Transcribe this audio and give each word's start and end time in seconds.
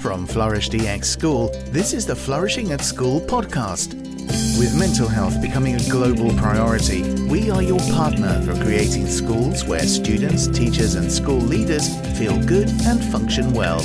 From 0.00 0.26
Flourish 0.26 0.70
DX 0.70 1.04
School, 1.04 1.48
this 1.66 1.92
is 1.92 2.06
the 2.06 2.16
Flourishing 2.16 2.72
at 2.72 2.80
School 2.80 3.20
podcast. 3.20 3.92
With 4.58 4.74
mental 4.78 5.06
health 5.06 5.42
becoming 5.42 5.74
a 5.74 5.88
global 5.90 6.32
priority, 6.38 7.02
we 7.24 7.50
are 7.50 7.62
your 7.62 7.80
partner 7.92 8.40
for 8.40 8.58
creating 8.64 9.06
schools 9.06 9.66
where 9.66 9.82
students, 9.82 10.48
teachers, 10.48 10.94
and 10.94 11.12
school 11.12 11.36
leaders 11.36 11.94
feel 12.18 12.42
good 12.46 12.70
and 12.84 13.04
function 13.12 13.52
well, 13.52 13.80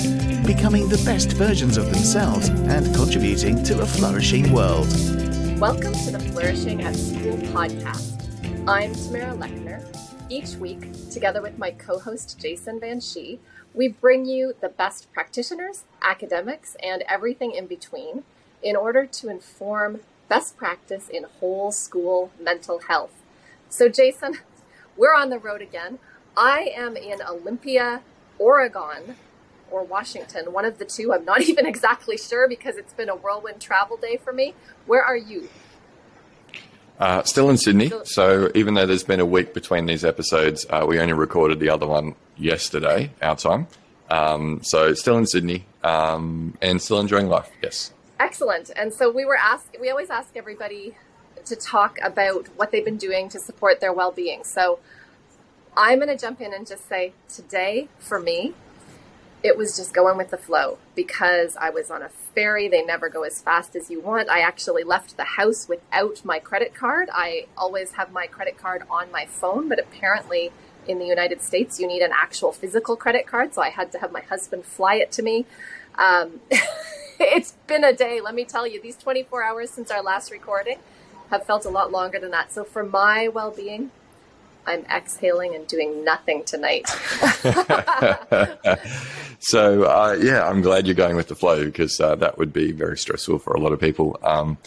becoming 0.46 0.88
the 0.88 1.02
best 1.04 1.34
versions 1.34 1.76
of 1.76 1.92
themselves 1.92 2.48
and 2.48 2.96
contributing 2.96 3.62
to 3.64 3.82
a 3.82 3.86
flourishing 3.86 4.54
world. 4.54 4.88
Welcome 5.60 5.94
to 6.06 6.12
the 6.12 6.20
Flourishing 6.32 6.82
at 6.82 6.96
School 6.96 7.36
podcast. 7.52 8.14
I'm 8.70 8.96
Tamara 8.96 9.36
Lechner. 9.36 9.84
Each 10.30 10.56
week, 10.56 11.10
together 11.12 11.42
with 11.42 11.58
my 11.58 11.72
co 11.72 12.00
host 12.00 12.40
Jason 12.40 12.80
Van 12.80 13.00
Schie, 13.00 13.38
we 13.76 13.90
bring 13.90 14.26
you 14.26 14.54
the 14.62 14.70
best 14.70 15.12
practitioners, 15.14 15.84
academics, 16.02 16.76
and 16.82 17.04
everything 17.10 17.52
in 17.52 17.68
between 17.68 18.24
in 18.64 18.76
order 18.76 19.06
to 19.06 19.30
inform 19.30 20.00
best 20.30 20.58
practice 20.58 21.10
in 21.10 21.24
whole 21.40 21.72
school 21.72 22.32
mental 22.42 22.80
health. 22.88 23.12
So, 23.70 23.90
Jason, 23.90 24.40
we're 24.98 25.14
on 25.14 25.30
the 25.30 25.38
road 25.38 25.62
again. 25.62 26.00
I 26.38 26.72
am 26.76 26.96
in 26.96 27.22
Olympia, 27.22 28.02
Oregon, 28.40 29.16
or 29.70 29.84
Washington, 29.84 30.54
one 30.54 30.66
of 30.66 30.78
the 30.80 30.86
two. 30.86 31.14
I'm 31.14 31.26
not 31.26 31.42
even 31.50 31.66
exactly 31.66 32.18
sure 32.18 32.48
because 32.48 32.78
it's 32.78 32.94
been 32.94 33.10
a 33.10 33.16
whirlwind 33.16 33.62
travel 33.62 33.98
day 33.98 34.18
for 34.18 34.32
me. 34.32 34.54
Where 34.86 35.04
are 35.04 35.18
you? 35.18 35.50
Uh, 36.98 37.24
still 37.24 37.50
in 37.50 37.58
Sydney. 37.58 37.92
So 38.06 38.50
even 38.56 38.74
though 38.74 38.86
there's 38.86 39.04
been 39.04 39.20
a 39.20 39.26
week 39.26 39.54
between 39.54 39.86
these 39.86 40.06
episodes, 40.06 40.66
uh, 40.70 40.86
we 40.88 40.98
only 40.98 41.12
recorded 41.12 41.60
the 41.60 41.70
other 41.70 41.86
one 41.86 42.16
yesterday, 42.38 43.12
our 43.22 43.36
time. 43.36 43.68
Um, 44.10 44.62
so 44.64 44.94
still 44.94 45.18
in 45.18 45.26
Sydney 45.26 45.66
um, 45.84 46.58
and 46.62 46.82
still 46.82 47.00
enjoying 47.00 47.28
life. 47.28 47.50
Yes. 47.62 47.94
Excellent. 48.20 48.72
And 48.76 48.94
so 48.94 49.12
we 49.12 49.26
were 49.26 49.38
asked. 49.38 49.76
We 49.80 49.90
always 49.90 50.10
ask 50.10 50.36
everybody 50.36 50.96
to 51.46 51.56
talk 51.56 51.98
about 52.02 52.48
what 52.56 52.72
they've 52.72 52.86
been 52.86 52.98
doing 52.98 53.30
to 53.30 53.40
support 53.40 53.80
their 53.80 53.94
well-being. 53.94 54.44
So 54.44 54.80
I'm 55.78 56.00
going 56.00 56.10
to 56.10 56.18
jump 56.18 56.42
in 56.42 56.54
and 56.54 56.66
just 56.66 56.88
say 56.88 57.14
today 57.28 57.90
for 58.00 58.20
me, 58.20 58.54
it 59.44 59.58
was 59.58 59.76
just 59.76 59.94
going 59.94 60.18
with 60.18 60.32
the 60.32 60.38
flow 60.38 60.80
because 60.96 61.56
I 61.56 61.70
was 61.70 61.92
on 61.92 62.02
a 62.02 62.10
ferry. 62.10 62.68
They 62.68 62.84
never 62.84 63.10
go 63.10 63.24
as 63.24 63.42
fast 63.42 63.76
as 63.76 63.92
you 63.92 64.00
want. 64.00 64.30
I 64.30 64.40
actually 64.40 64.84
left 64.84 65.18
the 65.18 65.24
house 65.24 65.68
without 65.68 66.26
my 66.26 66.40
credit 66.40 66.74
card. 66.74 67.10
I 67.14 67.46
always 67.56 67.92
have 67.92 68.12
my 68.12 68.26
credit 68.26 68.58
card 68.58 68.84
on 68.90 69.12
my 69.12 69.26
phone, 69.26 69.70
but 69.70 69.78
apparently 69.78 70.52
in 70.88 71.00
the 71.00 71.06
United 71.06 71.42
States, 71.42 71.80
you 71.80 71.88
need 71.88 72.02
an 72.02 72.12
actual 72.14 72.52
physical 72.52 72.96
credit 72.96 73.28
card. 73.28 73.54
So 73.54 73.62
I 73.62 73.70
had 73.70 73.92
to 73.94 74.00
have 74.00 74.12
my 74.12 74.22
husband 74.22 74.66
fly 74.66 74.96
it 74.96 75.12
to 75.14 75.22
me. 75.22 75.46
Um, 75.98 76.42
it's 77.20 77.54
been 77.68 77.84
a 77.84 77.94
day, 77.94 78.22
let 78.22 78.36
me 78.36 78.46
tell 78.46 78.68
you. 78.68 78.82
These 78.82 78.98
24 78.98 79.44
hours 79.44 79.72
since 79.72 79.92
our 79.92 80.02
last 80.02 80.32
recording 80.32 80.78
have 81.30 81.46
felt 81.46 81.66
a 81.66 81.70
lot 81.70 81.92
longer 81.92 82.20
than 82.20 82.32
that. 82.32 82.54
So 82.54 82.64
for 82.64 82.84
my 82.84 83.28
well 83.28 83.52
being, 83.52 83.92
I'm 84.68 84.84
exhaling 84.86 85.56
and 85.56 85.68
doing 85.68 86.04
nothing 86.04 86.44
tonight. 86.44 86.88
so 89.40 89.84
uh, 89.84 90.18
yeah, 90.20 90.48
I'm 90.48 90.62
glad 90.62 90.88
you're 90.88 90.96
going 90.96 91.16
with 91.16 91.28
the 91.28 91.36
flow 91.36 91.66
because 91.66 92.00
uh, 92.00 92.16
that 92.16 92.38
would 92.38 92.52
be 92.52 92.72
very 92.72 92.98
stressful 92.98 93.40
for 93.40 93.54
a 93.54 93.60
lot 93.60 93.74
of 93.74 93.80
people. 93.80 94.20
Um, 94.24 94.58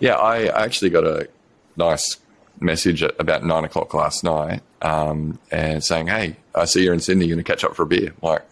yeah, 0.00 0.16
I 0.16 0.46
actually 0.46 0.90
got 0.90 1.04
a 1.04 1.28
nice 1.76 2.16
message 2.60 3.02
at 3.02 3.14
about 3.18 3.44
nine 3.44 3.64
o'clock 3.64 3.94
last 3.94 4.24
night 4.24 4.62
um, 4.84 5.40
and 5.50 5.82
saying, 5.82 6.06
"Hey, 6.06 6.36
I 6.54 6.66
see 6.66 6.84
you're 6.84 6.94
in 6.94 7.00
Sydney. 7.00 7.26
You're 7.26 7.34
going 7.34 7.44
to 7.44 7.50
catch 7.50 7.64
up 7.64 7.74
for 7.74 7.82
a 7.82 7.86
beer." 7.86 8.14
I'm 8.22 8.28
like, 8.28 8.42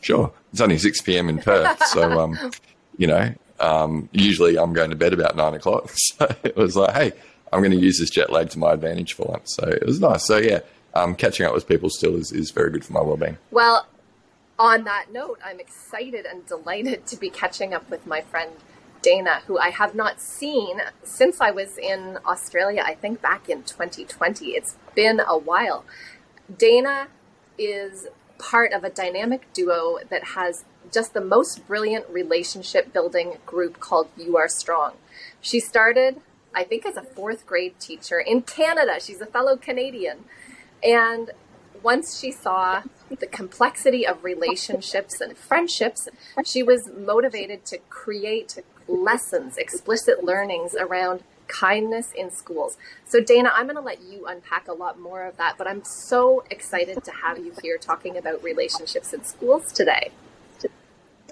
sure. 0.00 0.32
It's 0.50 0.60
only 0.60 0.78
six 0.78 1.00
p.m. 1.00 1.28
in 1.28 1.38
Perth, 1.38 1.80
so 1.86 2.18
um, 2.18 2.50
you 2.96 3.06
know, 3.06 3.32
um, 3.60 4.08
usually 4.12 4.58
I'm 4.58 4.72
going 4.72 4.90
to 4.90 4.96
bed 4.96 5.12
about 5.12 5.36
nine 5.36 5.54
o'clock. 5.54 5.92
So 6.18 6.28
it 6.42 6.56
was 6.56 6.76
like, 6.76 6.94
hey 6.94 7.12
I'm 7.54 7.60
going 7.60 7.70
to 7.70 7.78
use 7.78 8.00
this 8.00 8.10
jet 8.10 8.32
lag 8.32 8.50
to 8.50 8.58
my 8.58 8.72
advantage 8.72 9.12
for 9.12 9.26
once. 9.26 9.54
So 9.54 9.68
it 9.68 9.86
was 9.86 10.00
nice. 10.00 10.26
So 10.26 10.38
yeah, 10.38 10.60
um, 10.92 11.14
catching 11.14 11.46
up 11.46 11.54
with 11.54 11.68
people 11.68 11.88
still 11.88 12.16
is, 12.16 12.32
is 12.32 12.50
very 12.50 12.70
good 12.70 12.84
for 12.84 12.92
my 12.92 13.00
well-being. 13.00 13.38
Well, 13.52 13.86
on 14.58 14.82
that 14.84 15.06
note, 15.12 15.38
I'm 15.44 15.60
excited 15.60 16.26
and 16.26 16.44
delighted 16.46 17.06
to 17.06 17.16
be 17.16 17.30
catching 17.30 17.72
up 17.72 17.88
with 17.88 18.08
my 18.08 18.22
friend 18.22 18.50
Dana, 19.04 19.42
who 19.46 19.58
I 19.58 19.68
have 19.68 19.94
not 19.94 20.18
seen 20.18 20.80
since 21.02 21.38
I 21.38 21.50
was 21.50 21.76
in 21.76 22.18
Australia, 22.26 22.82
I 22.84 22.94
think 22.94 23.20
back 23.20 23.50
in 23.50 23.62
2020. 23.62 24.46
It's 24.52 24.76
been 24.94 25.20
a 25.20 25.36
while. 25.36 25.84
Dana 26.56 27.08
is 27.58 28.06
part 28.38 28.72
of 28.72 28.82
a 28.82 28.88
dynamic 28.90 29.52
duo 29.52 29.98
that 30.08 30.24
has 30.28 30.64
just 30.90 31.12
the 31.12 31.20
most 31.20 31.66
brilliant 31.66 32.08
relationship 32.08 32.94
building 32.94 33.34
group 33.44 33.78
called 33.78 34.08
URStrong. 34.16 34.94
She 35.40 35.60
started 35.60 36.22
I 36.54 36.64
think, 36.64 36.86
as 36.86 36.96
a 36.96 37.02
fourth 37.02 37.46
grade 37.46 37.78
teacher 37.80 38.18
in 38.18 38.42
Canada. 38.42 39.00
She's 39.00 39.20
a 39.20 39.26
fellow 39.26 39.56
Canadian. 39.56 40.24
And 40.82 41.30
once 41.82 42.18
she 42.18 42.30
saw 42.30 42.82
the 43.10 43.26
complexity 43.26 44.06
of 44.06 44.24
relationships 44.24 45.20
and 45.20 45.36
friendships, 45.36 46.08
she 46.44 46.62
was 46.62 46.88
motivated 46.96 47.64
to 47.66 47.78
create 47.90 48.58
lessons, 48.88 49.56
explicit 49.56 50.24
learnings 50.24 50.74
around 50.74 51.22
kindness 51.46 52.12
in 52.12 52.30
schools. 52.30 52.76
So, 53.04 53.20
Dana, 53.20 53.50
I'm 53.54 53.66
going 53.66 53.76
to 53.76 53.82
let 53.82 54.02
you 54.02 54.26
unpack 54.26 54.68
a 54.68 54.72
lot 54.72 54.98
more 54.98 55.24
of 55.24 55.36
that, 55.36 55.56
but 55.58 55.66
I'm 55.66 55.84
so 55.84 56.44
excited 56.50 57.04
to 57.04 57.10
have 57.10 57.38
you 57.38 57.52
here 57.62 57.78
talking 57.78 58.16
about 58.16 58.42
relationships 58.42 59.12
in 59.12 59.24
schools 59.24 59.72
today. 59.72 60.10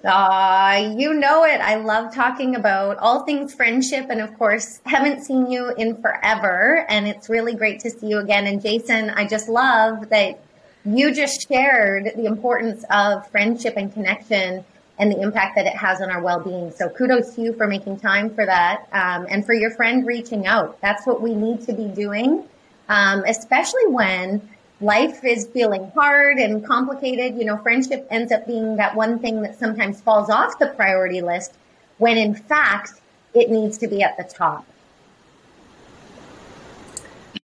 Uh, 0.04 0.94
you 0.96 1.14
know 1.14 1.44
it. 1.44 1.60
I 1.60 1.76
love 1.76 2.12
talking 2.12 2.56
about 2.56 2.98
all 2.98 3.24
things 3.24 3.54
friendship. 3.54 4.06
And 4.10 4.20
of 4.20 4.36
course, 4.36 4.80
haven't 4.84 5.22
seen 5.22 5.50
you 5.50 5.72
in 5.76 6.00
forever. 6.02 6.84
And 6.88 7.06
it's 7.06 7.28
really 7.28 7.54
great 7.54 7.80
to 7.80 7.90
see 7.90 8.08
you 8.08 8.18
again. 8.18 8.46
And 8.46 8.60
Jason, 8.60 9.10
I 9.10 9.26
just 9.26 9.48
love 9.48 10.08
that 10.08 10.42
you 10.84 11.14
just 11.14 11.46
shared 11.48 12.12
the 12.16 12.24
importance 12.24 12.84
of 12.90 13.28
friendship 13.30 13.74
and 13.76 13.92
connection 13.92 14.64
and 14.98 15.10
the 15.10 15.20
impact 15.20 15.56
that 15.56 15.66
it 15.66 15.74
has 15.74 16.00
on 16.00 16.10
our 16.10 16.22
well-being. 16.22 16.70
So 16.70 16.88
kudos 16.88 17.34
to 17.34 17.42
you 17.42 17.52
for 17.54 17.66
making 17.66 17.98
time 18.00 18.34
for 18.34 18.46
that. 18.46 18.86
Um, 18.92 19.26
and 19.28 19.44
for 19.44 19.54
your 19.54 19.70
friend 19.70 20.06
reaching 20.06 20.46
out. 20.46 20.80
That's 20.80 21.06
what 21.06 21.20
we 21.20 21.34
need 21.34 21.62
to 21.66 21.72
be 21.72 21.88
doing. 21.88 22.44
Um, 22.88 23.24
especially 23.26 23.86
when 23.86 24.48
life 24.80 25.24
is 25.24 25.46
feeling 25.46 25.90
hard 25.94 26.38
and 26.38 26.66
complicated, 26.66 27.36
you 27.38 27.44
know, 27.44 27.56
friendship 27.58 28.06
ends 28.10 28.32
up 28.32 28.46
being 28.46 28.76
that 28.76 28.94
one 28.94 29.18
thing 29.18 29.42
that 29.42 29.58
sometimes 29.58 30.00
falls 30.00 30.28
off 30.28 30.58
the 30.58 30.66
priority 30.66 31.22
list 31.22 31.54
when 31.98 32.18
in 32.18 32.34
fact 32.34 33.00
it 33.32 33.50
needs 33.50 33.78
to 33.78 33.86
be 33.86 34.02
at 34.02 34.16
the 34.16 34.24
top. 34.24 34.66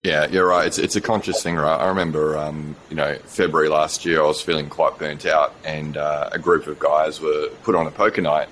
Yeah, 0.04 0.28
you're 0.28 0.48
right. 0.48 0.68
It's, 0.68 0.78
it's 0.78 0.96
a 0.96 1.02
conscious 1.02 1.42
thing, 1.42 1.56
right? 1.56 1.78
I 1.78 1.88
remember, 1.88 2.38
um, 2.38 2.76
you 2.90 2.96
know, 2.96 3.16
February 3.26 3.70
last 3.70 4.06
year, 4.06 4.22
I 4.22 4.26
was 4.26 4.42
feeling 4.42 4.70
quite 4.70 4.98
burnt 4.98 5.26
out, 5.26 5.54
and 5.64 5.98
uh, 5.98 6.30
a 6.32 6.40
group 6.40 6.68
of 6.68 6.80
guys 6.80 7.22
were 7.22 7.50
put 7.64 7.76
on 7.76 7.88
a 7.88 7.92
poker 7.92 8.22
night, 8.22 8.50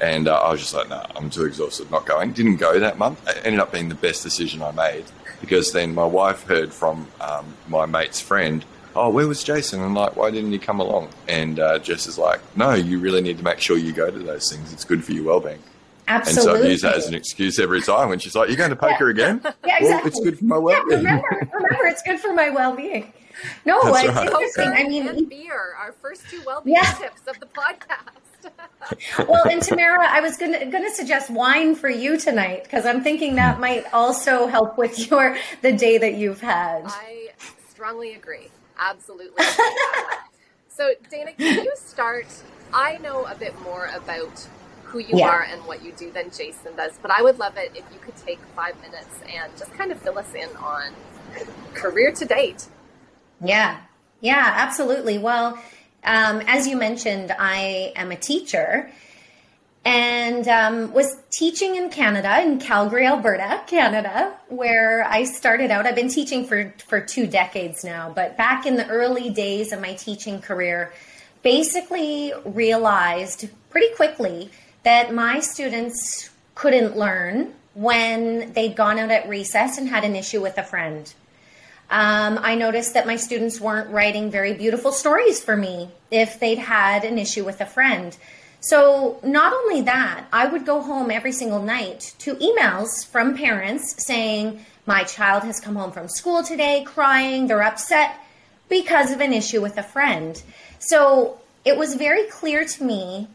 and 0.00 0.28
uh, 0.28 0.34
I 0.34 0.50
was 0.50 0.60
just 0.60 0.74
like, 0.74 0.88
no, 0.88 0.96
nah, 0.96 1.06
I'm 1.16 1.30
too 1.30 1.44
exhausted, 1.44 1.90
not 1.90 2.06
going. 2.06 2.32
Didn't 2.32 2.56
go 2.56 2.78
that 2.78 2.98
month. 2.98 3.26
It 3.28 3.40
ended 3.44 3.60
up 3.60 3.72
being 3.72 3.88
the 3.88 3.94
best 3.94 4.22
decision 4.22 4.62
I 4.62 4.72
made 4.72 5.04
because 5.40 5.72
then 5.72 5.94
my 5.94 6.06
wife 6.06 6.44
heard 6.44 6.72
from 6.72 7.06
um, 7.20 7.54
my 7.68 7.86
mate's 7.86 8.20
friend, 8.20 8.64
oh, 8.96 9.10
where 9.10 9.26
was 9.26 9.42
Jason? 9.42 9.82
And 9.82 9.94
like, 9.94 10.16
why 10.16 10.30
didn't 10.30 10.52
he 10.52 10.58
come 10.58 10.80
along? 10.80 11.08
And 11.28 11.58
uh, 11.58 11.78
Jess 11.78 12.06
is 12.06 12.18
like, 12.18 12.40
no, 12.56 12.74
you 12.74 12.98
really 12.98 13.20
need 13.20 13.38
to 13.38 13.44
make 13.44 13.60
sure 13.60 13.76
you 13.76 13.92
go 13.92 14.10
to 14.10 14.18
those 14.18 14.50
things. 14.50 14.72
It's 14.72 14.84
good 14.84 15.04
for 15.04 15.12
your 15.12 15.24
well-being. 15.24 15.62
Absolutely. 16.06 16.52
And 16.52 16.60
so 16.60 16.66
I 16.66 16.70
use 16.70 16.82
that 16.82 16.94
as 16.96 17.06
an 17.06 17.14
excuse 17.14 17.58
every 17.58 17.80
time 17.80 18.10
when 18.10 18.18
she's 18.18 18.34
like, 18.34 18.48
"You're 18.48 18.58
going 18.58 18.70
to 18.70 18.76
poker 18.76 19.06
yeah. 19.06 19.10
again? 19.10 19.40
yeah, 19.66 19.78
exactly. 19.78 19.88
Well, 19.88 20.06
it's 20.06 20.20
good 20.20 20.38
for 20.38 20.44
my 20.44 20.58
well-being. 20.58 21.02
Yeah, 21.02 21.20
remember, 21.20 21.50
remember, 21.52 21.86
it's 21.86 22.02
good 22.02 22.20
for 22.20 22.32
my 22.32 22.50
well-being. 22.50 23.12
No, 23.64 23.80
That's 23.82 24.04
it's 24.04 24.14
right. 24.16 24.26
interesting. 24.26 24.64
Poker 24.64 24.76
I 24.76 24.88
mean, 24.88 25.08
and 25.08 25.28
beer, 25.28 25.74
our 25.78 25.92
first 25.92 26.28
two 26.30 26.42
well-being 26.46 26.76
Yeah. 26.76 26.92
tips 26.92 27.22
of 27.26 27.40
the 27.40 27.46
podcast. 27.46 28.24
well, 29.28 29.48
and 29.48 29.62
Tamara, 29.62 30.06
I 30.06 30.20
was 30.20 30.36
gonna 30.36 30.66
gonna 30.70 30.90
suggest 30.90 31.30
wine 31.30 31.74
for 31.74 31.88
you 31.88 32.18
tonight 32.18 32.64
because 32.64 32.84
I'm 32.84 33.02
thinking 33.02 33.36
that 33.36 33.56
hmm. 33.56 33.62
might 33.62 33.92
also 33.92 34.46
help 34.46 34.76
with 34.76 35.10
your 35.10 35.36
the 35.62 35.72
day 35.72 35.98
that 35.98 36.14
you've 36.14 36.40
had. 36.40 36.82
I 36.86 37.30
strongly 37.70 38.14
agree. 38.14 38.48
Absolutely. 38.78 39.32
agree 39.32 39.46
with 39.46 39.56
that. 39.56 40.26
so, 40.68 40.92
Dana, 41.10 41.32
can 41.32 41.64
you 41.64 41.72
start? 41.76 42.26
I 42.72 42.98
know 42.98 43.24
a 43.24 43.34
bit 43.34 43.58
more 43.62 43.86
about 43.94 44.46
who 44.94 45.00
you 45.00 45.18
Yeah. 45.18 45.28
are 45.28 45.42
and 45.42 45.60
what 45.66 45.84
you 45.84 45.90
do 45.92 46.12
than 46.12 46.30
Jason 46.30 46.76
does, 46.76 46.92
but 47.02 47.10
I 47.10 47.20
would 47.20 47.40
love 47.40 47.56
it 47.56 47.72
if 47.74 47.84
you 47.92 47.98
could 47.98 48.16
take 48.16 48.38
five 48.54 48.80
minutes 48.80 49.18
and 49.28 49.52
just 49.58 49.74
kind 49.74 49.90
of 49.90 50.00
fill 50.00 50.16
us 50.20 50.32
in 50.34 50.48
on 50.56 50.94
career 51.74 52.12
to 52.12 52.24
date. 52.24 52.66
Yeah, 53.40 53.78
yeah, 54.20 54.54
absolutely. 54.56 55.18
Well, 55.18 55.58
um, 56.04 56.42
as 56.46 56.68
you 56.68 56.76
mentioned, 56.76 57.34
I 57.36 57.92
am 57.96 58.12
a 58.12 58.16
teacher 58.16 58.88
and 59.84 60.46
um, 60.46 60.92
was 60.92 61.12
teaching 61.32 61.74
in 61.74 61.90
Canada, 61.90 62.40
in 62.40 62.60
Calgary, 62.60 63.04
Alberta, 63.04 63.62
Canada, 63.66 64.32
where 64.48 65.04
I 65.04 65.24
started 65.24 65.72
out. 65.72 65.86
I've 65.86 65.96
been 65.96 66.08
teaching 66.08 66.46
for, 66.46 66.72
for 66.86 67.00
two 67.00 67.26
decades 67.26 67.82
now, 67.82 68.12
but 68.14 68.36
back 68.36 68.64
in 68.64 68.76
the 68.76 68.86
early 68.86 69.28
days 69.30 69.72
of 69.72 69.80
my 69.80 69.94
teaching 69.94 70.40
career, 70.40 70.92
basically 71.42 72.32
realized 72.44 73.48
pretty 73.70 73.92
quickly 73.96 74.50
that 74.84 75.12
my 75.12 75.40
students 75.40 76.30
couldn't 76.54 76.96
learn 76.96 77.52
when 77.74 78.52
they'd 78.52 78.76
gone 78.76 78.98
out 78.98 79.10
at 79.10 79.28
recess 79.28 79.78
and 79.78 79.88
had 79.88 80.04
an 80.04 80.14
issue 80.14 80.40
with 80.40 80.56
a 80.56 80.62
friend. 80.62 81.12
Um, 81.90 82.38
I 82.40 82.54
noticed 82.54 82.94
that 82.94 83.06
my 83.06 83.16
students 83.16 83.60
weren't 83.60 83.90
writing 83.90 84.30
very 84.30 84.54
beautiful 84.54 84.92
stories 84.92 85.42
for 85.42 85.56
me 85.56 85.90
if 86.10 86.40
they'd 86.40 86.58
had 86.58 87.04
an 87.04 87.18
issue 87.18 87.44
with 87.44 87.60
a 87.60 87.66
friend. 87.66 88.16
So, 88.60 89.20
not 89.22 89.52
only 89.52 89.82
that, 89.82 90.24
I 90.32 90.46
would 90.46 90.64
go 90.64 90.80
home 90.80 91.10
every 91.10 91.32
single 91.32 91.60
night 91.60 92.14
to 92.20 92.36
emails 92.36 93.06
from 93.06 93.36
parents 93.36 94.06
saying, 94.06 94.64
My 94.86 95.04
child 95.04 95.42
has 95.42 95.60
come 95.60 95.76
home 95.76 95.92
from 95.92 96.08
school 96.08 96.42
today 96.42 96.82
crying, 96.86 97.46
they're 97.46 97.62
upset 97.62 98.16
because 98.70 99.10
of 99.10 99.20
an 99.20 99.34
issue 99.34 99.60
with 99.60 99.76
a 99.76 99.82
friend. 99.82 100.42
So, 100.78 101.40
it 101.66 101.76
was 101.76 101.94
very 101.94 102.24
clear 102.24 102.64
to 102.64 102.84
me 102.84 103.28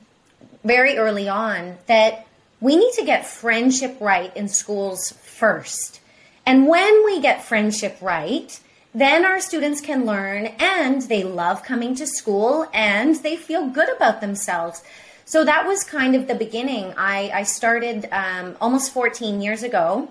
very 0.64 0.98
early 0.98 1.30
on 1.30 1.78
that 1.88 2.28
we 2.62 2.76
need 2.76 2.94
to 2.94 3.06
get 3.06 3.26
friendship 3.26 3.98
right 4.00 4.36
in 4.36 4.48
schools 4.48 5.12
first. 5.24 6.02
And 6.46 6.68
when 6.68 7.06
we 7.06 7.22
get 7.22 7.44
friendship 7.44 7.98
right, 8.02 8.60
then 8.94 9.24
our 9.24 9.40
students 9.40 9.82
can 9.82 10.06
learn 10.06 10.48
and 10.60 11.02
they 11.04 11.24
love 11.24 11.64
coming 11.64 11.96
to 11.96 12.08
school 12.08 12.68
and 12.74 13.16
they 13.18 13.36
feel 13.36 13.68
good 13.68 13.90
about 13.96 14.20
themselves. 14.20 14.84
So 15.26 15.46
that 15.46 15.68
was 15.68 15.84
kind 15.84 16.16
of 16.16 16.28
the 16.28 16.36
beginning. 16.36 16.94
I, 16.98 17.32
I 17.34 17.44
started 17.44 18.10
um, 18.12 18.56
almost 18.60 18.92
14 18.92 19.42
years 19.42 19.62
ago. 19.62 20.10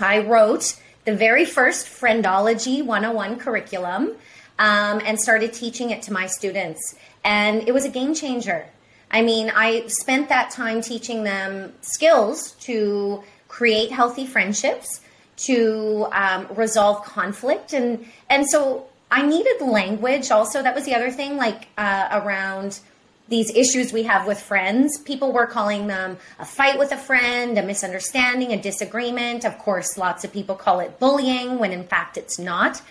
I 0.00 0.20
wrote 0.20 0.80
the 1.04 1.14
very 1.14 1.44
first 1.44 1.86
Friendology 1.86 2.82
101 2.84 3.38
curriculum 3.38 4.14
um, 4.58 5.02
and 5.04 5.20
started 5.20 5.52
teaching 5.52 5.90
it 5.90 6.02
to 6.02 6.12
my 6.12 6.26
students. 6.26 6.96
And 7.24 7.68
it 7.68 7.72
was 7.72 7.84
a 7.84 7.90
game 7.90 8.14
changer. 8.14 8.66
I 9.10 9.22
mean, 9.22 9.50
I 9.54 9.86
spent 9.86 10.28
that 10.28 10.50
time 10.50 10.80
teaching 10.80 11.24
them 11.24 11.72
skills 11.80 12.52
to 12.60 13.22
create 13.48 13.90
healthy 13.90 14.26
friendships, 14.26 15.00
to 15.38 16.08
um, 16.12 16.46
resolve 16.54 17.04
conflict, 17.04 17.72
and 17.72 18.06
and 18.28 18.48
so 18.48 18.88
I 19.10 19.22
needed 19.22 19.60
language. 19.60 20.30
Also, 20.30 20.62
that 20.62 20.74
was 20.74 20.84
the 20.84 20.94
other 20.94 21.10
thing, 21.10 21.36
like 21.36 21.68
uh, 21.78 22.08
around 22.22 22.80
these 23.28 23.54
issues 23.54 23.92
we 23.92 24.04
have 24.04 24.26
with 24.26 24.40
friends. 24.40 24.98
People 24.98 25.32
were 25.32 25.46
calling 25.46 25.86
them 25.86 26.16
a 26.38 26.44
fight 26.44 26.78
with 26.78 26.92
a 26.92 26.96
friend, 26.96 27.58
a 27.58 27.62
misunderstanding, 27.62 28.52
a 28.52 28.60
disagreement. 28.60 29.44
Of 29.44 29.58
course, 29.58 29.96
lots 29.98 30.24
of 30.24 30.32
people 30.32 30.54
call 30.54 30.80
it 30.80 30.98
bullying 30.98 31.58
when 31.58 31.72
in 31.72 31.84
fact 31.84 32.16
it's 32.16 32.38
not. 32.38 32.82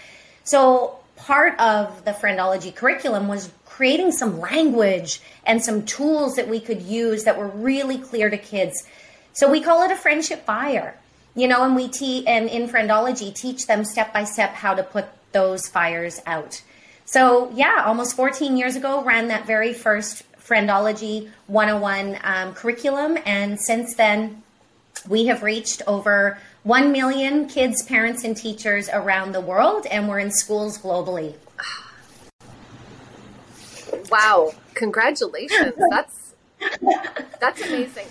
So, 0.43 0.99
part 1.15 1.59
of 1.59 2.05
the 2.05 2.11
friendology 2.11 2.73
curriculum 2.73 3.27
was 3.27 3.49
creating 3.77 4.11
some 4.11 4.39
language 4.39 5.21
and 5.45 5.63
some 5.63 5.85
tools 5.85 6.33
that 6.33 6.47
we 6.49 6.59
could 6.59 6.81
use 6.81 7.25
that 7.25 7.37
were 7.37 7.47
really 7.47 7.99
clear 7.99 8.27
to 8.27 8.37
kids. 8.37 8.83
So, 9.33 9.51
we 9.51 9.61
call 9.61 9.83
it 9.83 9.91
a 9.91 9.95
friendship 9.95 10.45
fire. 10.45 10.97
You 11.35 11.47
know, 11.47 11.63
and 11.63 11.75
we 11.75 11.87
teach, 11.87 12.25
and 12.25 12.49
in 12.49 12.67
friendology, 12.67 13.31
teach 13.31 13.67
them 13.67 13.85
step 13.85 14.11
by 14.11 14.23
step 14.23 14.55
how 14.55 14.73
to 14.73 14.81
put 14.81 15.05
those 15.31 15.67
fires 15.67 16.19
out. 16.25 16.63
So, 17.05 17.51
yeah, 17.53 17.83
almost 17.85 18.15
14 18.15 18.57
years 18.57 18.75
ago, 18.75 19.03
ran 19.03 19.27
that 19.27 19.45
very 19.45 19.73
first 19.73 20.23
Friendology 20.41 21.29
101 21.45 22.17
um, 22.23 22.55
curriculum. 22.55 23.19
And 23.27 23.59
since 23.61 23.93
then, 23.93 24.41
we 25.07 25.27
have 25.27 25.43
reached 25.43 25.83
over 25.85 26.39
1 26.63 26.91
million 26.91 27.47
kids, 27.47 27.83
parents, 27.83 28.23
and 28.23 28.35
teachers 28.35 28.89
around 28.91 29.33
the 29.33 29.41
world, 29.41 29.85
and 29.91 30.09
we're 30.09 30.17
in 30.17 30.31
schools 30.31 30.79
globally. 30.79 31.35
Wow, 34.11 34.53
congratulations. 34.73 35.73
That's 35.89 36.27
that's 37.39 37.61
amazing. 37.61 38.07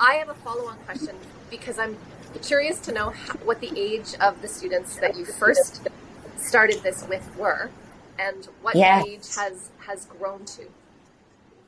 I 0.00 0.14
have 0.14 0.28
a 0.28 0.34
follow-on 0.34 0.76
question 0.78 1.14
because 1.50 1.78
I'm 1.78 1.96
curious 2.42 2.80
to 2.80 2.92
know 2.92 3.10
how, 3.10 3.34
what 3.44 3.60
the 3.60 3.70
age 3.78 4.14
of 4.20 4.42
the 4.42 4.48
students 4.48 4.96
that 4.96 5.16
you 5.16 5.24
first 5.24 5.86
started 6.36 6.82
this 6.82 7.06
with 7.08 7.30
were 7.36 7.70
and 8.18 8.48
what 8.62 8.74
yes. 8.74 9.04
age 9.06 9.34
has 9.36 9.70
has 9.78 10.06
grown 10.06 10.44
to. 10.46 10.62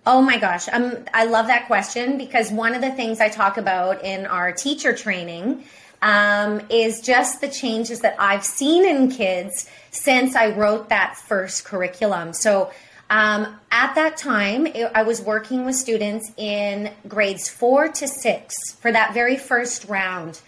Oh 0.07 0.23
my 0.23 0.39
gosh. 0.39 0.69
Um, 0.73 1.05
I 1.13 1.25
love 1.25 1.49
that 1.49 1.67
question 1.67 2.19
because 2.19 2.51
one 2.51 2.75
of 2.75 2.81
the 2.81 2.91
things 2.91 3.21
I 3.21 3.29
talk 3.29 3.59
about 3.59 4.05
in 4.05 4.27
our 4.27 4.53
teacher 4.53 4.95
training 4.95 5.65
um, 6.01 6.63
is 6.71 7.01
just 7.01 7.41
the 7.41 7.49
changes 7.49 8.01
that 8.01 8.17
I've 8.19 8.45
seen 8.45 8.87
in 8.87 9.11
kids 9.11 9.69
since 9.91 10.35
I 10.37 10.51
wrote 10.51 10.89
that 10.89 11.17
first 11.17 11.65
curriculum. 11.65 12.33
So 12.33 12.71
um, 13.11 13.59
at 13.71 13.95
that 13.95 14.17
time, 14.17 14.67
it, 14.67 14.91
I 14.95 15.03
was 15.03 15.21
working 15.21 15.65
with 15.65 15.75
students 15.75 16.31
in 16.37 16.93
grades 17.07 17.49
four 17.49 17.89
to 17.89 18.09
six 18.09 18.55
for 18.81 18.93
that 18.93 19.15
very 19.15 19.37
first 19.37 19.89
round. 19.89 20.41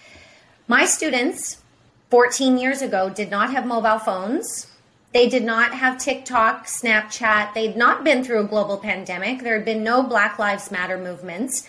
My 0.69 0.85
students, 0.85 1.63
14 2.11 2.59
years 2.59 2.83
ago, 2.83 3.09
did 3.09 3.31
not 3.31 3.51
have 3.51 3.67
mobile 3.67 3.99
phones. 3.99 4.67
They 5.13 5.29
did 5.29 5.43
not 5.43 5.75
have 5.75 5.99
TikTok, 5.99 6.67
Snapchat. 6.67 7.55
They'd 7.55 7.77
not 7.77 8.05
been 8.05 8.23
through 8.23 8.41
a 8.41 8.49
global 8.49 8.77
pandemic. 8.77 9.43
There 9.43 9.55
had 9.55 9.65
been 9.65 9.83
no 9.83 10.03
Black 10.03 10.39
Lives 10.39 10.71
Matter 10.71 10.99
movements. 10.99 11.67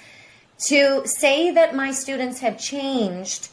To 0.68 1.02
say 1.06 1.50
that 1.52 1.76
my 1.76 1.92
students 1.92 2.40
have 2.42 2.60
changed 2.60 3.50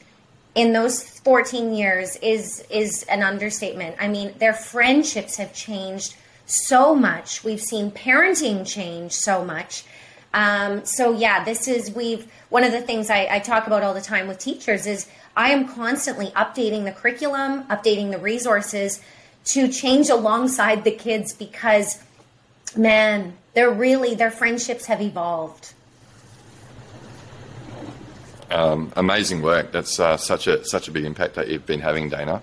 in 0.54 0.72
those 0.72 1.02
14 1.20 1.72
years 1.72 2.16
is 2.16 2.64
is 2.68 3.04
an 3.04 3.22
understatement. 3.22 3.96
I 3.98 4.08
mean, 4.08 4.34
their 4.38 4.52
friendships 4.52 5.36
have 5.36 5.54
changed 5.54 6.16
so 6.48 6.94
much. 6.94 7.44
We've 7.44 7.60
seen 7.60 7.90
parenting 7.90 8.66
change 8.66 9.12
so 9.12 9.44
much. 9.44 9.84
Um, 10.34 10.84
so 10.84 11.12
yeah, 11.12 11.44
this 11.44 11.68
is 11.68 11.90
we've 11.90 12.30
one 12.48 12.64
of 12.64 12.72
the 12.72 12.80
things 12.80 13.10
I, 13.10 13.28
I 13.30 13.38
talk 13.38 13.66
about 13.66 13.82
all 13.82 13.94
the 13.94 14.00
time 14.00 14.28
with 14.28 14.38
teachers 14.38 14.86
is 14.86 15.08
I 15.36 15.50
am 15.50 15.68
constantly 15.68 16.26
updating 16.28 16.84
the 16.84 16.92
curriculum, 16.92 17.64
updating 17.64 18.10
the 18.10 18.18
resources 18.18 19.00
to 19.46 19.68
change 19.68 20.10
alongside 20.10 20.84
the 20.84 20.90
kids 20.90 21.32
because 21.32 22.02
man 22.76 23.34
they're 23.54 23.70
really 23.70 24.14
their 24.14 24.30
friendships 24.30 24.86
have 24.86 25.00
evolved 25.00 25.72
um, 28.50 28.92
amazing 28.96 29.40
work 29.40 29.72
that's 29.72 29.98
uh, 29.98 30.16
such 30.16 30.46
a 30.46 30.64
such 30.64 30.88
a 30.88 30.90
big 30.90 31.04
impact 31.04 31.34
that 31.34 31.48
you've 31.48 31.66
been 31.66 31.80
having 31.80 32.08
dana 32.10 32.42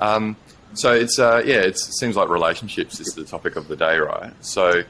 um, 0.00 0.36
so 0.74 0.92
it's 0.92 1.18
uh, 1.18 1.42
yeah 1.44 1.60
it 1.60 1.78
seems 1.78 2.16
like 2.16 2.28
relationships 2.28 3.00
is 3.00 3.08
the 3.14 3.24
topic 3.24 3.56
of 3.56 3.68
the 3.68 3.76
day 3.76 3.98
right 3.98 4.32
so 4.40 4.82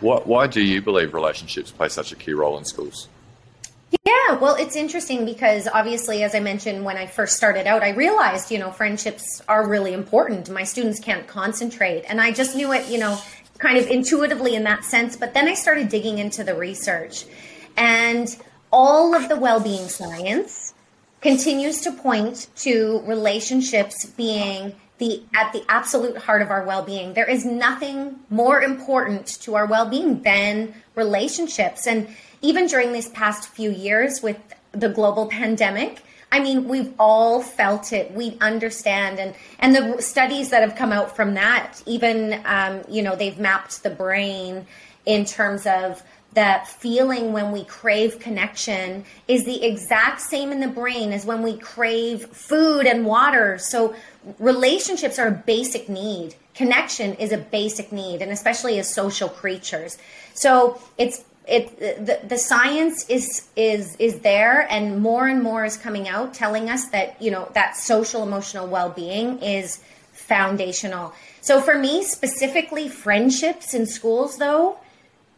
what, 0.00 0.26
why 0.26 0.46
do 0.46 0.60
you 0.60 0.82
believe 0.82 1.14
relationships 1.14 1.70
play 1.70 1.88
such 1.88 2.12
a 2.12 2.16
key 2.16 2.32
role 2.32 2.58
in 2.58 2.64
schools 2.64 3.08
yeah, 4.04 4.34
well, 4.40 4.56
it's 4.56 4.76
interesting 4.76 5.24
because 5.24 5.68
obviously, 5.72 6.22
as 6.24 6.34
I 6.34 6.40
mentioned 6.40 6.84
when 6.84 6.96
I 6.96 7.06
first 7.06 7.36
started 7.36 7.66
out, 7.66 7.82
I 7.82 7.90
realized, 7.90 8.50
you 8.50 8.58
know, 8.58 8.70
friendships 8.70 9.42
are 9.48 9.66
really 9.66 9.92
important. 9.92 10.50
My 10.50 10.64
students 10.64 10.98
can't 10.98 11.26
concentrate. 11.26 12.04
And 12.08 12.20
I 12.20 12.32
just 12.32 12.56
knew 12.56 12.72
it, 12.72 12.88
you 12.88 12.98
know, 12.98 13.18
kind 13.58 13.78
of 13.78 13.86
intuitively 13.86 14.54
in 14.54 14.64
that 14.64 14.84
sense. 14.84 15.16
But 15.16 15.34
then 15.34 15.48
I 15.48 15.54
started 15.54 15.88
digging 15.88 16.18
into 16.18 16.42
the 16.42 16.54
research. 16.54 17.26
And 17.76 18.36
all 18.72 19.14
of 19.14 19.28
the 19.28 19.36
well 19.36 19.60
being 19.60 19.88
science 19.88 20.74
continues 21.20 21.80
to 21.82 21.92
point 21.92 22.48
to 22.56 23.02
relationships 23.06 24.06
being 24.06 24.74
the 24.98 25.22
at 25.34 25.52
the 25.52 25.64
absolute 25.68 26.16
heart 26.16 26.42
of 26.42 26.50
our 26.50 26.64
well-being. 26.64 27.14
There 27.14 27.28
is 27.28 27.44
nothing 27.44 28.18
more 28.30 28.62
important 28.62 29.26
to 29.42 29.54
our 29.54 29.66
well-being 29.66 30.22
than 30.22 30.74
relationships. 30.94 31.86
And 31.86 32.08
even 32.40 32.66
during 32.66 32.92
these 32.92 33.08
past 33.10 33.48
few 33.48 33.70
years 33.70 34.22
with 34.22 34.38
the 34.72 34.88
global 34.88 35.26
pandemic, 35.26 36.02
I 36.32 36.40
mean, 36.40 36.68
we've 36.68 36.92
all 36.98 37.40
felt 37.40 37.92
it. 37.92 38.12
We 38.12 38.36
understand, 38.40 39.18
and 39.18 39.34
and 39.58 39.74
the 39.74 40.02
studies 40.02 40.50
that 40.50 40.62
have 40.62 40.76
come 40.76 40.92
out 40.92 41.14
from 41.14 41.34
that, 41.34 41.82
even 41.86 42.40
um, 42.44 42.82
you 42.88 43.02
know, 43.02 43.14
they've 43.16 43.38
mapped 43.38 43.82
the 43.82 43.90
brain 43.90 44.66
in 45.04 45.24
terms 45.24 45.66
of 45.66 46.02
that 46.36 46.68
feeling 46.68 47.32
when 47.32 47.50
we 47.50 47.64
crave 47.64 48.20
connection 48.20 49.04
is 49.26 49.46
the 49.46 49.64
exact 49.64 50.20
same 50.20 50.52
in 50.52 50.60
the 50.60 50.68
brain 50.68 51.10
as 51.14 51.24
when 51.24 51.42
we 51.42 51.56
crave 51.56 52.26
food 52.26 52.86
and 52.86 53.06
water. 53.06 53.56
So 53.56 53.94
relationships 54.38 55.18
are 55.18 55.28
a 55.28 55.32
basic 55.32 55.88
need. 55.88 56.34
Connection 56.54 57.14
is 57.14 57.32
a 57.32 57.38
basic 57.38 57.90
need, 57.90 58.20
and 58.20 58.30
especially 58.30 58.78
as 58.78 58.92
social 58.92 59.30
creatures. 59.30 59.96
So 60.34 60.78
it's 60.98 61.24
it 61.48 61.78
the, 61.78 62.20
the 62.26 62.36
science 62.36 63.08
is 63.08 63.48
is 63.56 63.96
is 63.98 64.20
there 64.20 64.66
and 64.70 65.00
more 65.00 65.26
and 65.28 65.42
more 65.42 65.64
is 65.64 65.76
coming 65.76 66.06
out 66.06 66.34
telling 66.34 66.68
us 66.68 66.86
that 66.88 67.20
you 67.22 67.30
know 67.30 67.48
that 67.54 67.76
social 67.76 68.22
emotional 68.24 68.66
well-being 68.66 69.38
is 69.38 69.80
foundational 70.10 71.14
so 71.40 71.60
for 71.60 71.78
me 71.78 72.02
specifically 72.02 72.88
friendships 72.88 73.74
in 73.74 73.86
schools 73.86 74.38
though 74.38 74.76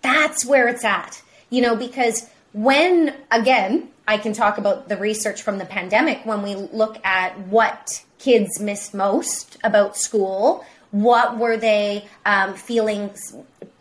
that's 0.08 0.44
where 0.44 0.68
it's 0.68 0.84
at 0.84 1.22
you 1.50 1.60
know 1.60 1.76
because 1.76 2.28
when 2.52 3.14
again 3.30 3.88
i 4.06 4.16
can 4.16 4.32
talk 4.32 4.58
about 4.58 4.88
the 4.88 4.96
research 4.96 5.42
from 5.42 5.58
the 5.58 5.64
pandemic 5.64 6.24
when 6.24 6.42
we 6.42 6.54
look 6.54 6.98
at 7.04 7.38
what 7.46 8.02
kids 8.18 8.60
missed 8.60 8.94
most 8.94 9.56
about 9.62 9.96
school 9.96 10.64
what 10.90 11.36
were 11.38 11.56
they 11.56 12.06
um, 12.24 12.54
feeling 12.54 13.10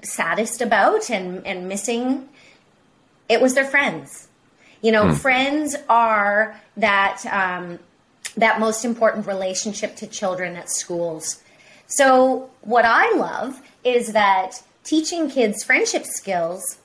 saddest 0.04 0.62
about 0.62 1.10
and, 1.10 1.46
and 1.46 1.68
missing, 1.68 2.28
it 3.30 3.42
was 3.42 3.54
their 3.54 3.66
friends. 3.66 4.28
You 4.82 4.92
know, 4.92 5.10
hmm. 5.10 5.14
friends 5.14 5.76
are 5.90 6.60
that 6.78 7.26
um, 7.32 7.80
that 8.36 8.60
most 8.60 8.86
important 8.86 9.26
relationship 9.26 9.96
to 9.98 10.08
children 10.08 10.56
at 10.56 10.70
schools. 10.70 11.42
So, 11.88 12.50
what 12.62 12.86
I 12.86 13.16
love 13.16 13.62
is 13.84 14.14
that 14.14 14.62
teaching 14.88 15.30
kids 15.30 15.64
friendship 15.64 16.06
skills 16.06 16.78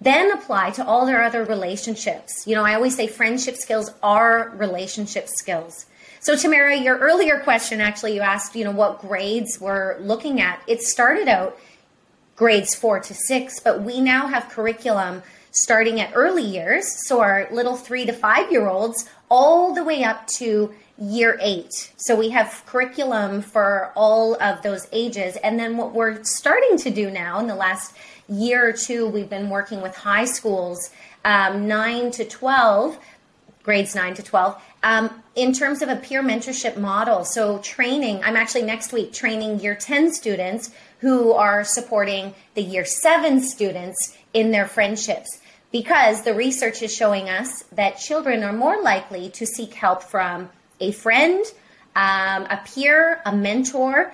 then 0.00 0.30
apply 0.30 0.70
to 0.70 0.86
all 0.86 1.06
their 1.06 1.24
other 1.24 1.44
relationships. 1.44 2.46
You 2.46 2.54
know, 2.54 2.64
I 2.64 2.74
always 2.74 2.94
say 2.94 3.08
friendship 3.08 3.56
skills 3.56 3.90
are 4.02 4.50
relationship 4.50 5.26
skills. 5.28 5.86
So, 6.20 6.36
Tamara, 6.36 6.76
your 6.76 6.98
earlier 6.98 7.40
question 7.40 7.80
actually, 7.80 8.14
you 8.14 8.20
asked, 8.20 8.54
you 8.54 8.64
know, 8.64 8.70
what 8.70 9.00
grades 9.00 9.58
we're 9.60 9.98
looking 9.98 10.40
at. 10.40 10.62
It 10.66 10.82
started 10.82 11.28
out 11.28 11.58
grades 12.36 12.74
four 12.74 13.00
to 13.00 13.14
six, 13.14 13.58
but 13.58 13.82
we 13.82 14.00
now 14.00 14.28
have 14.28 14.48
curriculum 14.48 15.22
starting 15.50 16.00
at 16.00 16.12
early 16.14 16.44
years. 16.44 16.86
So, 17.08 17.20
our 17.20 17.48
little 17.50 17.76
three 17.76 18.04
to 18.06 18.12
five 18.12 18.52
year 18.52 18.68
olds, 18.68 19.08
all 19.28 19.74
the 19.74 19.84
way 19.84 20.04
up 20.04 20.26
to 20.38 20.74
year 20.98 21.38
eight. 21.40 21.92
So, 21.96 22.16
we 22.16 22.30
have 22.30 22.62
curriculum 22.66 23.42
for 23.42 23.92
all 23.94 24.40
of 24.42 24.62
those 24.62 24.88
ages. 24.92 25.36
And 25.36 25.58
then, 25.58 25.76
what 25.76 25.94
we're 25.94 26.22
starting 26.24 26.76
to 26.78 26.90
do 26.90 27.10
now 27.10 27.38
in 27.38 27.46
the 27.46 27.54
last 27.54 27.94
year 28.28 28.68
or 28.68 28.72
two, 28.72 29.08
we've 29.08 29.30
been 29.30 29.50
working 29.50 29.80
with 29.80 29.96
high 29.96 30.24
schools, 30.24 30.90
um, 31.24 31.66
nine 31.66 32.10
to 32.12 32.24
12 32.24 32.98
grades 33.68 33.94
9 33.94 34.14
to 34.14 34.22
12 34.22 34.62
um, 34.82 35.22
in 35.34 35.52
terms 35.52 35.82
of 35.82 35.90
a 35.90 35.96
peer 35.96 36.22
mentorship 36.22 36.78
model 36.78 37.22
so 37.22 37.58
training 37.58 38.18
i'm 38.24 38.34
actually 38.34 38.62
next 38.62 38.94
week 38.94 39.12
training 39.12 39.60
year 39.60 39.74
10 39.74 40.10
students 40.10 40.70
who 41.00 41.32
are 41.32 41.62
supporting 41.64 42.34
the 42.54 42.62
year 42.62 42.82
7 42.82 43.42
students 43.42 44.16
in 44.32 44.52
their 44.52 44.66
friendships 44.66 45.38
because 45.70 46.22
the 46.22 46.34
research 46.34 46.82
is 46.82 46.94
showing 46.94 47.28
us 47.28 47.64
that 47.72 47.98
children 47.98 48.42
are 48.42 48.52
more 48.52 48.82
likely 48.82 49.30
to 49.30 49.46
seek 49.46 49.74
help 49.74 50.02
from 50.02 50.48
a 50.80 50.92
friend 50.92 51.44
um, 51.96 52.44
a 52.44 52.60
peer 52.64 53.20
a 53.24 53.34
mentor 53.34 54.12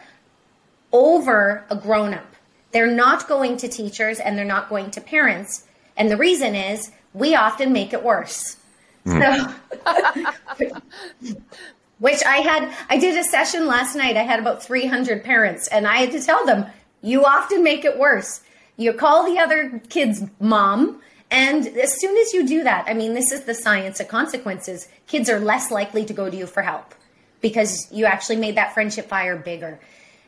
over 0.92 1.64
a 1.70 1.76
grown-up 1.76 2.26
they're 2.72 2.86
not 2.86 3.28
going 3.28 3.56
to 3.56 3.68
teachers 3.68 4.18
and 4.18 4.36
they're 4.36 4.44
not 4.44 4.68
going 4.68 4.90
to 4.90 5.00
parents 5.00 5.64
and 5.96 6.10
the 6.10 6.16
reason 6.16 6.54
is 6.54 6.90
we 7.12 7.34
often 7.34 7.72
make 7.72 7.92
it 7.92 8.02
worse 8.02 8.56
Mm. 9.06 9.54
So, 9.70 11.42
which 11.98 12.24
I 12.24 12.36
had, 12.38 12.74
I 12.88 12.98
did 12.98 13.16
a 13.18 13.24
session 13.24 13.66
last 13.66 13.94
night. 13.94 14.16
I 14.16 14.22
had 14.22 14.40
about 14.40 14.62
300 14.62 15.22
parents, 15.24 15.68
and 15.68 15.86
I 15.86 15.96
had 15.98 16.12
to 16.12 16.20
tell 16.20 16.44
them, 16.46 16.66
you 17.02 17.24
often 17.24 17.62
make 17.62 17.84
it 17.84 17.98
worse. 17.98 18.40
You 18.76 18.92
call 18.92 19.32
the 19.32 19.38
other 19.38 19.80
kid's 19.88 20.22
mom, 20.40 21.00
and 21.34 21.66
as 21.66 22.00
soon 22.00 22.16
as 22.16 22.32
you 22.32 22.46
do 22.46 22.62
that, 22.62 22.84
I 22.86 22.94
mean, 22.94 23.12
this 23.12 23.32
is 23.32 23.42
the 23.42 23.54
science 23.54 23.98
of 23.98 24.06
consequences. 24.06 24.86
Kids 25.08 25.28
are 25.28 25.40
less 25.40 25.72
likely 25.72 26.04
to 26.04 26.12
go 26.12 26.30
to 26.30 26.36
you 26.36 26.46
for 26.46 26.62
help 26.62 26.94
because 27.40 27.88
you 27.90 28.04
actually 28.04 28.36
made 28.36 28.56
that 28.56 28.72
friendship 28.72 29.08
fire 29.08 29.36
bigger. 29.36 29.80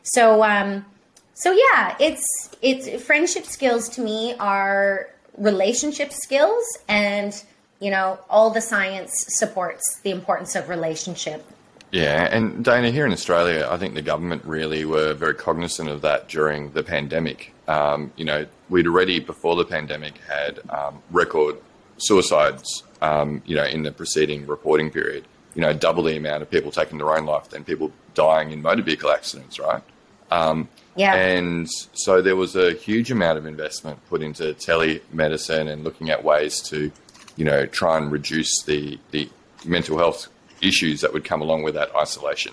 So, 0.03 0.43
um, 0.43 0.85
so 1.33 1.53
yeah, 1.53 1.95
it's 1.97 2.25
it's 2.61 3.01
friendship 3.03 3.45
skills 3.45 3.87
to 3.89 4.01
me 4.01 4.35
are 4.37 5.07
relationship 5.37 6.11
skills 6.11 6.65
and 6.89 7.33
you 7.79 7.89
know, 7.89 8.19
all 8.29 8.49
the 8.49 8.59
science 8.59 9.13
supports 9.29 10.01
the 10.03 10.11
importance 10.11 10.55
of 10.55 10.67
relationship. 10.67 11.45
Yeah, 11.91 12.27
and 12.35 12.65
Dana, 12.65 12.91
here 12.91 13.05
in 13.05 13.13
Australia, 13.13 13.65
I 13.69 13.77
think 13.77 13.93
the 13.93 14.01
government 14.01 14.43
really 14.43 14.83
were 14.83 15.13
very 15.13 15.35
cognizant 15.35 15.87
of 15.87 16.01
that 16.01 16.27
during 16.27 16.71
the 16.71 16.83
pandemic. 16.83 17.53
Um, 17.67 18.11
you 18.15 18.25
know, 18.25 18.45
we'd 18.69 18.87
already 18.87 19.19
before 19.19 19.55
the 19.55 19.65
pandemic 19.65 20.17
had 20.19 20.59
um, 20.69 21.01
record 21.11 21.57
suicides, 21.97 22.83
um, 23.01 23.41
you 23.45 23.55
know, 23.55 23.65
in 23.65 23.83
the 23.83 23.91
preceding 23.91 24.45
reporting 24.47 24.89
period. 24.89 25.25
You 25.55 25.61
know, 25.61 25.73
double 25.73 26.03
the 26.03 26.15
amount 26.15 26.43
of 26.43 26.51
people 26.51 26.71
taking 26.71 26.99
their 26.99 27.15
own 27.15 27.25
life 27.25 27.49
than 27.49 27.63
people 27.63 27.91
dying 28.13 28.51
in 28.51 28.61
motor 28.61 28.83
vehicle 28.83 29.09
accidents, 29.09 29.59
right? 29.59 29.81
Um, 30.29 30.69
yeah. 30.95 31.15
And 31.15 31.67
so 31.93 32.21
there 32.21 32.35
was 32.35 32.55
a 32.55 32.73
huge 32.73 33.11
amount 33.11 33.37
of 33.39 33.45
investment 33.45 33.99
put 34.07 34.21
into 34.21 34.53
telemedicine 34.53 35.67
and 35.67 35.83
looking 35.83 36.09
at 36.09 36.23
ways 36.23 36.61
to 36.69 36.91
you 37.37 37.45
know, 37.45 37.65
try 37.67 37.97
and 37.97 38.11
reduce 38.11 38.63
the, 38.63 38.99
the 39.11 39.29
mental 39.63 39.97
health 39.97 40.27
issues 40.61 41.01
that 41.01 41.13
would 41.13 41.23
come 41.23 41.41
along 41.41 41.63
with 41.63 41.75
that 41.75 41.95
isolation. 41.95 42.51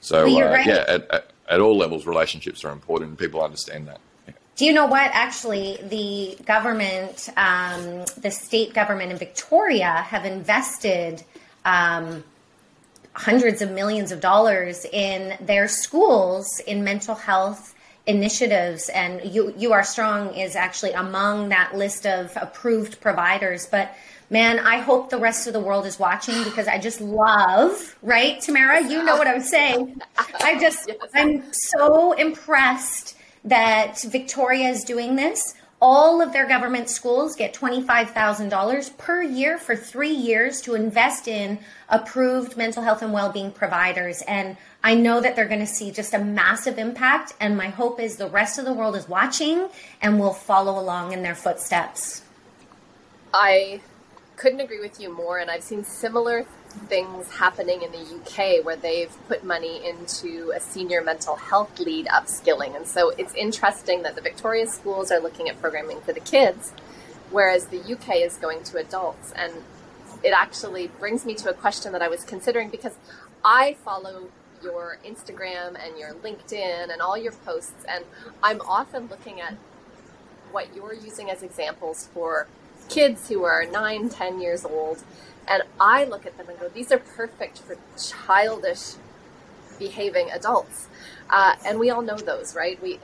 So, 0.00 0.26
uh, 0.26 0.50
right. 0.50 0.66
yeah, 0.66 0.84
at, 0.88 1.10
at, 1.10 1.30
at, 1.48 1.60
all 1.60 1.76
levels, 1.76 2.06
relationships 2.06 2.64
are 2.64 2.72
important, 2.72 3.10
and 3.10 3.18
people 3.18 3.42
understand 3.42 3.86
that. 3.86 4.00
Do 4.56 4.66
you 4.66 4.72
know 4.72 4.86
what? 4.86 5.10
Actually, 5.14 5.78
the 5.82 6.36
government, 6.44 7.28
um, 7.36 8.04
the 8.18 8.30
state 8.30 8.74
government 8.74 9.10
in 9.10 9.18
Victoria, 9.18 9.90
have 9.90 10.24
invested 10.24 11.22
um, 11.64 12.22
hundreds 13.14 13.62
of 13.62 13.70
millions 13.70 14.12
of 14.12 14.20
dollars 14.20 14.84
in 14.84 15.36
their 15.40 15.68
schools 15.68 16.60
in 16.66 16.84
mental 16.84 17.14
health 17.14 17.74
initiatives 18.04 18.88
and 18.88 19.32
you 19.32 19.52
URStrong 19.52 20.36
is 20.36 20.56
actually 20.56 20.90
among 20.90 21.50
that 21.50 21.76
list 21.76 22.04
of 22.04 22.32
approved 22.34 23.00
providers 23.00 23.68
but 23.70 23.94
man, 24.32 24.58
I 24.58 24.78
hope 24.78 25.10
the 25.10 25.18
rest 25.18 25.46
of 25.46 25.52
the 25.52 25.60
world 25.60 25.86
is 25.86 25.98
watching 25.98 26.42
because 26.42 26.66
I 26.66 26.78
just 26.78 27.00
love, 27.00 27.96
right, 28.02 28.40
Tamara? 28.40 28.82
You 28.82 29.04
know 29.04 29.16
what 29.16 29.28
I'm 29.28 29.42
saying. 29.42 30.00
I 30.40 30.58
just. 30.58 30.90
I'm 31.14 31.44
so 31.52 32.12
impressed 32.12 33.14
that 33.44 34.00
Victoria 34.02 34.68
is 34.68 34.84
doing 34.84 35.16
this. 35.16 35.54
All 35.80 36.22
of 36.22 36.32
their 36.32 36.46
government 36.46 36.88
schools 36.88 37.34
get 37.34 37.52
$25,000 37.54 38.98
per 38.98 39.22
year 39.22 39.58
for 39.58 39.74
three 39.74 40.12
years 40.12 40.60
to 40.60 40.74
invest 40.76 41.26
in 41.26 41.58
approved 41.88 42.56
mental 42.56 42.84
health 42.84 43.02
and 43.02 43.12
well 43.12 43.32
being 43.32 43.50
providers. 43.50 44.22
And 44.28 44.56
I 44.84 44.94
know 44.94 45.20
that 45.20 45.34
they're 45.34 45.48
going 45.48 45.60
to 45.60 45.66
see 45.66 45.90
just 45.90 46.14
a 46.14 46.20
massive 46.20 46.78
impact. 46.78 47.34
And 47.40 47.56
my 47.56 47.68
hope 47.68 47.98
is 47.98 48.16
the 48.16 48.28
rest 48.28 48.60
of 48.60 48.64
the 48.64 48.72
world 48.72 48.94
is 48.94 49.08
watching 49.08 49.68
and 50.00 50.20
will 50.20 50.32
follow 50.32 50.80
along 50.80 51.12
in 51.12 51.22
their 51.24 51.34
footsteps. 51.34 52.22
I 53.34 53.80
couldn't 54.36 54.60
agree 54.60 54.80
with 54.80 55.00
you 55.00 55.12
more. 55.12 55.38
And 55.38 55.50
I've 55.50 55.64
seen 55.64 55.82
similar 55.82 56.46
things 56.88 57.30
happening 57.30 57.82
in 57.82 57.92
the 57.92 57.98
UK 57.98 58.64
where 58.64 58.76
they've 58.76 59.14
put 59.28 59.44
money 59.44 59.86
into 59.86 60.52
a 60.54 60.60
senior 60.60 61.02
mental 61.02 61.36
health 61.36 61.78
lead 61.78 62.06
upskilling. 62.06 62.76
And 62.76 62.86
so 62.86 63.10
it's 63.10 63.34
interesting 63.34 64.02
that 64.02 64.14
the 64.14 64.20
Victoria 64.20 64.66
schools 64.66 65.10
are 65.10 65.20
looking 65.20 65.48
at 65.48 65.60
programming 65.60 66.00
for 66.00 66.12
the 66.12 66.20
kids, 66.20 66.72
whereas 67.30 67.66
the 67.66 67.80
UK 67.80 68.16
is 68.16 68.36
going 68.36 68.62
to 68.64 68.78
adults. 68.78 69.32
And 69.32 69.52
it 70.22 70.32
actually 70.34 70.88
brings 70.88 71.24
me 71.24 71.34
to 71.36 71.50
a 71.50 71.54
question 71.54 71.92
that 71.92 72.02
I 72.02 72.08
was 72.08 72.24
considering 72.24 72.68
because 72.68 72.94
I 73.44 73.74
follow 73.84 74.28
your 74.62 74.98
Instagram 75.04 75.76
and 75.84 75.98
your 75.98 76.14
LinkedIn 76.14 76.92
and 76.92 77.02
all 77.02 77.18
your 77.18 77.32
posts, 77.32 77.84
and 77.88 78.04
I'm 78.42 78.60
often 78.62 79.08
looking 79.08 79.40
at 79.40 79.56
what 80.52 80.74
you're 80.76 80.94
using 80.94 81.30
as 81.30 81.42
examples 81.42 82.08
for 82.12 82.46
kids 82.88 83.28
who 83.28 83.42
are 83.44 83.64
nine, 83.64 84.08
ten 84.08 84.40
years 84.40 84.64
old, 84.64 85.02
and 85.48 85.62
I 85.80 86.04
look 86.04 86.26
at 86.26 86.36
them 86.36 86.48
and 86.48 86.58
go, 86.58 86.68
these 86.68 86.92
are 86.92 86.98
perfect 86.98 87.58
for 87.58 87.76
childish 87.98 88.94
behaving 89.78 90.30
adults. 90.30 90.88
Uh, 91.28 91.56
and 91.64 91.78
we 91.78 91.90
all 91.90 92.02
know 92.02 92.16
those, 92.16 92.54
right? 92.54 92.80
We, 92.82 92.98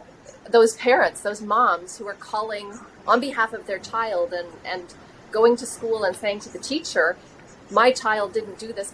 those 0.49 0.77
parents, 0.77 1.21
those 1.21 1.41
moms 1.41 1.99
who 1.99 2.07
are 2.07 2.15
calling 2.15 2.79
on 3.07 3.21
behalf 3.21 3.53
of 3.53 3.67
their 3.67 3.79
child 3.79 4.33
and, 4.33 4.49
and 4.65 4.95
going 5.31 5.57
to 5.57 5.67
school 5.67 6.05
and 6.05 6.15
saying 6.17 6.41
to 6.41 6.49
the 6.49 6.59
teacher, 6.59 7.17
my 7.71 7.91
child 7.91 8.33
didn't 8.33 8.59
do 8.59 8.73
this. 8.73 8.93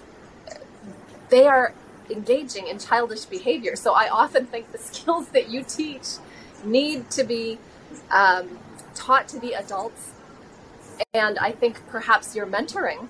They 1.29 1.47
are 1.47 1.75
engaging 2.11 2.67
in 2.67 2.79
childish 2.79 3.25
behavior. 3.25 3.77
So 3.77 3.93
I 3.93 4.09
often 4.09 4.47
think 4.47 4.73
the 4.73 4.79
skills 4.91 5.29
that 5.29 5.49
you 5.49 5.63
teach 5.63 6.17
need 6.65 7.11
to 7.11 7.25
be 7.25 7.59
um, 8.11 8.59
taught 8.95 9.29
to 9.29 9.39
the 9.39 9.55
adults 9.55 10.13
and 11.13 11.39
I 11.39 11.53
think 11.53 11.87
perhaps 11.89 12.35
your 12.37 12.47
mentoring 12.47 13.09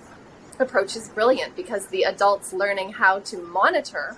approach 0.59 0.95
is 0.95 1.09
brilliant 1.09 1.55
because 1.55 1.87
the 1.87 2.03
adults 2.03 2.53
learning 2.53 2.93
how 2.93 3.19
to 3.19 3.37
monitor 3.37 4.15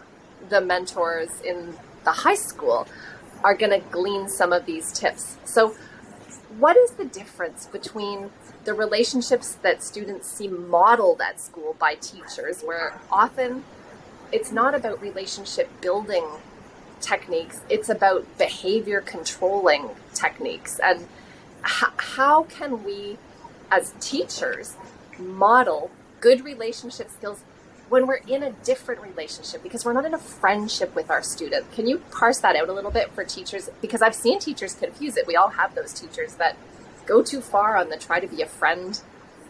the 0.49 0.61
mentors 0.61 1.41
in 1.41 1.75
the 2.03 2.11
high 2.11 2.35
school 2.35 2.87
are 3.43 3.55
going 3.55 3.71
to 3.71 3.85
glean 3.89 4.29
some 4.29 4.53
of 4.53 4.65
these 4.65 4.91
tips. 4.91 5.37
So, 5.45 5.75
what 6.57 6.75
is 6.77 6.91
the 6.91 7.05
difference 7.05 7.65
between 7.67 8.31
the 8.63 8.73
relationships 8.73 9.53
that 9.61 9.83
students 9.83 10.27
see 10.27 10.47
modeled 10.47 11.21
at 11.21 11.39
school 11.39 11.75
by 11.79 11.95
teachers, 11.95 12.61
where 12.61 12.99
often 13.11 13.63
it's 14.31 14.51
not 14.51 14.73
about 14.73 15.01
relationship 15.01 15.69
building 15.81 16.25
techniques, 16.99 17.61
it's 17.69 17.89
about 17.89 18.25
behavior 18.37 19.01
controlling 19.01 19.89
techniques? 20.13 20.79
And 20.79 21.07
h- 21.63 21.93
how 21.97 22.43
can 22.43 22.83
we 22.83 23.17
as 23.69 23.93
teachers 23.99 24.75
model 25.19 25.91
good 26.19 26.43
relationship 26.43 27.09
skills 27.09 27.43
when 27.89 28.05
we're 28.05 28.21
in 28.27 28.43
a 28.43 28.51
different 28.51 29.01
relationship 29.01 29.63
because 29.63 29.85
we're 29.85 29.93
not 29.93 30.05
in 30.05 30.13
a 30.13 30.19
friendship 30.19 30.93
with 30.95 31.09
our 31.09 31.23
student. 31.23 31.71
Can 31.71 31.87
you 31.87 31.99
parse 32.11 32.39
that 32.39 32.55
out 32.55 32.69
a 32.69 32.73
little 32.73 32.91
bit 32.91 33.11
for 33.11 33.23
teachers? 33.23 33.69
Because 33.81 34.01
I've 34.01 34.15
seen 34.15 34.39
teachers 34.39 34.73
confuse 34.73 35.15
it. 35.15 35.25
We 35.25 35.35
all 35.35 35.49
have 35.49 35.73
those 35.75 35.93
teachers 35.93 36.35
that 36.35 36.57
go 37.05 37.23
too 37.23 37.41
far 37.41 37.77
on 37.77 37.89
the 37.89 37.97
try 37.97 38.19
to 38.19 38.27
be 38.27 38.41
a 38.41 38.45
friend 38.45 38.99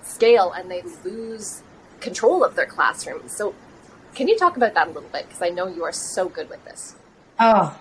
scale 0.03 0.51
and 0.51 0.69
they 0.69 0.83
lose 1.03 1.63
control 1.99 2.43
of 2.43 2.55
their 2.55 2.65
classroom. 2.65 3.27
So, 3.27 3.55
can 4.13 4.27
you 4.27 4.37
talk 4.37 4.57
about 4.57 4.73
that 4.75 4.87
a 4.87 4.91
little 4.91 5.09
bit? 5.09 5.27
Because 5.27 5.41
I 5.41 5.49
know 5.49 5.67
you 5.67 5.83
are 5.83 5.91
so 5.91 6.29
good 6.29 6.49
with 6.49 6.63
this. 6.65 6.95
Oh, 7.39 7.77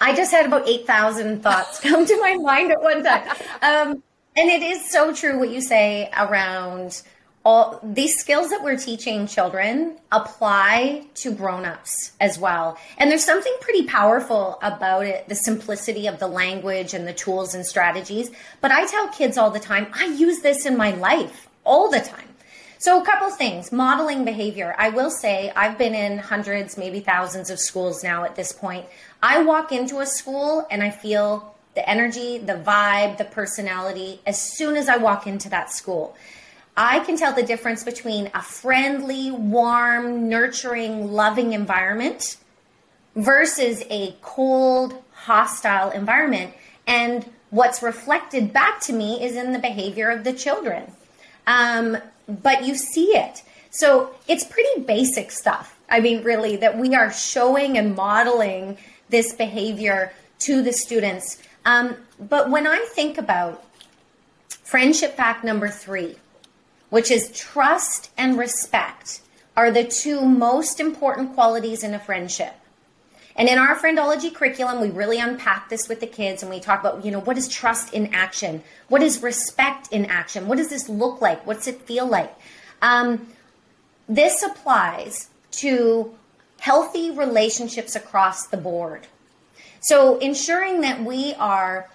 I 0.00 0.14
just 0.14 0.30
had 0.32 0.46
about 0.46 0.68
8,000 0.68 1.42
thoughts 1.42 1.80
come 1.82 2.06
to 2.06 2.20
my 2.20 2.36
mind 2.36 2.72
at 2.72 2.82
one 2.82 3.02
time. 3.02 3.28
Um, 3.62 4.02
and 4.36 4.50
it 4.50 4.62
is 4.62 4.90
so 4.90 5.14
true 5.14 5.38
what 5.38 5.48
you 5.48 5.62
say 5.62 6.10
around 6.18 7.02
all 7.44 7.78
these 7.82 8.16
skills 8.16 8.48
that 8.48 8.64
we're 8.64 8.76
teaching 8.76 9.26
children 9.26 9.98
apply 10.10 11.04
to 11.14 11.30
grown-ups 11.30 12.12
as 12.18 12.38
well. 12.38 12.78
And 12.96 13.10
there's 13.10 13.24
something 13.24 13.54
pretty 13.60 13.84
powerful 13.84 14.58
about 14.62 15.04
it 15.04 15.28
the 15.28 15.34
simplicity 15.34 16.06
of 16.06 16.18
the 16.18 16.26
language 16.26 16.94
and 16.94 17.06
the 17.06 17.12
tools 17.12 17.54
and 17.54 17.66
strategies. 17.66 18.30
But 18.60 18.70
i 18.70 18.86
tell 18.86 19.08
kids 19.08 19.36
all 19.36 19.50
the 19.50 19.60
time 19.60 19.88
i 19.92 20.06
use 20.06 20.40
this 20.40 20.64
in 20.64 20.76
my 20.76 20.92
life 20.92 21.48
all 21.64 21.90
the 21.90 22.00
time. 22.00 22.28
So 22.78 23.00
a 23.00 23.04
couple 23.04 23.30
things. 23.30 23.72
Modeling 23.72 24.24
behavior. 24.24 24.74
I 24.78 24.88
will 24.88 25.10
say 25.10 25.52
i've 25.54 25.76
been 25.76 25.94
in 25.94 26.18
hundreds 26.18 26.78
maybe 26.78 27.00
thousands 27.00 27.50
of 27.50 27.60
schools 27.60 28.02
now 28.02 28.24
at 28.24 28.36
this 28.36 28.52
point. 28.52 28.86
I 29.22 29.42
walk 29.42 29.70
into 29.70 30.00
a 30.00 30.06
school 30.06 30.66
and 30.70 30.82
i 30.82 30.90
feel 30.90 31.54
the 31.74 31.88
energy 31.88 32.38
the 32.38 32.54
vibe 32.54 33.18
the 33.18 33.24
personality 33.24 34.20
as 34.26 34.40
soon 34.40 34.76
as 34.76 34.88
i 34.88 34.96
walk 34.96 35.26
into 35.26 35.50
that 35.50 35.70
school 35.70 36.16
I 36.76 37.00
can 37.00 37.16
tell 37.16 37.32
the 37.32 37.42
difference 37.42 37.84
between 37.84 38.30
a 38.34 38.42
friendly, 38.42 39.30
warm, 39.30 40.28
nurturing, 40.28 41.12
loving 41.12 41.52
environment 41.52 42.36
versus 43.14 43.82
a 43.90 44.16
cold, 44.22 45.00
hostile 45.12 45.90
environment. 45.90 46.52
And 46.86 47.24
what's 47.50 47.82
reflected 47.82 48.52
back 48.52 48.80
to 48.82 48.92
me 48.92 49.22
is 49.22 49.36
in 49.36 49.52
the 49.52 49.58
behavior 49.60 50.10
of 50.10 50.24
the 50.24 50.32
children. 50.32 50.90
Um, 51.46 51.98
but 52.26 52.64
you 52.64 52.74
see 52.74 53.16
it. 53.16 53.42
So 53.70 54.14
it's 54.26 54.44
pretty 54.44 54.82
basic 54.82 55.30
stuff. 55.30 55.78
I 55.88 56.00
mean, 56.00 56.24
really, 56.24 56.56
that 56.56 56.78
we 56.78 56.94
are 56.94 57.12
showing 57.12 57.78
and 57.78 57.94
modeling 57.94 58.78
this 59.10 59.32
behavior 59.32 60.12
to 60.40 60.62
the 60.62 60.72
students. 60.72 61.40
Um, 61.64 61.96
but 62.18 62.50
when 62.50 62.66
I 62.66 62.84
think 62.94 63.18
about 63.18 63.64
friendship 64.48 65.16
fact 65.16 65.44
number 65.44 65.68
three, 65.68 66.16
which 66.94 67.10
is 67.10 67.28
trust 67.32 68.08
and 68.16 68.38
respect, 68.38 69.20
are 69.56 69.72
the 69.72 69.82
two 69.82 70.20
most 70.20 70.78
important 70.78 71.34
qualities 71.34 71.82
in 71.82 71.92
a 71.92 71.98
friendship. 71.98 72.54
And 73.34 73.48
in 73.48 73.58
our 73.58 73.74
friendology 73.74 74.32
curriculum, 74.32 74.80
we 74.80 74.90
really 74.90 75.18
unpack 75.18 75.68
this 75.68 75.88
with 75.88 75.98
the 75.98 76.06
kids 76.06 76.40
and 76.40 76.50
we 76.52 76.60
talk 76.60 76.78
about, 76.78 77.04
you 77.04 77.10
know, 77.10 77.18
what 77.18 77.36
is 77.36 77.48
trust 77.48 77.92
in 77.92 78.14
action? 78.14 78.62
What 78.86 79.02
is 79.02 79.24
respect 79.24 79.88
in 79.90 80.04
action? 80.04 80.46
What 80.46 80.58
does 80.58 80.68
this 80.68 80.88
look 80.88 81.20
like? 81.20 81.44
What's 81.44 81.66
it 81.66 81.82
feel 81.82 82.06
like? 82.06 82.32
Um, 82.80 83.26
this 84.08 84.44
applies 84.44 85.30
to 85.62 86.14
healthy 86.60 87.10
relationships 87.10 87.96
across 87.96 88.46
the 88.46 88.56
board. 88.56 89.08
So 89.80 90.18
ensuring 90.18 90.82
that 90.82 91.02
we 91.02 91.34
are 91.40 91.90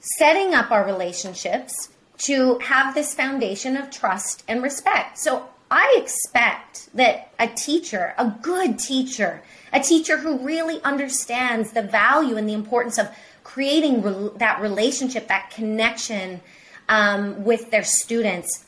setting 0.00 0.54
up 0.54 0.72
our 0.72 0.84
relationships 0.84 1.90
to 2.18 2.58
have 2.58 2.94
this 2.94 3.14
foundation 3.14 3.76
of 3.76 3.90
trust 3.90 4.44
and 4.48 4.62
respect. 4.62 5.18
So 5.18 5.48
I 5.70 5.94
expect 5.98 6.94
that 6.94 7.32
a 7.38 7.46
teacher, 7.46 8.14
a 8.18 8.32
good 8.42 8.78
teacher, 8.78 9.42
a 9.72 9.80
teacher 9.80 10.18
who 10.18 10.38
really 10.38 10.82
understands 10.82 11.72
the 11.72 11.82
value 11.82 12.36
and 12.36 12.48
the 12.48 12.54
importance 12.54 12.98
of 12.98 13.08
creating 13.44 14.02
re- 14.02 14.30
that 14.36 14.60
relationship, 14.60 15.28
that 15.28 15.50
connection 15.50 16.40
um, 16.88 17.44
with 17.44 17.70
their 17.70 17.84
students, 17.84 18.64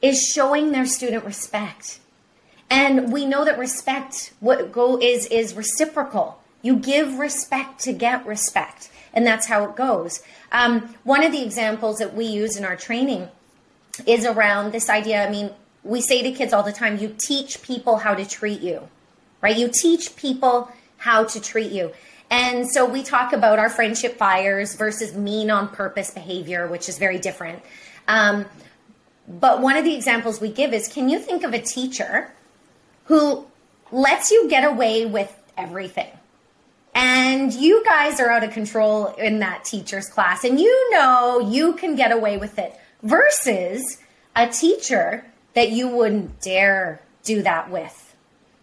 is 0.00 0.22
showing 0.22 0.72
their 0.72 0.86
student 0.86 1.24
respect. 1.24 2.00
And 2.70 3.12
we 3.12 3.24
know 3.24 3.44
that 3.44 3.58
respect 3.58 4.32
what 4.40 4.72
go 4.72 4.98
is 5.00 5.26
is 5.26 5.54
reciprocal. 5.54 6.40
You 6.62 6.76
give 6.76 7.18
respect 7.18 7.80
to 7.80 7.92
get 7.92 8.26
respect, 8.26 8.90
and 9.12 9.26
that's 9.26 9.46
how 9.46 9.64
it 9.64 9.76
goes. 9.76 10.22
Um, 10.56 10.94
one 11.04 11.22
of 11.22 11.32
the 11.32 11.42
examples 11.42 11.98
that 11.98 12.14
we 12.14 12.24
use 12.24 12.56
in 12.56 12.64
our 12.64 12.76
training 12.76 13.28
is 14.06 14.24
around 14.24 14.72
this 14.72 14.88
idea. 14.88 15.22
I 15.22 15.30
mean, 15.30 15.50
we 15.84 16.00
say 16.00 16.22
to 16.22 16.32
kids 16.32 16.54
all 16.54 16.62
the 16.62 16.72
time, 16.72 16.96
you 16.96 17.14
teach 17.18 17.60
people 17.60 17.98
how 17.98 18.14
to 18.14 18.26
treat 18.26 18.62
you, 18.62 18.88
right? 19.42 19.54
You 19.54 19.70
teach 19.70 20.16
people 20.16 20.72
how 20.96 21.24
to 21.24 21.40
treat 21.42 21.72
you. 21.72 21.92
And 22.30 22.70
so 22.70 22.86
we 22.86 23.02
talk 23.02 23.34
about 23.34 23.58
our 23.58 23.68
friendship 23.68 24.16
fires 24.16 24.76
versus 24.76 25.14
mean 25.14 25.50
on 25.50 25.68
purpose 25.68 26.10
behavior, 26.10 26.66
which 26.66 26.88
is 26.88 26.96
very 26.96 27.18
different. 27.18 27.62
Um, 28.08 28.46
but 29.28 29.60
one 29.60 29.76
of 29.76 29.84
the 29.84 29.94
examples 29.94 30.40
we 30.40 30.48
give 30.48 30.72
is 30.72 30.88
can 30.88 31.10
you 31.10 31.18
think 31.18 31.44
of 31.44 31.52
a 31.52 31.60
teacher 31.60 32.32
who 33.04 33.44
lets 33.92 34.30
you 34.30 34.48
get 34.48 34.64
away 34.64 35.04
with 35.04 35.38
everything? 35.58 36.10
And 36.96 37.52
you 37.52 37.84
guys 37.84 38.18
are 38.18 38.30
out 38.30 38.42
of 38.42 38.50
control 38.50 39.08
in 39.14 39.38
that 39.40 39.64
teacher's 39.64 40.08
class 40.08 40.42
and 40.42 40.58
you 40.58 40.90
know 40.92 41.38
you 41.38 41.74
can 41.74 41.94
get 41.94 42.10
away 42.10 42.38
with 42.38 42.58
it 42.58 42.74
versus 43.02 43.98
a 44.34 44.48
teacher 44.48 45.24
that 45.54 45.70
you 45.70 45.88
wouldn't 45.88 46.40
dare 46.40 47.00
do 47.22 47.42
that 47.42 47.70
with 47.70 48.06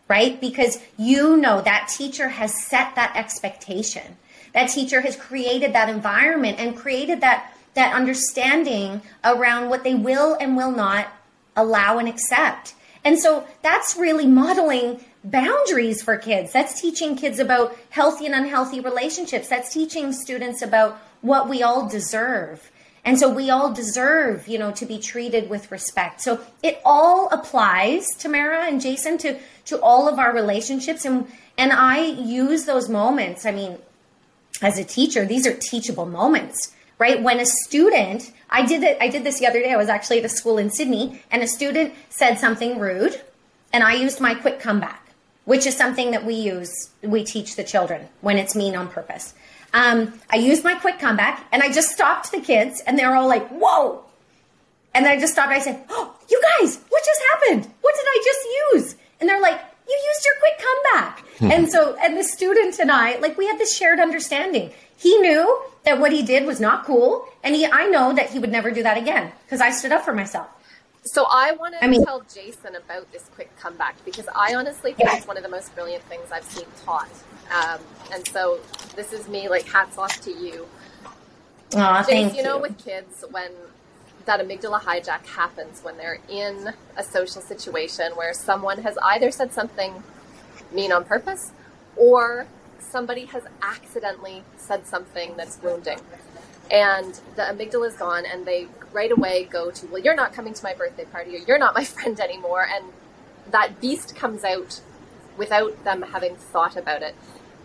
right? 0.08 0.40
Because 0.40 0.80
you 0.98 1.38
know 1.38 1.62
that 1.62 1.88
teacher 1.88 2.30
has 2.30 2.68
set 2.68 2.96
that 2.96 3.16
expectation. 3.16 4.18
That 4.54 4.68
teacher 4.68 5.02
has 5.02 5.16
created 5.16 5.74
that 5.74 5.90
environment 5.90 6.60
and 6.60 6.78
created 6.78 7.22
that 7.22 7.52
that 7.74 7.96
understanding 7.96 9.02
around 9.24 9.70
what 9.70 9.84
they 9.84 9.96
will 9.96 10.36
and 10.40 10.56
will 10.56 10.72
not 10.72 11.08
allow 11.56 11.98
and 11.98 12.08
accept. 12.08 12.76
And 13.04 13.18
so 13.18 13.48
that's 13.64 13.98
really 13.98 14.28
modeling 14.28 15.04
boundaries 15.24 16.02
for 16.02 16.18
kids. 16.18 16.52
That's 16.52 16.80
teaching 16.80 17.16
kids 17.16 17.40
about 17.40 17.78
healthy 17.90 18.26
and 18.26 18.36
unhealthy 18.36 18.80
relationships. 18.80 19.48
That's 19.48 19.74
teaching 19.74 20.12
students 20.14 20.62
about 20.62 21.00
what 21.22 21.48
we 21.48 21.64
all 21.64 21.88
deserve. 21.88 22.70
And 23.06 23.20
so 23.20 23.30
we 23.30 23.50
all 23.50 23.74
deserve, 23.74 24.48
you 24.48 24.58
know, 24.58 24.72
to 24.72 24.86
be 24.86 24.98
treated 24.98 25.50
with 25.50 25.72
respect. 25.72 26.22
So 26.22 26.40
it 26.62 26.82
all 26.86 27.30
applies, 27.30 28.08
to 28.08 28.20
Tamara 28.20 28.66
and 28.66 28.80
Jason, 28.80 29.18
to 29.20 29.40
to 29.66 29.80
all 29.82 30.08
of 30.08 30.20
our 30.20 30.34
relationships. 30.34 31.06
And 31.06 31.28
and 31.58 31.74
I 31.74 32.06
use 32.06 32.66
those 32.66 32.90
moments. 32.90 33.46
I 33.46 33.52
mean, 33.52 33.78
as 34.62 34.78
a 34.78 34.84
teacher, 34.84 35.26
these 35.26 35.46
are 35.46 35.54
teachable 35.54 36.06
moments, 36.06 36.74
right? 36.98 37.22
When 37.22 37.40
a 37.40 37.46
student, 37.46 38.32
I 38.50 38.66
did 38.66 38.84
it, 38.84 38.98
I 39.02 39.10
did 39.10 39.26
this 39.26 39.40
the 39.40 39.48
other 39.48 39.60
day. 39.60 39.74
I 39.74 39.78
was 39.78 39.90
actually 39.90 40.20
at 40.20 40.26
a 40.26 40.30
school 40.30 40.58
in 40.58 40.70
Sydney, 40.70 41.22
and 41.30 41.44
a 41.44 41.48
student 41.48 41.94
said 42.10 42.36
something 42.36 42.80
rude, 42.80 43.20
and 43.74 43.84
I 43.84 43.96
used 43.96 44.22
my 44.22 44.34
quick 44.34 44.62
comeback 44.62 45.03
which 45.46 45.66
is 45.66 45.76
something 45.76 46.12
that 46.12 46.26
we 46.26 46.36
use, 46.36 46.90
we 47.02 47.24
teach 47.24 47.56
the 47.56 47.64
children 47.64 48.08
when 48.22 48.38
it's 48.38 48.56
mean 48.56 48.76
on 48.76 48.88
purpose. 48.88 49.34
Um, 49.74 50.20
I 50.30 50.38
used 50.38 50.64
my 50.64 50.76
quick 50.76 51.00
comeback 51.00 51.48
and 51.52 51.64
I 51.64 51.72
just 51.72 51.90
stopped 51.90 52.32
the 52.32 52.40
kids 52.40 52.82
and 52.86 52.98
they're 52.98 53.16
all 53.16 53.28
like, 53.28 53.48
whoa. 53.50 54.04
And 54.94 55.06
then 55.06 55.18
I 55.18 55.20
just 55.20 55.34
stopped 55.34 55.52
and 55.52 55.60
I 55.60 55.64
said, 55.64 55.84
oh, 55.90 56.16
you 56.30 56.42
guys, 56.60 56.80
what 56.90 57.04
just 57.04 57.22
happened? 57.32 57.74
What 57.82 57.96
did 57.96 58.06
I 58.06 58.22
just 58.24 58.48
use? 58.74 58.96
And 59.20 59.28
they're 59.28 59.42
like, 59.42 59.60
you 59.88 60.00
used 60.08 60.26
your 60.26 60.36
quick 60.40 60.54
comeback. 60.60 61.26
and 61.54 61.72
so, 61.72 61.98
and 62.02 62.16
the 62.16 62.24
student 62.24 62.80
and 62.80 62.92
I, 62.92 63.18
like, 63.18 63.38
we 63.38 63.48
had 63.48 63.58
this 63.58 63.76
shared 63.76 64.00
understanding. 64.00 64.72
He 64.96 65.18
knew 65.18 65.62
that 65.84 66.00
what 66.00 66.12
he 66.12 66.22
did 66.22 66.46
was 66.46 66.60
not 66.60 66.86
cool. 66.86 67.28
And 67.44 67.56
he, 67.56 67.66
I 67.66 67.88
know 67.88 68.14
that 68.14 68.30
he 68.30 68.40
would 68.40 68.52
never 68.52 68.72
do 68.72 68.84
that 68.84 68.98
again 68.98 69.32
because 69.46 69.60
I 69.60 69.72
stood 69.72 69.92
up 69.92 70.06
for 70.06 70.14
myself. 70.14 70.48
So 71.06 71.26
I 71.30 71.52
want 71.54 71.74
to 71.76 71.84
I 71.84 71.88
mean, 71.88 72.04
tell 72.06 72.22
Jason 72.34 72.76
about 72.76 73.12
this 73.12 73.30
quick 73.36 73.56
comeback 73.58 73.96
because 74.06 74.28
I 74.34 74.56
honestly 74.56 74.94
think 74.94 75.10
yeah. 75.10 75.18
it's 75.18 75.28
one 75.28 75.38
of 75.38 75.44
the 75.44 75.50
most 75.50 75.74
brilliant 75.76 76.04
things 76.06 76.32
I've 76.32 76.46
seen 76.46 76.66
taught. 76.86 77.10
Um, 77.54 77.82
and 78.14 78.26
so 78.30 78.60
this 78.96 79.12
is 79.12 79.28
me, 79.28 79.50
like 79.50 79.68
hats 79.68 79.98
off 79.98 80.22
to 80.22 80.32
you. 80.32 80.66
Aw, 81.76 82.04
thank 82.04 82.36
you 82.36 82.44
know, 82.44 82.58
with 82.58 82.78
kids, 82.78 83.26
when 83.32 83.52
that 84.26 84.40
amygdala 84.40 84.80
hijack 84.80 85.26
happens, 85.26 85.84
when 85.84 85.98
they're 85.98 86.20
in 86.30 86.74
a 86.96 87.04
social 87.04 87.42
situation 87.42 88.14
where 88.14 88.34
someone 88.34 88.82
has 88.84 88.98
either 89.04 89.30
said 89.30 89.52
something 89.52 90.04
mean 90.72 90.92
on 90.92 91.04
purpose 91.04 91.52
or 91.98 92.48
somebody 92.80 93.26
has 93.26 93.44
accidentally 93.62 94.44
said 94.58 94.88
something 94.88 95.36
that's 95.36 95.62
wounding 95.62 96.00
and 96.72 97.20
the 97.36 97.42
amygdala 97.44 97.88
is 97.88 97.96
gone 97.96 98.26
and 98.26 98.46
they 98.46 98.68
right 98.94 99.12
away 99.12 99.44
go 99.44 99.72
to 99.72 99.86
well 99.88 100.02
you're 100.02 100.16
not 100.16 100.34
coming 100.34 100.54
to 100.54 100.64
my 100.64 100.74
birthday 100.74 101.06
party 101.06 101.36
or 101.36 101.40
you're 101.40 101.60
not 101.60 101.74
my 101.74 101.84
friend 101.96 102.20
anymore 102.20 102.66
and 102.68 102.86
that 103.52 103.80
beast 103.82 104.16
comes 104.16 104.44
out 104.44 104.82
without 105.38 105.84
them 105.84 106.02
having 106.02 106.36
thought 106.36 106.78
about 106.78 107.02
it 107.02 107.16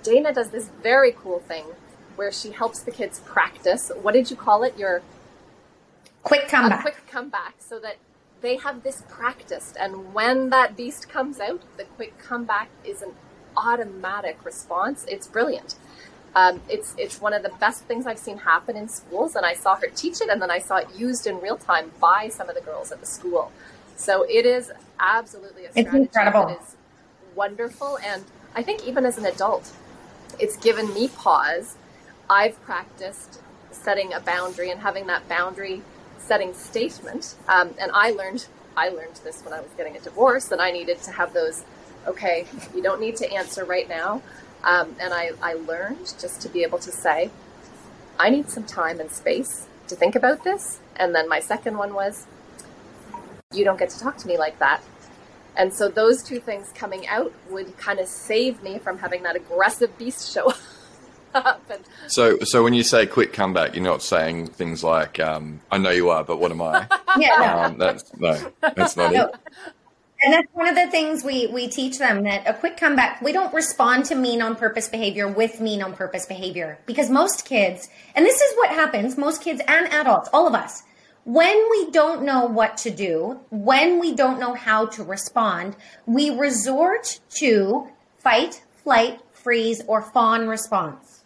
dana 0.02 0.32
does 0.32 0.50
this 0.50 0.70
very 0.82 1.12
cool 1.12 1.38
thing 1.40 1.64
where 2.16 2.32
she 2.32 2.50
helps 2.50 2.80
the 2.80 2.90
kids 2.90 3.20
practice 3.20 3.92
what 4.02 4.12
did 4.12 4.30
you 4.30 4.36
call 4.36 4.62
it 4.62 4.76
your 4.78 5.02
quick 6.22 6.48
comeback 6.48 6.82
quick 6.82 7.06
comeback 7.06 7.54
so 7.58 7.78
that 7.78 7.96
they 8.40 8.56
have 8.56 8.82
this 8.82 9.02
practiced, 9.08 9.76
and 9.78 10.14
when 10.14 10.50
that 10.50 10.76
beast 10.76 11.08
comes 11.08 11.40
out, 11.40 11.62
the 11.76 11.84
quick 11.84 12.18
comeback 12.18 12.68
is 12.84 13.02
an 13.02 13.12
automatic 13.56 14.44
response. 14.44 15.04
It's 15.08 15.26
brilliant. 15.26 15.74
Um, 16.34 16.60
it's 16.68 16.94
it's 16.98 17.20
one 17.20 17.32
of 17.32 17.42
the 17.42 17.52
best 17.60 17.84
things 17.84 18.06
I've 18.06 18.18
seen 18.18 18.38
happen 18.38 18.76
in 18.76 18.88
schools, 18.88 19.34
and 19.34 19.44
I 19.44 19.54
saw 19.54 19.76
her 19.76 19.88
teach 19.94 20.20
it, 20.20 20.28
and 20.28 20.40
then 20.40 20.50
I 20.50 20.58
saw 20.58 20.76
it 20.76 20.88
used 20.96 21.26
in 21.26 21.40
real 21.40 21.56
time 21.56 21.90
by 22.00 22.28
some 22.28 22.48
of 22.48 22.54
the 22.54 22.60
girls 22.60 22.92
at 22.92 23.00
the 23.00 23.06
school. 23.06 23.50
So 23.96 24.24
it 24.28 24.46
is 24.46 24.70
absolutely 25.00 25.64
a 25.64 25.72
strategy 25.72 25.88
it's 25.88 26.06
incredible. 26.06 26.46
that 26.46 26.60
is 26.60 26.76
wonderful, 27.34 27.98
and 28.04 28.24
I 28.54 28.62
think 28.62 28.86
even 28.86 29.04
as 29.06 29.18
an 29.18 29.26
adult, 29.26 29.72
it's 30.38 30.56
given 30.56 30.92
me 30.94 31.08
pause. 31.08 31.76
I've 32.30 32.60
practiced 32.62 33.40
setting 33.72 34.12
a 34.12 34.20
boundary 34.20 34.70
and 34.70 34.80
having 34.80 35.06
that 35.06 35.28
boundary 35.28 35.82
setting 36.18 36.52
statement, 36.54 37.34
um, 37.48 37.74
and 37.80 37.90
I 37.92 38.10
learned 38.10 38.46
I 38.76 38.90
learned 38.90 39.20
this 39.24 39.42
when 39.42 39.52
I 39.52 39.60
was 39.60 39.70
getting 39.76 39.96
a 39.96 40.00
divorce 40.00 40.44
that 40.46 40.60
I 40.60 40.70
needed 40.70 41.02
to 41.02 41.10
have 41.10 41.32
those. 41.32 41.64
Okay, 42.06 42.46
you 42.74 42.82
don't 42.82 43.00
need 43.00 43.16
to 43.16 43.32
answer 43.32 43.64
right 43.64 43.88
now 43.88 44.22
um, 44.64 44.94
and 45.00 45.14
I, 45.14 45.30
I 45.42 45.54
learned 45.54 46.14
just 46.20 46.40
to 46.42 46.48
be 46.48 46.62
able 46.62 46.78
to 46.78 46.90
say, 46.92 47.30
I 48.18 48.30
need 48.30 48.50
some 48.50 48.64
time 48.64 49.00
and 49.00 49.10
space 49.10 49.66
to 49.86 49.96
think 49.96 50.14
about 50.14 50.44
this. 50.44 50.80
And 50.96 51.14
then 51.14 51.28
my 51.28 51.40
second 51.40 51.78
one 51.78 51.94
was, 51.94 52.26
you 53.52 53.64
don't 53.64 53.78
get 53.78 53.90
to 53.90 53.98
talk 53.98 54.16
to 54.18 54.26
me 54.28 54.36
like 54.36 54.58
that. 54.58 54.82
And 55.56 55.74
so 55.74 55.88
those 55.88 56.22
two 56.22 56.38
things 56.38 56.70
coming 56.74 57.06
out 57.08 57.32
would 57.50 57.76
kind 57.78 57.98
of 57.98 58.06
save 58.06 58.62
me 58.62 58.78
from 58.78 58.98
having 58.98 59.24
that 59.24 59.34
aggressive 59.34 59.96
beast 59.98 60.32
show 60.32 60.52
up. 61.34 61.62
And 61.70 61.84
so, 62.06 62.38
so 62.42 62.62
when 62.62 62.74
you 62.74 62.82
say 62.82 63.06
quick 63.06 63.32
comeback, 63.32 63.74
you're 63.74 63.84
not 63.84 64.02
saying 64.02 64.48
things 64.48 64.84
like, 64.84 65.18
um, 65.18 65.60
"I 65.70 65.78
know 65.78 65.90
you 65.90 66.10
are, 66.10 66.22
but 66.22 66.38
what 66.38 66.52
am 66.52 66.62
I?" 66.62 66.86
yeah, 67.18 67.38
no. 67.38 67.58
Um, 67.62 67.78
that's 67.78 68.16
no, 68.18 68.52
that's 68.60 68.96
not 68.96 69.12
no. 69.12 69.26
it. 69.26 69.34
And 70.20 70.32
that's 70.32 70.48
one 70.52 70.68
of 70.68 70.74
the 70.74 70.90
things 70.90 71.22
we, 71.22 71.46
we 71.46 71.68
teach 71.68 71.98
them 71.98 72.24
that 72.24 72.42
a 72.48 72.52
quick 72.52 72.76
comeback, 72.76 73.22
we 73.22 73.32
don't 73.32 73.54
respond 73.54 74.04
to 74.06 74.16
mean 74.16 74.42
on 74.42 74.56
purpose 74.56 74.88
behavior 74.88 75.28
with 75.28 75.60
mean 75.60 75.80
on 75.80 75.94
purpose 75.94 76.26
behavior. 76.26 76.78
Because 76.86 77.08
most 77.08 77.44
kids, 77.44 77.88
and 78.16 78.26
this 78.26 78.40
is 78.40 78.56
what 78.56 78.70
happens, 78.70 79.16
most 79.16 79.42
kids 79.42 79.62
and 79.68 79.86
adults, 79.92 80.28
all 80.32 80.48
of 80.48 80.54
us, 80.54 80.82
when 81.24 81.56
we 81.70 81.90
don't 81.90 82.22
know 82.22 82.46
what 82.46 82.78
to 82.78 82.90
do, 82.90 83.38
when 83.50 84.00
we 84.00 84.14
don't 84.14 84.40
know 84.40 84.54
how 84.54 84.86
to 84.86 85.04
respond, 85.04 85.76
we 86.06 86.30
resort 86.30 87.20
to 87.38 87.86
fight, 88.18 88.62
flight, 88.82 89.20
freeze, 89.32 89.82
or 89.86 90.02
fawn 90.02 90.48
response. 90.48 91.22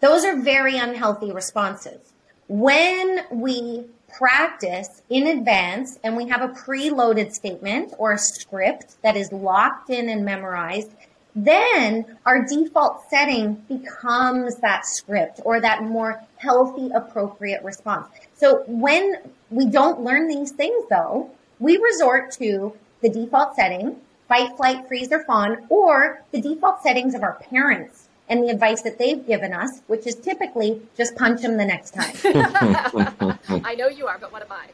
Those 0.00 0.24
are 0.24 0.40
very 0.40 0.76
unhealthy 0.76 1.32
responses. 1.32 2.12
When 2.46 3.20
we 3.30 3.86
practice 4.16 5.02
in 5.10 5.26
advance 5.26 5.98
and 6.04 6.16
we 6.16 6.28
have 6.28 6.42
a 6.42 6.48
preloaded 6.48 7.32
statement 7.32 7.92
or 7.98 8.12
a 8.12 8.18
script 8.18 8.96
that 9.02 9.16
is 9.16 9.32
locked 9.32 9.90
in 9.90 10.08
and 10.08 10.24
memorized, 10.24 10.90
then 11.34 12.16
our 12.24 12.46
default 12.46 13.02
setting 13.10 13.54
becomes 13.68 14.56
that 14.56 14.86
script 14.86 15.40
or 15.44 15.60
that 15.60 15.82
more 15.82 16.22
healthy, 16.36 16.90
appropriate 16.94 17.62
response. 17.64 18.06
So 18.36 18.62
when 18.66 19.16
we 19.50 19.66
don't 19.66 20.02
learn 20.02 20.28
these 20.28 20.52
things 20.52 20.84
though, 20.88 21.30
we 21.58 21.76
resort 21.76 22.30
to 22.32 22.74
the 23.02 23.08
default 23.08 23.56
setting, 23.56 23.96
fight, 24.28 24.56
flight, 24.56 24.86
freeze, 24.86 25.10
or 25.10 25.24
fawn, 25.24 25.66
or 25.68 26.22
the 26.30 26.40
default 26.40 26.82
settings 26.82 27.14
of 27.14 27.22
our 27.22 27.34
parents 27.34 28.03
and 28.28 28.42
the 28.42 28.48
advice 28.48 28.82
that 28.82 28.98
they've 28.98 29.26
given 29.26 29.52
us, 29.52 29.80
which 29.86 30.06
is 30.06 30.14
typically 30.16 30.80
just 30.96 31.14
punch 31.16 31.42
them 31.42 31.56
the 31.56 31.64
next 31.64 31.90
time. 31.92 32.14
I 33.64 33.74
know 33.74 33.88
you 33.88 34.06
are, 34.06 34.18
but 34.18 34.32
what 34.32 34.42
am 34.42 34.52
I? 34.52 34.66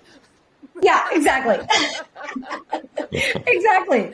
yeah, 0.82 1.08
exactly. 1.12 1.58
exactly. 3.46 4.12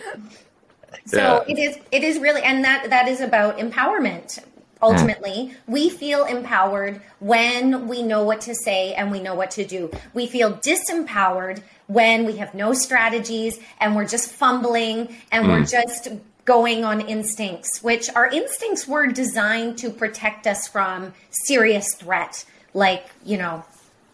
So 1.07 1.19
yeah. 1.19 1.45
it 1.47 1.59
is 1.59 1.79
it 1.93 2.03
is 2.03 2.19
really 2.19 2.43
and 2.43 2.65
that 2.65 2.91
that 2.91 3.09
is 3.09 3.21
about 3.21 3.59
empowerment. 3.59 4.39
Ultimately, 4.83 5.55
we 5.67 5.89
feel 5.89 6.25
empowered 6.25 7.01
when 7.19 7.89
we 7.89 8.03
know 8.03 8.25
what 8.25 8.43
to 8.43 8.55
say 8.55 8.93
and 8.93 9.11
we 9.11 9.21
know 9.21 9.35
what 9.35 9.51
to 9.53 9.65
do. 9.65 9.91
We 10.13 10.27
feel 10.27 10.53
disempowered 10.53 11.63
when 11.87 12.27
we 12.27 12.37
have 12.37 12.55
no 12.55 12.75
strategies 12.75 13.59
and 13.81 13.97
we're 13.97 14.07
just 14.07 14.31
fumbling 14.31 15.17
and 15.33 15.47
mm. 15.47 15.49
we're 15.49 15.65
just 15.65 16.09
going 16.47 16.85
on 16.85 17.03
instincts, 17.03 17.83
which 17.83 18.09
our 18.15 18.29
instincts 18.29 18.89
were 18.89 19.07
designed 19.09 19.77
to 19.79 19.91
protect 19.91 20.47
us 20.47 20.67
from 20.67 21.13
serious 21.31 21.95
threat, 21.97 22.45
like, 22.73 23.11
you 23.25 23.37
know, 23.37 23.65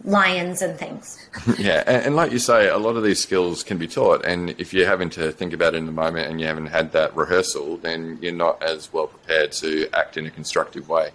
lions 0.03 0.63
and 0.63 0.79
things. 0.79 1.29
yeah, 1.59 1.85
and, 1.87 2.17
like 2.17 2.33
you 2.33 2.39
say, 2.39 2.69
a 2.69 2.79
lot 2.79 2.97
of 2.97 3.05
these 3.05 3.21
skills 3.21 3.63
can 3.63 3.79
be 3.79 3.87
taught. 3.87 4.25
And 4.25 4.51
if 4.59 4.73
you're 4.73 4.87
having 4.87 5.11
to 5.11 5.31
think 5.31 5.53
about 5.53 5.75
it 5.75 5.79
in 5.79 5.87
the 5.87 5.93
moment 5.93 6.31
and 6.31 6.41
you 6.41 6.47
haven't 6.47 6.67
had 6.67 6.93
that 6.93 7.15
rehearsal, 7.15 7.77
then 7.77 8.19
you're 8.21 8.33
not 8.33 8.61
as 8.63 8.93
well 8.93 9.07
prepared 9.07 9.53
to 9.53 9.89
act 9.93 10.17
in 10.17 10.27
a 10.27 10.31
constructive 10.31 10.89
way. 10.89 11.11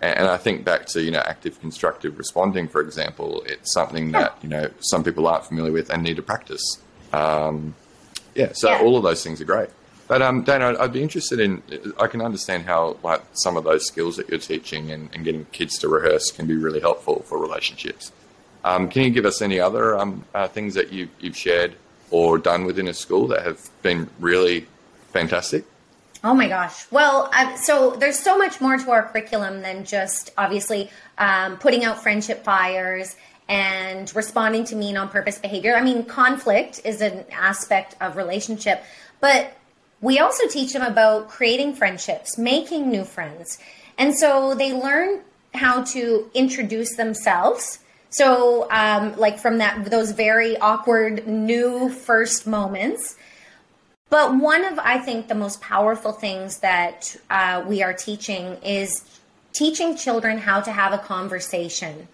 And, 0.00 0.20
and 0.20 0.28
I 0.28 0.38
think 0.38 0.64
back 0.64 0.86
to, 0.86 1.02
you 1.02 1.10
know, 1.10 1.22
active 1.24 1.60
constructive 1.60 2.18
responding, 2.18 2.66
for 2.66 2.80
example, 2.80 3.42
it's 3.46 3.72
something 3.74 4.12
that, 4.12 4.36
you 4.42 4.48
know, 4.48 4.70
some 4.80 5.04
people 5.04 5.28
aren't 5.28 5.44
familiar 5.44 5.72
with 5.72 5.90
and 5.90 6.02
need 6.02 6.16
to 6.16 6.22
practice. 6.22 6.80
Um, 7.12 7.74
yeah, 8.34 8.52
so 8.54 8.70
yeah. 8.70 8.80
all 8.80 8.96
of 8.96 9.02
those 9.02 9.22
things 9.22 9.40
are 9.42 9.44
great. 9.44 9.68
But 10.08 10.20
um, 10.20 10.42
Dana, 10.42 10.76
I'd 10.78 10.92
be 10.92 11.02
interested 11.02 11.40
in. 11.40 11.62
I 11.98 12.06
can 12.06 12.20
understand 12.20 12.64
how 12.64 12.96
like 13.02 13.22
some 13.32 13.56
of 13.56 13.64
those 13.64 13.86
skills 13.86 14.16
that 14.16 14.28
you're 14.28 14.38
teaching 14.38 14.90
and, 14.90 15.08
and 15.14 15.24
getting 15.24 15.46
kids 15.46 15.78
to 15.78 15.88
rehearse 15.88 16.30
can 16.30 16.46
be 16.46 16.56
really 16.56 16.80
helpful 16.80 17.22
for 17.22 17.38
relationships. 17.38 18.12
Um, 18.64 18.88
can 18.88 19.02
you 19.02 19.10
give 19.10 19.24
us 19.24 19.42
any 19.42 19.58
other 19.58 19.98
um, 19.98 20.24
uh, 20.34 20.48
things 20.48 20.74
that 20.74 20.92
you've, 20.92 21.10
you've 21.20 21.36
shared 21.36 21.74
or 22.10 22.38
done 22.38 22.64
within 22.64 22.88
a 22.88 22.94
school 22.94 23.26
that 23.28 23.44
have 23.44 23.68
been 23.82 24.08
really 24.20 24.66
fantastic? 25.12 25.64
Oh 26.24 26.34
my 26.34 26.46
gosh. 26.46 26.86
Well, 26.92 27.32
so 27.56 27.96
there's 27.98 28.18
so 28.18 28.38
much 28.38 28.60
more 28.60 28.78
to 28.78 28.90
our 28.92 29.02
curriculum 29.02 29.62
than 29.62 29.84
just 29.84 30.30
obviously 30.38 30.88
um, 31.18 31.56
putting 31.56 31.84
out 31.84 32.00
friendship 32.00 32.44
fires 32.44 33.16
and 33.48 34.14
responding 34.14 34.64
to 34.66 34.76
mean 34.76 34.96
on 34.96 35.08
purpose 35.08 35.38
behavior. 35.38 35.74
I 35.74 35.82
mean, 35.82 36.04
conflict 36.04 36.80
is 36.84 37.00
an 37.00 37.24
aspect 37.32 37.96
of 38.00 38.16
relationship, 38.16 38.84
but 39.20 39.52
we 40.02 40.18
also 40.18 40.46
teach 40.48 40.72
them 40.72 40.82
about 40.82 41.28
creating 41.28 41.74
friendships, 41.74 42.36
making 42.36 42.90
new 42.90 43.04
friends. 43.04 43.58
And 43.96 44.14
so 44.14 44.54
they 44.54 44.72
learn 44.72 45.20
how 45.54 45.84
to 45.84 46.30
introduce 46.34 46.96
themselves. 46.96 47.78
So, 48.10 48.68
um, 48.70 49.16
like 49.16 49.38
from 49.38 49.58
that, 49.58 49.84
those 49.90 50.10
very 50.10 50.58
awkward 50.58 51.26
new 51.26 51.88
first 51.88 52.46
moments. 52.46 53.16
But 54.10 54.36
one 54.36 54.64
of, 54.64 54.78
I 54.78 54.98
think, 54.98 55.28
the 55.28 55.34
most 55.34 55.62
powerful 55.62 56.12
things 56.12 56.58
that 56.58 57.16
uh, 57.30 57.64
we 57.66 57.82
are 57.82 57.94
teaching 57.94 58.58
is 58.62 59.04
teaching 59.52 59.96
children 59.96 60.36
how 60.36 60.60
to 60.60 60.72
have 60.72 60.92
a 60.92 60.98
conversation. 60.98 62.08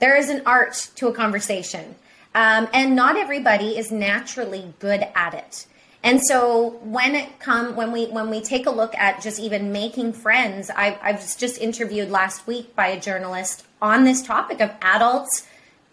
There 0.00 0.16
is 0.16 0.30
an 0.30 0.42
art 0.46 0.90
to 0.96 1.08
a 1.08 1.12
conversation, 1.12 1.94
um, 2.34 2.68
and 2.72 2.96
not 2.96 3.16
everybody 3.16 3.76
is 3.76 3.92
naturally 3.92 4.72
good 4.78 5.06
at 5.14 5.34
it. 5.34 5.66
And 6.02 6.20
so 6.22 6.78
when 6.82 7.14
it 7.14 7.38
come 7.38 7.76
when 7.76 7.92
we 7.92 8.06
when 8.06 8.30
we 8.30 8.40
take 8.40 8.66
a 8.66 8.70
look 8.70 8.94
at 8.96 9.20
just 9.20 9.38
even 9.38 9.70
making 9.70 10.14
friends, 10.14 10.70
I, 10.70 10.98
I 11.02 11.12
was 11.12 11.36
just 11.36 11.58
interviewed 11.58 12.10
last 12.10 12.46
week 12.46 12.74
by 12.74 12.88
a 12.88 13.00
journalist 13.00 13.66
on 13.82 14.04
this 14.04 14.22
topic 14.22 14.60
of 14.60 14.70
adults 14.80 15.46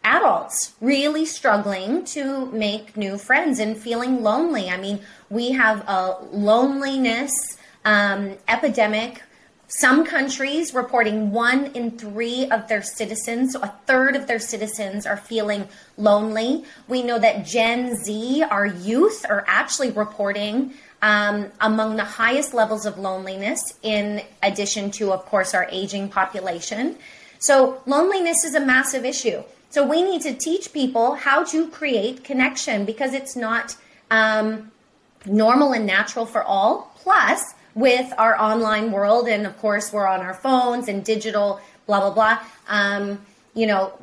adults 0.03 0.73
really 0.79 1.25
struggling 1.25 2.05
to 2.05 2.45
make 2.47 2.95
new 2.95 3.17
friends 3.17 3.59
and 3.59 3.77
feeling 3.77 4.23
lonely. 4.23 4.69
I 4.69 4.77
mean, 4.77 5.01
we 5.29 5.51
have 5.51 5.83
a 5.87 6.17
loneliness 6.31 7.31
um, 7.83 8.37
epidemic 8.47 9.21
some 9.67 10.05
countries 10.05 10.73
reporting 10.73 11.31
one 11.31 11.67
in 11.67 11.97
three 11.97 12.49
of 12.49 12.69
their 12.69 12.81
citizens, 12.81 13.51
so 13.51 13.61
a 13.61 13.73
third 13.85 14.15
of 14.15 14.25
their 14.25 14.39
citizens 14.39 15.05
are 15.05 15.17
feeling 15.17 15.67
lonely. 15.97 16.63
We 16.87 17.03
know 17.03 17.19
that 17.19 17.45
Gen 17.45 17.95
Z, 17.97 18.43
our 18.43 18.65
youth, 18.65 19.25
are 19.29 19.43
actually 19.45 19.91
reporting 19.91 20.73
um, 21.01 21.51
among 21.59 21.97
the 21.97 22.05
highest 22.05 22.53
levels 22.53 22.85
of 22.85 22.97
loneliness, 22.97 23.73
in 23.83 24.21
addition 24.41 24.89
to, 24.91 25.11
of 25.11 25.25
course, 25.25 25.53
our 25.53 25.67
aging 25.69 26.09
population. 26.09 26.95
So, 27.39 27.81
loneliness 27.85 28.45
is 28.45 28.55
a 28.55 28.61
massive 28.61 29.03
issue. 29.03 29.43
So, 29.69 29.85
we 29.85 30.01
need 30.01 30.21
to 30.21 30.33
teach 30.33 30.71
people 30.71 31.15
how 31.15 31.43
to 31.43 31.67
create 31.67 32.23
connection 32.23 32.85
because 32.85 33.13
it's 33.13 33.35
not 33.35 33.75
um, 34.09 34.71
normal 35.25 35.73
and 35.73 35.85
natural 35.85 36.25
for 36.25 36.41
all. 36.41 36.93
Plus, 36.95 37.53
with 37.77 38.13
our 38.17 38.37
online 38.41 38.91
world, 38.91 39.29
and 39.29 39.47
of 39.47 39.57
course, 39.59 39.93
we're 39.93 40.07
on 40.07 40.21
our 40.21 40.33
phones 40.35 40.89
and 40.89 41.05
digital, 41.05 41.61
blah 41.87 42.01
blah 42.01 42.13
blah. 42.13 42.39
Um, 42.69 43.21
you 43.55 43.67
know, 43.67 43.93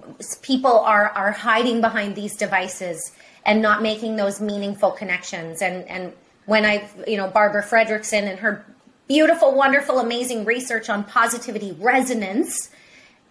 people 0.43 0.79
are 0.81 1.11
are 1.11 1.33
hiding 1.33 1.83
behind 1.83 2.17
these 2.17 2.37
devices 2.37 3.13
and 3.45 3.63
not 3.63 3.83
making 3.83 4.17
those 4.17 4.41
meaningful 4.41 4.93
connections. 4.93 5.63
And 5.63 5.89
and 5.89 6.15
when 6.47 6.65
I, 6.65 6.89
you 7.07 7.19
know, 7.19 7.29
Barbara 7.29 7.65
Fredrickson 7.65 8.25
and 8.31 8.41
her 8.41 8.65
beautiful, 9.09 9.55
wonderful, 9.55 10.01
amazing 10.01 10.47
research 10.47 10.91
on 10.91 11.05
positivity 11.05 11.73
resonance 11.81 12.71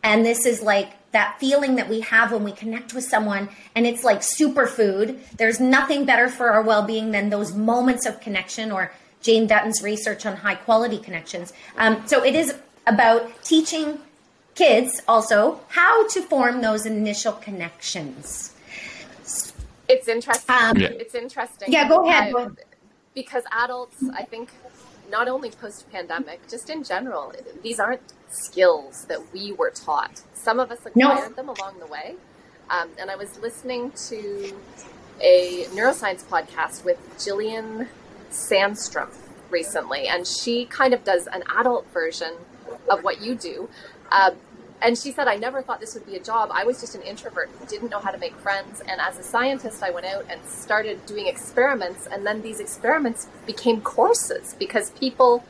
And 0.03 0.25
this 0.25 0.45
is 0.45 0.61
like 0.61 0.93
that 1.13 1.39
feeling 1.39 1.75
that 1.75 1.89
we 1.89 2.01
have 2.01 2.31
when 2.31 2.43
we 2.43 2.51
connect 2.51 2.93
with 2.93 3.05
someone 3.05 3.49
and 3.75 3.87
it's 3.87 4.03
like 4.03 4.19
superfood. 4.21 5.19
There's 5.37 5.59
nothing 5.59 6.05
better 6.05 6.29
for 6.29 6.51
our 6.51 6.61
well 6.63 6.83
being 6.83 7.11
than 7.11 7.29
those 7.29 7.55
moments 7.55 8.05
of 8.05 8.19
connection 8.21 8.71
or 8.71 8.91
Jane 9.23 9.47
Dutton's 9.47 9.81
research 9.81 10.25
on 10.27 10.35
high 10.35 10.55
quality 10.55 10.99
connections. 10.99 11.51
Um, 11.77 12.05
so 12.07 12.23
it 12.23 12.35
is 12.35 12.53
about 12.85 13.43
teaching 13.43 13.97
kids 14.53 15.01
also 15.07 15.59
how 15.69 16.07
to 16.09 16.21
form 16.21 16.61
those 16.61 16.85
initial 16.85 17.31
connections. 17.33 18.51
It's 19.89 20.07
interesting. 20.07 20.55
Um, 20.55 20.77
Yeah. 20.77 20.89
It's 20.89 21.15
interesting. 21.15 21.71
Yeah, 21.71 21.87
go 21.89 22.07
ahead, 22.07 22.23
I- 22.27 22.31
go 22.31 22.37
ahead. 22.39 22.57
because 23.15 23.43
adults, 23.51 23.97
I 24.15 24.23
think, 24.23 24.49
not 25.09 25.27
only 25.27 25.51
post 25.51 25.89
pandemic, 25.91 26.47
just 26.49 26.69
in 26.69 26.83
general, 26.83 27.33
these 27.61 27.79
aren't 27.79 28.01
skills 28.29 29.05
that 29.07 29.19
we 29.33 29.51
were 29.53 29.69
taught. 29.71 30.21
Some 30.33 30.59
of 30.59 30.71
us 30.71 30.79
No. 30.95 31.29
them 31.29 31.49
along 31.49 31.79
the 31.79 31.85
way. 31.85 32.15
Um, 32.69 32.89
and 32.97 33.11
I 33.11 33.15
was 33.15 33.37
listening 33.39 33.91
to 34.09 34.55
a 35.21 35.65
neuroscience 35.75 36.23
podcast 36.23 36.83
with 36.83 36.97
Gillian 37.23 37.87
Sandstrom 38.33 39.09
recently, 39.49 40.07
and 40.07 40.25
she 40.27 40.65
kind 40.65 40.93
of 40.93 41.03
does 41.03 41.27
an 41.27 41.43
adult 41.55 41.85
version 41.93 42.33
of 42.89 43.03
what 43.03 43.21
you 43.21 43.35
do. 43.35 43.69
Uh, 44.11 44.31
and 44.81 44.97
she 44.97 45.11
said, 45.13 45.27
I 45.29 45.35
never 45.37 45.61
thought 45.61 45.79
this 45.79 45.93
would 45.93 46.05
be 46.05 46.17
a 46.17 46.19
job. 46.19 46.49
I 46.51 46.65
was 46.65 46.81
just 46.81 46.93
an 46.93 47.01
introvert 47.03 47.49
who 47.57 47.65
didn't 47.67 47.89
know 47.89 47.99
how 47.99 48.11
to 48.11 48.17
make 48.17 48.35
friends. 48.35 48.81
And 48.81 48.99
as 48.99 49.17
a 49.17 49.23
scientist, 49.23 49.81
I 49.81 49.91
went 49.91 50.05
out 50.05 50.25
and 50.29 50.43
started 50.45 51.05
doing 51.05 51.27
experiments. 51.27 52.05
And 52.11 52.25
then 52.25 52.41
these 52.41 52.59
experiments 52.59 53.27
became 53.45 53.79
courses 53.79 54.55
because 54.59 54.89
people 54.91 55.45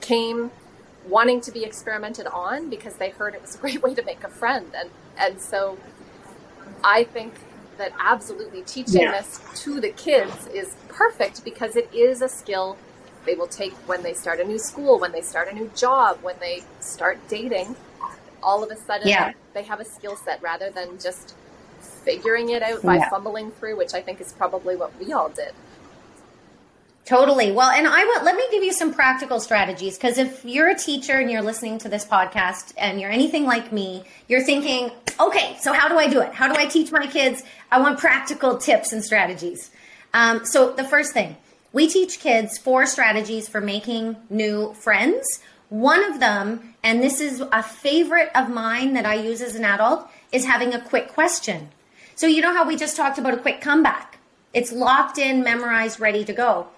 came 0.00 0.50
wanting 1.06 1.40
to 1.42 1.52
be 1.52 1.64
experimented 1.64 2.26
on 2.28 2.70
because 2.70 2.94
they 2.96 3.10
heard 3.10 3.34
it 3.34 3.42
was 3.42 3.56
a 3.56 3.58
great 3.58 3.82
way 3.82 3.94
to 3.94 4.02
make 4.02 4.24
a 4.24 4.28
friend. 4.28 4.66
And, 4.74 4.88
and 5.18 5.40
so 5.40 5.76
I 6.82 7.04
think 7.04 7.34
that 7.76 7.92
absolutely 8.00 8.62
teaching 8.62 9.02
Yeah. 9.02 9.20
this 9.20 9.40
to 9.64 9.80
the 9.80 9.90
kids 9.90 10.46
is 10.48 10.74
perfect 10.98 11.44
because 11.44 11.76
it 11.76 11.88
is 11.94 12.20
a 12.20 12.28
skill 12.28 12.76
they 13.24 13.34
will 13.34 13.46
take 13.46 13.72
when 13.86 14.02
they 14.02 14.14
start 14.14 14.40
a 14.40 14.44
new 14.44 14.58
school, 14.58 14.98
when 14.98 15.12
they 15.12 15.20
start 15.20 15.48
a 15.50 15.54
new 15.54 15.70
job, 15.76 16.18
when 16.22 16.34
they 16.40 16.62
start 16.80 17.18
dating. 17.28 17.76
All 18.42 18.62
of 18.64 18.70
a 18.70 18.76
sudden, 18.76 19.06
Yeah. 19.08 19.32
they 19.54 19.62
have 19.64 19.80
a 19.80 19.84
skill 19.84 20.16
set 20.16 20.40
rather 20.42 20.70
than 20.70 20.98
just 20.98 21.34
figuring 22.04 22.48
it 22.50 22.62
out 22.62 22.82
by 22.82 22.96
Yeah. 22.96 23.10
fumbling 23.10 23.50
through, 23.52 23.76
which 23.76 23.94
I 23.94 24.00
think 24.00 24.20
is 24.20 24.32
probably 24.32 24.76
what 24.76 24.92
we 24.98 25.12
all 25.12 25.28
did. 25.28 25.52
Totally. 27.04 27.52
Well, 27.52 27.70
and 27.70 27.86
I 27.86 28.04
will 28.04 28.22
let 28.22 28.36
me 28.36 28.44
give 28.50 28.62
you 28.62 28.72
some 28.72 28.92
practical 28.92 29.40
strategies 29.40 29.96
because 29.96 30.18
if 30.18 30.44
you're 30.44 30.68
a 30.68 30.74
teacher 30.74 31.14
and 31.14 31.30
you're 31.30 31.42
listening 31.42 31.78
to 31.78 31.88
this 31.88 32.04
podcast 32.04 32.72
and 32.76 33.00
you're 33.00 33.10
anything 33.10 33.44
like 33.46 33.72
me, 33.72 34.04
you're 34.28 34.42
thinking, 34.42 34.90
okay, 35.18 35.56
so 35.60 35.72
how 35.72 35.88
do 35.88 35.96
I 35.98 36.06
do 36.06 36.20
it? 36.20 36.34
How 36.34 36.52
do 36.52 36.58
I 36.58 36.66
teach 36.66 36.92
my 36.92 37.06
kids? 37.06 37.42
I 37.72 37.80
want 37.80 37.98
practical 37.98 38.58
tips 38.58 38.92
and 38.92 39.02
strategies. 39.02 39.70
Um, 40.14 40.44
so 40.44 40.72
the 40.72 40.84
first 40.84 41.12
thing, 41.12 41.36
we 41.72 41.88
teach 41.88 42.20
kids 42.20 42.58
four 42.58 42.86
strategies 42.86 43.48
for 43.48 43.60
making 43.60 44.16
new 44.30 44.74
friends. 44.74 45.40
One 45.68 46.02
of 46.02 46.18
them, 46.18 46.74
and 46.82 47.02
this 47.02 47.20
is 47.20 47.40
a 47.40 47.62
favorite 47.62 48.30
of 48.34 48.48
mine 48.48 48.94
that 48.94 49.04
I 49.04 49.14
use 49.14 49.42
as 49.42 49.54
an 49.54 49.64
adult, 49.64 50.08
is 50.32 50.46
having 50.46 50.72
a 50.72 50.80
quick 50.80 51.08
question. 51.08 51.68
So 52.14 52.26
you 52.26 52.40
know 52.40 52.54
how 52.54 52.66
we 52.66 52.76
just 52.76 52.96
talked 52.96 53.18
about 53.18 53.34
a 53.34 53.38
quick 53.38 53.60
comeback? 53.60 54.18
It's 54.54 54.72
locked 54.72 55.18
in, 55.18 55.42
memorized, 55.42 56.00
ready 56.00 56.24
to 56.24 56.32
go. 56.32 56.68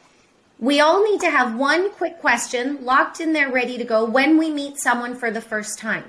We 0.58 0.80
all 0.80 1.02
need 1.02 1.20
to 1.20 1.30
have 1.30 1.56
one 1.56 1.90
quick 1.92 2.18
question 2.18 2.84
locked 2.84 3.20
in 3.20 3.32
there, 3.32 3.50
ready 3.50 3.78
to 3.78 3.84
go 3.84 4.04
when 4.04 4.36
we 4.36 4.50
meet 4.50 4.78
someone 4.78 5.14
for 5.14 5.30
the 5.30 5.40
first 5.40 5.78
time. 5.78 6.04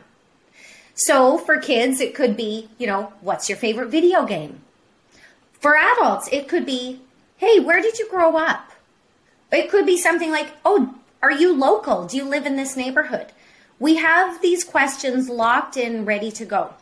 So 0.95 1.37
for 1.37 1.57
kids, 1.57 2.01
it 2.01 2.13
could 2.13 2.35
be, 2.35 2.67
you 2.77 2.87
know, 2.87 3.13
what's 3.21 3.47
your 3.47 3.57
favorite 3.57 3.89
video 3.89 4.25
game? 4.25 4.61
For 5.53 5.77
adults, 5.77 6.27
it 6.31 6.49
could 6.49 6.65
be, 6.65 7.01
hey, 7.41 7.59
where 7.59 7.81
did 7.81 7.97
you 7.97 8.07
grow 8.07 8.37
up? 8.37 8.71
It 9.51 9.71
could 9.71 9.87
be 9.87 9.97
something 9.97 10.29
like, 10.29 10.51
oh, 10.63 10.93
are 11.23 11.31
you 11.31 11.57
local? 11.57 12.05
Do 12.05 12.15
you 12.15 12.23
live 12.23 12.45
in 12.45 12.55
this 12.55 12.77
neighborhood? 12.77 13.31
We 13.79 13.95
have 13.95 14.43
these 14.43 14.63
questions 14.63 15.27
locked 15.27 15.75
in, 15.75 16.05
ready 16.05 16.31
to 16.33 16.45
go. 16.45 16.75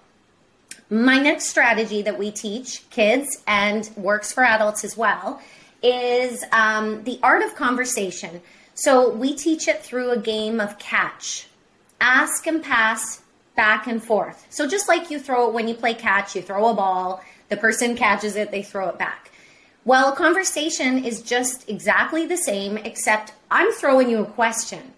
My 0.89 1.17
next 1.17 1.45
strategy 1.45 2.02
that 2.02 2.19
we 2.19 2.30
teach 2.30 2.88
kids 2.89 3.41
and 3.48 3.89
works 3.95 4.34
for 4.34 4.43
adults 4.43 4.84
as 4.84 4.98
well 4.98 5.41
is 5.82 6.43
um, 6.52 7.06
the 7.06 7.22
art 7.24 7.41
of 7.41 7.56
conversation. 7.56 8.41
So 8.74 9.10
we 9.10 9.36
teach 9.36 9.69
it 9.69 9.82
through 9.82 10.12
a 10.12 10.19
game 10.19 10.60
of 10.60 10.78
catch, 10.78 11.48
ask 12.02 12.45
and 12.48 12.62
pass 12.62 13.22
back 13.56 13.88
and 13.88 14.04
forth. 14.04 14.45
So 14.50 14.67
just 14.67 14.89
like 14.89 15.10
you 15.10 15.19
throw 15.19 15.48
it 15.48 15.54
when 15.54 15.69
you 15.69 15.74
play 15.74 15.93
catch, 15.93 16.36
you 16.36 16.41
throw 16.41 16.67
a 16.67 16.74
ball, 16.74 17.24
the 17.48 17.56
person 17.56 17.95
catches 17.95 18.36
it, 18.36 18.52
they 18.52 18.62
throw 18.62 18.89
it 18.89 19.00
back. 19.00 19.29
Well, 19.89 20.13
a 20.13 20.15
conversation 20.15 21.04
is 21.04 21.23
just 21.23 21.67
exactly 21.67 22.28
the 22.28 22.38
same, 22.38 22.78
except 22.78 23.34
I'm 23.49 23.71
throwing 23.71 24.08
you 24.08 24.19
a 24.19 24.25
question. 24.25 24.93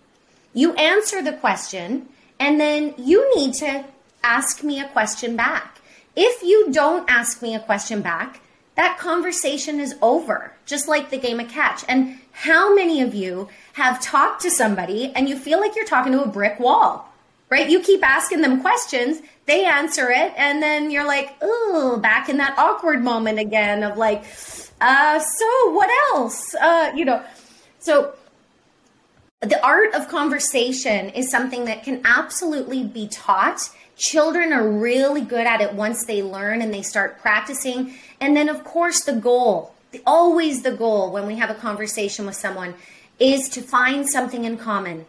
You 0.54 0.74
answer 0.74 1.24
the 1.24 1.32
question, 1.32 2.10
and 2.42 2.60
then 2.60 2.96
you 2.98 3.34
need 3.38 3.54
to 3.54 3.86
ask 4.22 4.66
me 4.66 4.82
a 4.82 4.90
question 4.90 5.38
back. 5.38 5.80
If 6.14 6.44
you 6.44 6.74
don't 6.74 7.10
ask 7.10 7.42
me 7.42 7.56
a 7.56 7.62
question 7.62 8.02
back, 8.02 8.42
that 8.76 8.98
conversation 9.00 9.80
is 9.80 9.96
over, 10.02 10.52
just 10.66 10.90
like 10.90 11.10
the 11.10 11.18
game 11.18 11.40
of 11.40 11.48
catch. 11.48 11.86
And 11.88 12.20
how 12.34 12.76
many 12.76 13.02
of 13.02 13.16
you 13.16 13.48
have 13.72 14.02
talked 14.02 14.42
to 14.42 14.52
somebody 14.52 15.14
and 15.16 15.30
you 15.30 15.38
feel 15.38 15.62
like 15.62 15.74
you're 15.78 15.86
talking 15.86 16.12
to 16.12 16.24
a 16.24 16.28
brick 16.28 16.60
wall, 16.60 17.10
right? 17.50 17.70
You 17.70 17.80
keep 17.80 18.06
asking 18.06 18.42
them 18.42 18.60
questions, 18.60 19.22
they 19.46 19.64
answer 19.64 20.12
it, 20.12 20.34
and 20.36 20.62
then 20.62 20.92
you're 20.92 21.08
like, 21.08 21.34
oh, 21.42 21.98
back 22.04 22.28
in 22.28 22.36
that 22.40 22.58
awkward 22.58 23.02
moment 23.02 23.40
again 23.40 23.84
of 23.84 23.98
like, 23.98 24.26
uh, 24.82 25.20
so 25.20 25.72
what 25.72 25.90
else? 26.12 26.56
Uh, 26.56 26.92
you 26.96 27.06
know, 27.06 27.24
so 27.80 28.14
the 29.42 29.64
art 29.64 29.94
of 29.94 30.08
conversation 30.08 31.10
is 31.10 31.30
something 31.30 31.66
that 31.66 31.84
can 31.84 32.02
absolutely 32.04 32.84
be 32.84 33.08
taught. 33.08 33.70
Children 33.96 34.52
are 34.54 34.68
really 34.68 35.22
good 35.22 35.48
at 35.48 35.62
it 35.62 35.74
once 35.74 36.06
they 36.06 36.22
learn 36.22 36.62
and 36.62 36.74
they 36.74 36.82
start 36.82 37.20
practicing. 37.20 37.94
And 38.20 38.36
then, 38.36 38.50
of 38.50 38.64
course, 38.64 39.04
the 39.04 39.14
goal, 39.14 39.74
always 40.06 40.64
the 40.64 40.72
goal 40.72 41.12
when 41.12 41.28
we 41.28 41.38
have 41.38 41.50
a 41.50 41.56
conversation 41.56 42.26
with 42.26 42.36
someone, 42.36 42.74
is 43.20 43.50
to 43.50 43.62
find 43.62 44.10
something 44.10 44.46
in 44.46 44.58
common. 44.58 45.06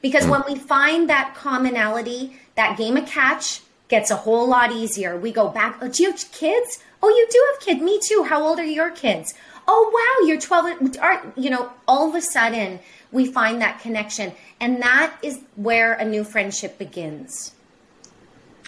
Because 0.00 0.26
when 0.26 0.42
we 0.48 0.54
find 0.54 1.08
that 1.10 1.34
commonality, 1.34 2.36
that 2.54 2.78
game 2.78 2.96
of 2.96 3.06
catch 3.06 3.62
gets 3.88 4.10
a 4.10 4.16
whole 4.16 4.48
lot 4.48 4.70
easier. 4.70 5.16
We 5.16 5.32
go 5.32 5.48
back, 5.48 5.78
oh, 5.80 5.88
do 5.88 6.02
you 6.02 6.10
have 6.12 6.32
kids? 6.32 6.82
Oh, 7.02 7.08
you 7.08 7.26
do 7.30 7.46
have 7.52 7.60
kids. 7.60 7.80
Me 7.80 8.00
too. 8.06 8.24
How 8.24 8.42
old 8.42 8.58
are 8.58 8.64
your 8.64 8.90
kids? 8.90 9.34
Oh, 9.66 9.90
wow, 9.92 10.26
you're 10.26 10.40
12. 10.40 10.96
Are, 11.00 11.32
you 11.36 11.50
know, 11.50 11.70
all 11.86 12.08
of 12.08 12.14
a 12.14 12.22
sudden, 12.22 12.80
we 13.12 13.26
find 13.26 13.60
that 13.60 13.80
connection. 13.80 14.32
And 14.60 14.82
that 14.82 15.14
is 15.22 15.38
where 15.56 15.92
a 15.94 16.04
new 16.04 16.24
friendship 16.24 16.78
begins. 16.78 17.52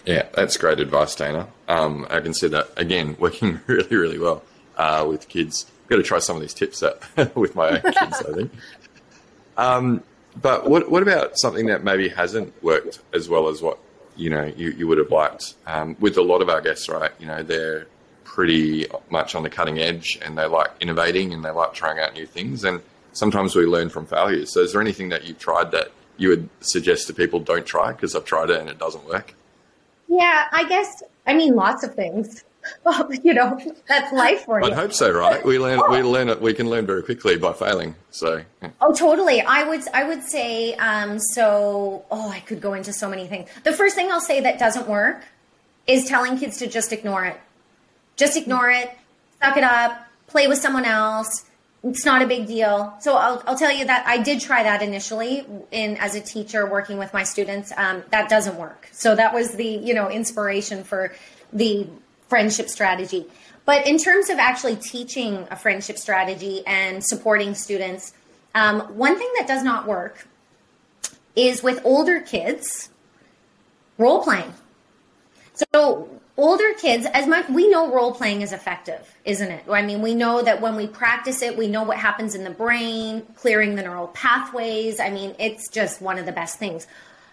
Yeah, 0.05 0.27
that's 0.33 0.57
great 0.57 0.79
advice, 0.79 1.15
Dana. 1.15 1.47
Um, 1.67 2.07
I 2.09 2.21
can 2.21 2.33
see 2.33 2.47
that 2.47 2.69
again 2.77 3.15
working 3.19 3.59
really, 3.67 3.95
really 3.95 4.19
well 4.19 4.43
uh, 4.77 5.05
with 5.07 5.27
kids. 5.27 5.65
Got 5.87 5.97
to 5.97 6.03
try 6.03 6.19
some 6.19 6.37
of 6.37 6.41
these 6.41 6.53
tips 6.53 6.81
out 6.83 7.01
with 7.35 7.55
my 7.55 7.69
own 7.69 7.81
kids. 7.81 8.23
I 8.27 8.33
think. 8.33 8.51
Um, 9.57 10.01
but 10.41 10.69
what 10.69 10.89
what 10.89 11.03
about 11.03 11.37
something 11.37 11.65
that 11.67 11.83
maybe 11.83 12.07
hasn't 12.07 12.53
worked 12.63 12.99
as 13.13 13.27
well 13.27 13.49
as 13.49 13.61
what 13.61 13.77
you 14.15 14.29
know 14.29 14.45
you, 14.45 14.71
you 14.71 14.87
would 14.87 14.97
have 14.97 15.11
liked? 15.11 15.55
Um, 15.67 15.97
with 15.99 16.17
a 16.17 16.21
lot 16.21 16.41
of 16.41 16.49
our 16.49 16.61
guests, 16.61 16.87
right? 16.87 17.11
You 17.19 17.27
know, 17.27 17.43
they're 17.43 17.87
pretty 18.23 18.87
much 19.09 19.35
on 19.35 19.43
the 19.43 19.49
cutting 19.49 19.79
edge, 19.79 20.17
and 20.23 20.37
they 20.37 20.45
like 20.45 20.71
innovating 20.79 21.33
and 21.33 21.43
they 21.43 21.51
like 21.51 21.73
trying 21.73 21.99
out 21.99 22.13
new 22.13 22.25
things. 22.25 22.63
And 22.63 22.81
sometimes 23.13 23.55
we 23.55 23.65
learn 23.65 23.89
from 23.89 24.05
failures. 24.05 24.53
So, 24.53 24.61
is 24.61 24.73
there 24.73 24.81
anything 24.81 25.09
that 25.09 25.25
you've 25.25 25.39
tried 25.39 25.71
that 25.71 25.91
you 26.17 26.29
would 26.29 26.49
suggest 26.61 27.07
to 27.07 27.13
people 27.13 27.39
don't 27.39 27.65
try 27.65 27.91
because 27.91 28.15
I've 28.15 28.25
tried 28.25 28.49
it 28.49 28.59
and 28.59 28.69
it 28.69 28.77
doesn't 28.77 29.05
work? 29.05 29.33
Yeah, 30.07 30.47
I 30.51 30.67
guess, 30.67 31.03
I 31.25 31.33
mean, 31.33 31.55
lots 31.55 31.83
of 31.83 31.95
things. 31.95 32.43
Well, 32.83 33.11
you 33.23 33.33
know, 33.33 33.59
that's 33.87 34.13
life 34.13 34.45
for 34.45 34.61
you. 34.61 34.67
I'd 34.67 34.73
hope 34.73 34.93
so, 34.93 35.09
right? 35.09 35.43
We 35.43 35.57
learn, 35.57 35.81
we 35.89 36.03
learn 36.03 36.29
it. 36.29 36.39
We 36.39 36.53
can 36.53 36.69
learn 36.69 36.85
very 36.85 37.01
quickly 37.01 37.35
by 37.35 37.53
failing. 37.53 37.95
So, 38.11 38.43
yeah. 38.61 38.69
Oh, 38.79 38.93
totally. 38.93 39.41
I 39.41 39.63
would 39.63 39.81
I 39.95 40.03
would 40.03 40.21
say 40.23 40.75
um, 40.75 41.17
so. 41.17 42.05
Oh, 42.11 42.29
I 42.29 42.39
could 42.41 42.61
go 42.61 42.75
into 42.75 42.93
so 42.93 43.09
many 43.09 43.25
things. 43.25 43.49
The 43.63 43.73
first 43.73 43.95
thing 43.95 44.11
I'll 44.11 44.21
say 44.21 44.41
that 44.41 44.59
doesn't 44.59 44.87
work 44.87 45.23
is 45.87 46.05
telling 46.05 46.37
kids 46.37 46.57
to 46.57 46.67
just 46.67 46.93
ignore 46.93 47.25
it. 47.25 47.41
Just 48.21 48.37
ignore 48.37 48.69
it. 48.69 48.91
Suck 49.41 49.57
it 49.57 49.63
up. 49.63 50.05
Play 50.27 50.47
with 50.47 50.59
someone 50.59 50.85
else. 50.85 51.43
It's 51.83 52.05
not 52.05 52.21
a 52.21 52.27
big 52.27 52.45
deal. 52.45 52.93
So 52.99 53.15
I'll, 53.15 53.41
I'll 53.47 53.57
tell 53.57 53.71
you 53.71 53.83
that 53.85 54.05
I 54.05 54.21
did 54.21 54.39
try 54.39 54.61
that 54.61 54.83
initially 54.83 55.43
in 55.71 55.97
as 55.97 56.13
a 56.13 56.21
teacher 56.21 56.67
working 56.67 56.99
with 56.99 57.11
my 57.15 57.23
students. 57.23 57.73
Um, 57.75 58.03
that 58.11 58.29
doesn't 58.29 58.57
work. 58.57 58.87
So 58.91 59.15
that 59.15 59.33
was 59.33 59.55
the 59.55 59.65
you 59.65 59.95
know 59.95 60.07
inspiration 60.07 60.83
for 60.83 61.15
the 61.51 61.87
friendship 62.29 62.69
strategy. 62.69 63.25
But 63.65 63.87
in 63.87 63.97
terms 63.97 64.29
of 64.29 64.37
actually 64.37 64.75
teaching 64.75 65.47
a 65.49 65.55
friendship 65.55 65.97
strategy 65.97 66.61
and 66.67 67.03
supporting 67.03 67.55
students, 67.55 68.13
um, 68.53 68.81
one 68.95 69.17
thing 69.17 69.31
that 69.39 69.47
does 69.47 69.63
not 69.63 69.87
work 69.87 70.27
is 71.35 71.63
with 71.63 71.83
older 71.83 72.19
kids, 72.19 72.91
role 73.97 74.23
playing. 74.23 74.53
So 75.73 76.21
older 76.41 76.73
kids, 76.73 77.05
as 77.13 77.27
much 77.27 77.47
we 77.49 77.69
know 77.69 77.93
role 77.93 78.13
playing 78.13 78.41
is 78.41 78.51
effective, 78.51 79.15
isn't 79.25 79.51
it? 79.51 79.63
I 79.69 79.83
mean, 79.83 80.01
we 80.01 80.15
know 80.15 80.41
that 80.41 80.59
when 80.59 80.75
we 80.75 80.87
practice 80.87 81.41
it, 81.41 81.55
we 81.55 81.67
know 81.67 81.83
what 81.83 81.97
happens 81.97 82.33
in 82.33 82.43
the 82.43 82.49
brain, 82.49 83.21
clearing 83.35 83.75
the 83.75 83.83
neural 83.83 84.07
pathways. 84.07 84.99
I 84.99 85.11
mean, 85.11 85.35
it's 85.37 85.69
just 85.69 86.01
one 86.01 86.17
of 86.17 86.25
the 86.25 86.31
best 86.31 86.57
things. 86.57 86.87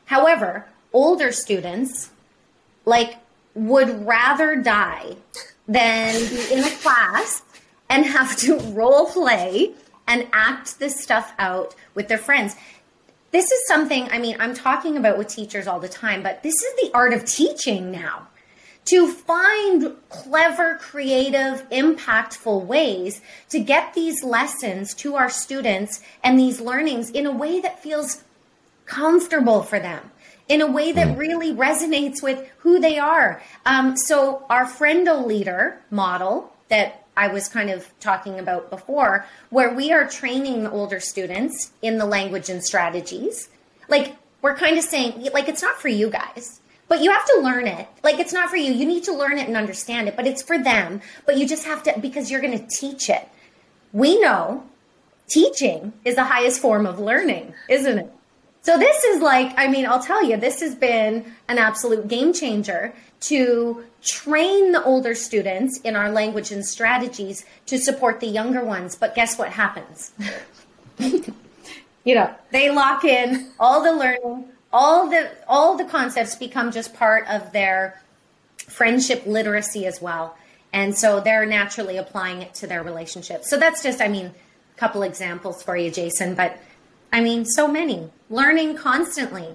However, 0.05 0.67
older 0.93 1.33
students 1.33 2.11
like 2.85 3.17
would 3.55 4.07
rather 4.07 4.57
die 4.57 5.17
than 5.67 6.29
be 6.29 6.53
in 6.53 6.65
a 6.65 6.71
class 6.77 7.43
and 7.89 8.05
have 8.05 8.37
to 8.37 8.59
role 8.73 9.07
play 9.07 9.73
and 10.07 10.27
act 10.33 10.79
this 10.79 11.03
stuff 11.03 11.33
out 11.39 11.75
with 11.95 12.09
their 12.09 12.19
friends. 12.19 12.57
This 13.31 13.51
is 13.51 13.67
something, 13.69 14.09
I 14.11 14.19
mean, 14.19 14.37
I'm 14.39 14.55
talking 14.55 14.97
about 14.97 15.19
with 15.19 15.29
teachers 15.29 15.67
all 15.67 15.81
the 15.81 15.89
time, 15.89 16.23
but 16.23 16.43
this 16.43 16.55
is 16.55 16.75
the 16.83 16.91
art 16.95 17.13
of 17.13 17.25
teaching 17.25 17.91
now. 17.91 18.27
To 18.91 19.09
find 19.13 19.97
clever, 20.09 20.77
creative, 20.77 21.69
impactful 21.71 22.65
ways 22.65 23.21
to 23.51 23.61
get 23.61 23.95
these 23.95 24.23
lessons 24.23 24.95
to 24.95 25.17
our 25.17 25.29
students 25.29 26.01
and 26.23 26.39
these 26.39 26.61
learnings 26.61 27.11
in 27.11 27.27
a 27.27 27.33
way 27.33 27.61
that 27.61 27.83
feels 27.83 28.25
comfortable 28.87 29.63
for 29.63 29.79
them 29.79 30.11
in 30.49 30.63
a 30.63 30.67
way 30.67 30.93
that 30.93 31.09
hmm. 31.09 31.17
really 31.17 31.53
resonates 31.55 32.23
with 32.23 32.49
who 32.59 32.81
they 32.81 32.99
are. 32.99 33.43
Um, 33.67 33.97
so, 33.97 34.45
our 34.49 34.65
friendo 34.65 35.25
leader 35.25 35.81
model 35.91 36.53
that 36.69 37.05
I 37.17 37.29
was 37.29 37.49
kind 37.49 37.71
of 37.71 37.89
talking 38.01 38.39
about 38.39 38.71
before, 38.71 39.27
where 39.51 39.75
we 39.75 39.93
are 39.93 40.07
training 40.07 40.65
the 40.65 40.71
older 40.71 41.01
students 41.01 41.73
in 41.83 41.99
the 41.99 42.07
language 42.07 42.49
and 42.49 42.65
strategies. 42.65 43.49
Like, 43.89 44.17
we're 44.41 44.57
kind 44.57 44.79
of 44.79 44.85
saying, 44.85 45.29
like, 45.33 45.49
it's 45.49 45.63
not 45.63 45.81
for 45.81 45.89
you 45.89 46.11
guys, 46.11 46.61
but 46.89 47.03
you 47.03 47.11
have 47.13 47.25
to 47.27 47.41
learn 47.43 47.67
it. 47.67 47.87
Like, 48.03 48.19
it's 48.19 48.33
not 48.33 48.49
for 48.49 48.57
you. 48.57 48.73
You 48.73 48.87
need 48.87 49.05
to 49.05 49.13
learn 49.13 49.39
it 49.39 49.47
and 49.47 49.57
understand 49.57 50.09
it, 50.09 50.17
but 50.17 50.27
it's 50.27 50.43
for 50.43 50.59
them. 50.59 51.01
But 51.27 51.37
you 51.37 51.47
just 51.47 51.67
have 51.67 51.83
to, 51.85 51.99
because 52.01 52.31
you're 52.31 52.41
going 52.41 52.59
to 52.59 52.67
teach 52.67 53.11
it. 53.11 53.29
We 53.93 54.21
know 54.21 54.65
teaching 55.29 55.93
is 56.05 56.17
the 56.17 56.25
highest 56.25 56.61
form 56.61 56.87
of 56.87 56.99
learning, 56.99 57.55
isn't 57.69 57.99
it? 57.99 58.13
So 58.63 58.77
this 58.77 59.05
is 59.05 59.23
like, 59.23 59.55
I 59.57 59.69
mean, 59.69 59.87
I'll 59.87 60.03
tell 60.03 60.25
you, 60.25 60.37
this 60.37 60.61
has 60.61 60.75
been 60.75 61.33
an 61.49 61.59
absolute 61.59 62.09
game 62.09 62.33
changer 62.33 62.93
to 63.21 63.85
train 64.03 64.73
the 64.73 64.83
older 64.85 65.15
students 65.15 65.81
in 65.81 65.97
our 65.97 66.11
language 66.11 66.51
and 66.51 66.65
strategies 66.65 67.45
to 67.67 67.79
support 67.79 68.21
the 68.21 68.27
younger 68.27 68.65
ones. 68.65 68.95
But 68.95 69.15
guess 69.15 69.39
what 69.39 69.51
happens? 69.51 70.13
you 70.99 72.15
know, 72.15 72.35
they 72.51 72.71
lock 72.71 73.05
in 73.05 73.51
all 73.59 73.83
the 73.83 73.93
learning, 73.93 74.47
all 74.73 75.09
the 75.09 75.31
all 75.47 75.77
the 75.77 75.85
concepts 75.85 76.37
become 76.37 76.71
just 76.71 76.95
part 76.95 77.27
of 77.29 77.53
their 77.53 78.03
friendship 78.69 79.25
literacy 79.27 79.87
as 79.87 80.01
well. 80.01 80.37
And 80.73 80.97
so 80.97 81.21
they're 81.21 81.47
naturally 81.47 81.97
applying 81.97 82.43
it 82.43 82.55
to 82.55 82.67
their 82.67 82.83
relationships. 82.83 83.49
So 83.49 83.59
that's 83.59 83.83
just, 83.83 84.01
I 84.03 84.09
mean, 84.09 84.27
a 84.27 84.79
couple 84.79 85.03
examples 85.03 85.63
for 85.63 85.77
you, 85.77 85.91
Jason, 85.91 86.35
but 86.35 86.59
I 87.13 87.23
mean, 87.23 87.45
so 87.47 87.67
many 87.67 88.11
learning 88.29 88.77
constantly. 88.77 89.49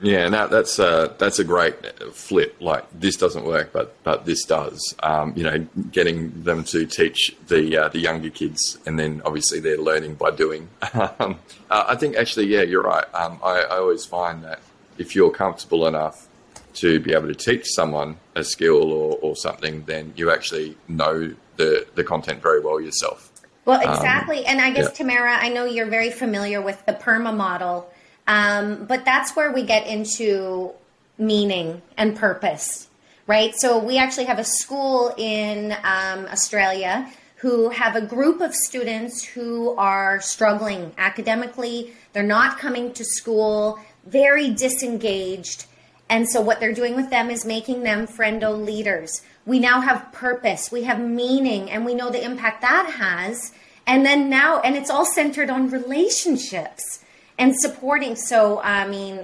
Yeah, 0.00 0.28
that, 0.28 0.50
that's 0.50 0.78
a, 0.78 1.14
that's 1.18 1.38
a 1.38 1.44
great 1.44 1.74
flip. 2.12 2.56
Like 2.60 2.84
this 2.92 3.16
doesn't 3.16 3.44
work, 3.44 3.72
but 3.72 3.94
but 4.02 4.26
this 4.26 4.44
does. 4.44 4.94
Um, 5.02 5.32
you 5.36 5.44
know, 5.44 5.66
getting 5.92 6.42
them 6.42 6.64
to 6.64 6.84
teach 6.84 7.34
the 7.46 7.76
uh, 7.76 7.88
the 7.88 8.00
younger 8.00 8.30
kids, 8.30 8.78
and 8.86 8.98
then 8.98 9.22
obviously 9.24 9.60
they're 9.60 9.78
learning 9.78 10.14
by 10.14 10.30
doing. 10.30 10.68
um, 10.92 11.38
uh, 11.70 11.84
I 11.88 11.96
think 11.96 12.16
actually, 12.16 12.46
yeah, 12.46 12.62
you're 12.62 12.82
right. 12.82 13.06
Um, 13.14 13.38
I, 13.42 13.60
I 13.60 13.76
always 13.76 14.04
find 14.04 14.44
that 14.44 14.60
if 14.98 15.14
you're 15.14 15.30
comfortable 15.30 15.86
enough 15.86 16.28
to 16.74 16.98
be 17.00 17.12
able 17.12 17.28
to 17.28 17.34
teach 17.34 17.66
someone 17.66 18.16
a 18.34 18.42
skill 18.42 18.92
or, 18.92 19.18
or 19.22 19.36
something, 19.36 19.84
then 19.84 20.12
you 20.16 20.30
actually 20.30 20.76
know 20.88 21.34
the 21.56 21.86
the 21.94 22.04
content 22.04 22.42
very 22.42 22.60
well 22.60 22.80
yourself. 22.80 23.30
Well, 23.64 23.80
um, 23.80 23.94
exactly. 23.94 24.44
And 24.44 24.60
I 24.60 24.70
guess, 24.70 24.86
yeah. 24.86 24.90
Tamara, 24.90 25.36
I 25.36 25.48
know 25.48 25.64
you're 25.64 25.86
very 25.86 26.10
familiar 26.10 26.60
with 26.60 26.84
the 26.86 26.92
PERMA 26.92 27.34
model, 27.34 27.90
um, 28.26 28.84
but 28.86 29.04
that's 29.04 29.36
where 29.36 29.52
we 29.52 29.62
get 29.62 29.86
into 29.86 30.72
meaning 31.18 31.82
and 31.96 32.16
purpose, 32.16 32.88
right? 33.26 33.54
So 33.56 33.78
we 33.78 33.98
actually 33.98 34.24
have 34.24 34.38
a 34.38 34.44
school 34.44 35.14
in 35.16 35.72
um, 35.84 36.26
Australia 36.26 37.10
who 37.36 37.68
have 37.70 37.94
a 37.94 38.00
group 38.00 38.40
of 38.40 38.54
students 38.54 39.22
who 39.22 39.74
are 39.76 40.20
struggling 40.20 40.92
academically. 40.96 41.92
They're 42.12 42.22
not 42.22 42.58
coming 42.58 42.92
to 42.94 43.04
school, 43.04 43.78
very 44.06 44.50
disengaged. 44.50 45.66
And 46.08 46.28
so 46.28 46.40
what 46.40 46.60
they're 46.60 46.72
doing 46.72 46.96
with 46.96 47.10
them 47.10 47.30
is 47.30 47.44
making 47.44 47.82
them 47.82 48.06
friendo 48.06 48.64
leaders 48.64 49.22
we 49.46 49.58
now 49.58 49.80
have 49.80 50.12
purpose, 50.12 50.72
we 50.72 50.84
have 50.84 51.00
meaning, 51.00 51.70
and 51.70 51.84
we 51.84 51.94
know 51.94 52.10
the 52.10 52.24
impact 52.24 52.62
that 52.62 52.94
has. 52.98 53.52
And 53.86 54.04
then 54.04 54.30
now, 54.30 54.60
and 54.60 54.76
it's 54.76 54.90
all 54.90 55.04
centered 55.04 55.50
on 55.50 55.68
relationships 55.68 57.00
and 57.38 57.58
supporting. 57.58 58.16
So, 58.16 58.60
I 58.60 58.86
mean, 58.86 59.20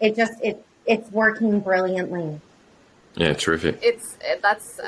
it 0.00 0.16
just 0.16 0.34
it 0.42 0.64
it's 0.86 1.10
working 1.10 1.60
brilliantly. 1.60 2.40
Yeah, 3.14 3.34
terrific. 3.34 3.78
It's 3.82 4.16
that's 4.40 4.80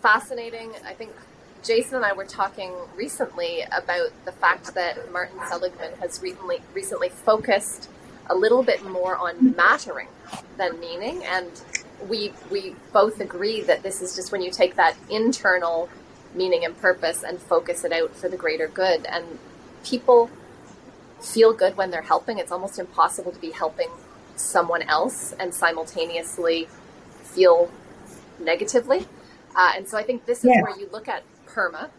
fascinating. 0.00 0.72
I 0.84 0.92
think 0.94 1.12
Jason 1.62 1.96
and 1.96 2.04
I 2.04 2.12
were 2.12 2.24
talking 2.24 2.72
recently 2.96 3.62
about 3.72 4.10
the 4.24 4.32
fact 4.32 4.74
that 4.74 5.12
Martin 5.12 5.38
Seligman 5.48 5.92
has 6.00 6.22
recently 6.22 6.60
recently 6.74 7.08
focused 7.08 7.88
a 8.28 8.34
little 8.34 8.62
bit 8.62 8.84
more 8.88 9.16
on 9.16 9.56
mattering 9.56 10.08
than 10.56 10.78
meaning 10.78 11.24
and 11.24 11.50
we 12.08 12.32
we 12.50 12.74
both 12.92 13.20
agree 13.20 13.60
that 13.62 13.82
this 13.82 14.00
is 14.00 14.14
just 14.14 14.32
when 14.32 14.40
you 14.40 14.50
take 14.50 14.76
that 14.76 14.96
internal 15.10 15.88
meaning 16.34 16.64
and 16.64 16.78
purpose 16.80 17.22
and 17.22 17.40
focus 17.40 17.84
it 17.84 17.92
out 17.92 18.14
for 18.14 18.28
the 18.28 18.36
greater 18.36 18.68
good 18.68 19.04
and 19.06 19.38
people 19.84 20.30
feel 21.20 21.52
good 21.52 21.76
when 21.76 21.90
they're 21.90 22.02
helping 22.02 22.38
it's 22.38 22.52
almost 22.52 22.78
impossible 22.78 23.32
to 23.32 23.40
be 23.40 23.50
helping 23.50 23.88
someone 24.36 24.82
else 24.82 25.32
and 25.38 25.52
simultaneously 25.52 26.66
feel 27.22 27.70
negatively 28.38 29.06
uh, 29.54 29.72
and 29.76 29.88
so 29.88 29.98
i 29.98 30.02
think 30.02 30.24
this 30.26 30.38
is 30.38 30.50
yeah. 30.54 30.62
where 30.62 30.78
you 30.78 30.88
look 30.92 31.08
at 31.08 31.22
perma 31.46 31.90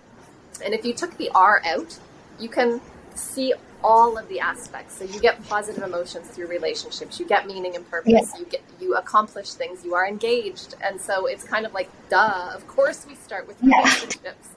and 0.63 0.73
if 0.73 0.85
you 0.85 0.93
took 0.93 1.17
the 1.17 1.29
r 1.35 1.61
out 1.65 1.99
you 2.39 2.49
can 2.49 2.81
see 3.15 3.53
all 3.83 4.17
of 4.17 4.27
the 4.27 4.39
aspects. 4.39 4.97
So 4.97 5.03
you 5.03 5.19
get 5.19 5.43
positive 5.47 5.83
emotions 5.83 6.27
through 6.27 6.47
relationships. 6.47 7.19
You 7.19 7.25
get 7.25 7.47
meaning 7.47 7.75
and 7.75 7.89
purpose. 7.89 8.11
Yes. 8.13 8.39
You 8.39 8.45
get 8.45 8.61
you 8.79 8.95
accomplish 8.95 9.53
things. 9.53 9.83
You 9.83 9.95
are 9.95 10.07
engaged, 10.07 10.75
and 10.81 10.99
so 10.99 11.25
it's 11.25 11.43
kind 11.43 11.65
of 11.65 11.73
like, 11.73 11.89
duh. 12.09 12.51
Of 12.53 12.67
course, 12.67 13.05
we 13.07 13.15
start 13.15 13.47
with 13.47 13.61
relationships. 13.61 14.49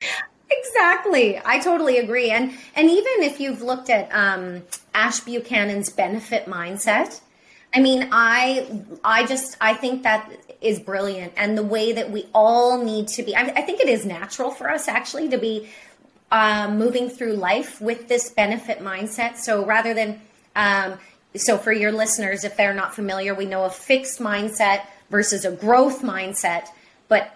Exactly, 0.58 1.40
I 1.44 1.58
totally 1.58 1.98
agree. 1.98 2.30
And 2.30 2.52
and 2.76 2.90
even 2.90 3.22
if 3.22 3.40
you've 3.40 3.62
looked 3.62 3.90
at 3.90 4.08
um, 4.12 4.62
Ash 4.94 5.20
Buchanan's 5.20 5.90
benefit 5.90 6.46
mindset, 6.46 7.20
I 7.74 7.80
mean, 7.80 8.08
I 8.12 8.82
I 9.02 9.26
just 9.26 9.56
I 9.60 9.74
think 9.74 10.02
that 10.02 10.30
is 10.60 10.78
brilliant, 10.80 11.32
and 11.36 11.56
the 11.56 11.62
way 11.62 11.92
that 11.92 12.10
we 12.10 12.26
all 12.34 12.82
need 12.82 13.08
to 13.08 13.22
be. 13.22 13.34
I, 13.34 13.42
I 13.42 13.62
think 13.62 13.80
it 13.80 13.88
is 13.88 14.04
natural 14.04 14.50
for 14.50 14.70
us 14.70 14.86
actually 14.88 15.28
to 15.30 15.38
be 15.38 15.68
um, 16.30 16.78
moving 16.78 17.08
through 17.08 17.34
life 17.34 17.80
with 17.80 18.08
this 18.08 18.30
benefit 18.30 18.78
mindset. 18.80 19.36
So 19.36 19.64
rather 19.64 19.94
than, 19.94 20.20
um, 20.56 20.98
so 21.36 21.58
for 21.58 21.72
your 21.72 21.92
listeners, 21.92 22.44
if 22.44 22.56
they're 22.56 22.74
not 22.74 22.94
familiar, 22.94 23.34
we 23.34 23.46
know 23.46 23.64
a 23.64 23.70
fixed 23.70 24.20
mindset 24.20 24.82
versus 25.10 25.44
a 25.44 25.52
growth 25.52 26.02
mindset, 26.02 26.66
but 27.08 27.30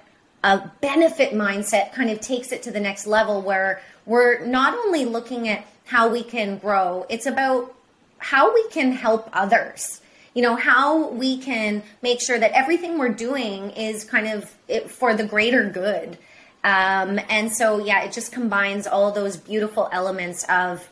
a 0.45 0.71
benefit 0.81 1.33
mindset 1.33 1.93
kind 1.93 2.11
of 2.11 2.21
takes 2.21 2.53
it 2.53 2.63
to 2.63 2.71
the 2.71 2.81
next 2.81 3.07
level 3.07 3.43
where 3.43 3.83
we're 4.07 4.45
not 4.45 4.75
only 4.75 5.05
looking 5.05 5.49
at 5.49 5.67
how 5.85 6.09
we 6.09 6.23
can 6.23 6.59
grow, 6.59 7.07
it's 7.09 7.27
about 7.27 7.75
how 8.19 8.53
we 8.53 8.69
can 8.69 8.93
help 8.93 9.29
others 9.33 10.01
you 10.35 10.43
know 10.43 10.57
how 10.57 11.09
we 11.11 11.39
can 11.39 11.83
make 12.03 12.21
sure 12.21 12.39
that 12.39 12.53
everything 12.53 12.99
we're 12.99 13.09
doing 13.09 13.71
is 13.71 14.05
kind 14.05 14.27
of 14.27 14.91
for 14.91 15.15
the 15.15 15.25
greater 15.25 15.69
good 15.69 16.19
um, 16.65 17.21
and 17.29 17.53
so, 17.53 17.79
yeah, 17.79 18.03
it 18.03 18.13
just 18.13 18.33
combines 18.33 18.87
all 18.87 19.13
those 19.13 19.37
beautiful 19.37 19.89
elements 19.93 20.45
of 20.49 20.89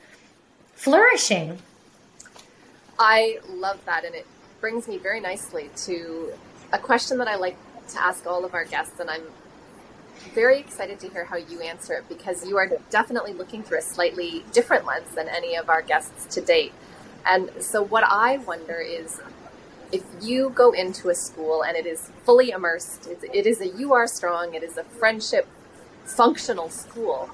flourishing. 0.75 1.59
I 2.99 3.41
love 3.49 3.85
that. 3.85 4.05
And 4.05 4.15
it 4.15 4.27
brings 4.61 4.87
me 4.87 4.99
very 4.99 5.21
nicely 5.21 5.71
to 5.85 6.33
a 6.73 6.79
question 6.79 7.19
that 7.19 7.29
I 7.29 7.37
like 7.37 7.57
to 7.89 8.03
ask 8.03 8.27
all 8.27 8.45
of 8.45 8.55
our 8.55 8.65
guests. 8.65 9.01
And 9.01 9.11
I'm 9.11 9.23
very 10.35 10.59
excited 10.59 10.99
to 11.01 11.09
hear 11.09 11.25
how 11.25 11.37
you 11.37 11.61
answer 11.61 11.95
it 11.95 12.09
because 12.09 12.47
you 12.47 12.57
are 12.57 12.71
definitely 12.91 13.33
looking 13.33 13.63
through 13.63 13.79
a 13.79 13.83
slightly 13.83 14.45
different 14.53 14.87
lens 14.87 15.15
than 15.15 15.29
any 15.29 15.57
of 15.57 15.69
our 15.69 15.83
guests 15.83 16.35
to 16.35 16.41
date. 16.41 16.73
And 17.25 17.51
so, 17.61 17.83
what 17.83 18.05
I 18.05 18.39
wonder 18.39 18.81
is 18.81 19.21
if 19.93 20.05
you 20.21 20.51
go 20.51 20.73
into 20.73 21.09
a 21.09 21.15
school 21.15 21.63
and 21.63 21.77
it 21.77 21.87
is 21.87 22.11
fully 22.25 22.51
immersed, 22.51 23.09
it 23.09 23.47
is 23.47 23.61
a 23.61 23.69
URStrong, 23.69 24.55
it 24.55 24.63
is 24.63 24.77
a 24.77 24.85
friendship 24.85 25.47
functional 26.05 26.71
school, 26.71 27.31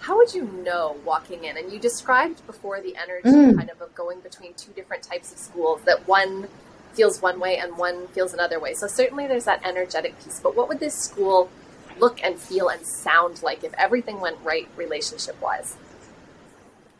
how 0.00 0.16
would 0.16 0.34
you 0.34 0.44
know 0.44 0.96
walking 1.04 1.44
in? 1.44 1.56
And 1.56 1.72
you 1.72 1.78
described 1.78 2.44
before 2.46 2.80
the 2.80 2.96
energy 2.96 3.28
mm. 3.28 3.56
kind 3.56 3.70
of 3.70 3.80
of 3.80 3.94
going 3.94 4.20
between 4.20 4.54
two 4.54 4.72
different 4.72 5.02
types 5.02 5.30
of 5.30 5.38
schools 5.38 5.82
that 5.82 6.08
one 6.08 6.48
feels 6.92 7.20
one 7.20 7.40
way 7.40 7.56
and 7.56 7.76
one 7.76 8.08
feels 8.08 8.32
another 8.32 8.60
way. 8.60 8.74
So 8.74 8.86
certainly 8.86 9.26
there's 9.26 9.44
that 9.44 9.64
energetic 9.66 10.22
piece. 10.22 10.40
But 10.40 10.56
what 10.56 10.68
would 10.68 10.80
this 10.80 10.94
school 10.94 11.50
look 11.98 12.22
and 12.22 12.38
feel 12.38 12.68
and 12.68 12.86
sound 12.86 13.42
like 13.42 13.64
if 13.64 13.72
everything 13.74 14.20
went 14.20 14.38
right 14.42 14.68
relationship 14.76 15.40
wise? 15.40 15.76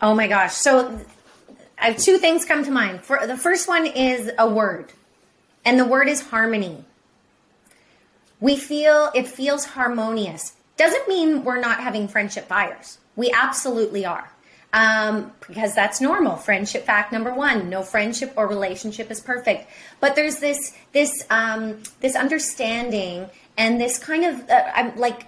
Oh 0.03 0.15
my 0.15 0.27
gosh. 0.27 0.53
So 0.55 1.01
I 1.79 1.91
have 1.91 1.99
two 1.99 2.19
things 2.19 2.45
come 2.45 2.65
to 2.65 2.71
mind. 2.71 3.03
For 3.03 3.27
the 3.27 3.37
first 3.37 3.69
one 3.69 3.87
is 3.87 4.31
a 4.39 4.49
word. 4.49 4.93
And 5.65 5.79
the 5.79 5.85
word 5.85 6.09
is 6.09 6.23
harmony. 6.29 6.85
We 8.41 8.57
feel 8.57 9.11
it 9.15 9.29
feels 9.29 9.67
harmonious. 9.67 10.55
Doesn't 10.77 11.09
mean 11.09 11.45
we're 11.45 11.61
not 11.61 11.81
having 11.81 12.09
friendship 12.09 12.47
fires. 12.47 12.99
We 13.17 13.31
absolutely 13.31 14.07
are. 14.07 14.31
Um, 14.73 15.33
because 15.49 15.75
that's 15.75 16.01
normal. 16.01 16.37
Friendship 16.37 16.85
fact 16.85 17.13
number 17.13 17.35
one: 17.35 17.69
no 17.69 17.83
friendship 17.83 18.35
or 18.37 18.47
relationship 18.47 19.11
is 19.11 19.21
perfect. 19.21 19.69
But 19.99 20.15
there's 20.15 20.39
this 20.39 20.77
this 20.93 21.25
um, 21.29 21.83
this 22.01 22.15
understanding 22.15 23.29
and 23.59 23.81
this 23.81 23.99
kind 23.99 24.25
of 24.25 24.49
uh, 24.49 24.93
like 24.97 25.27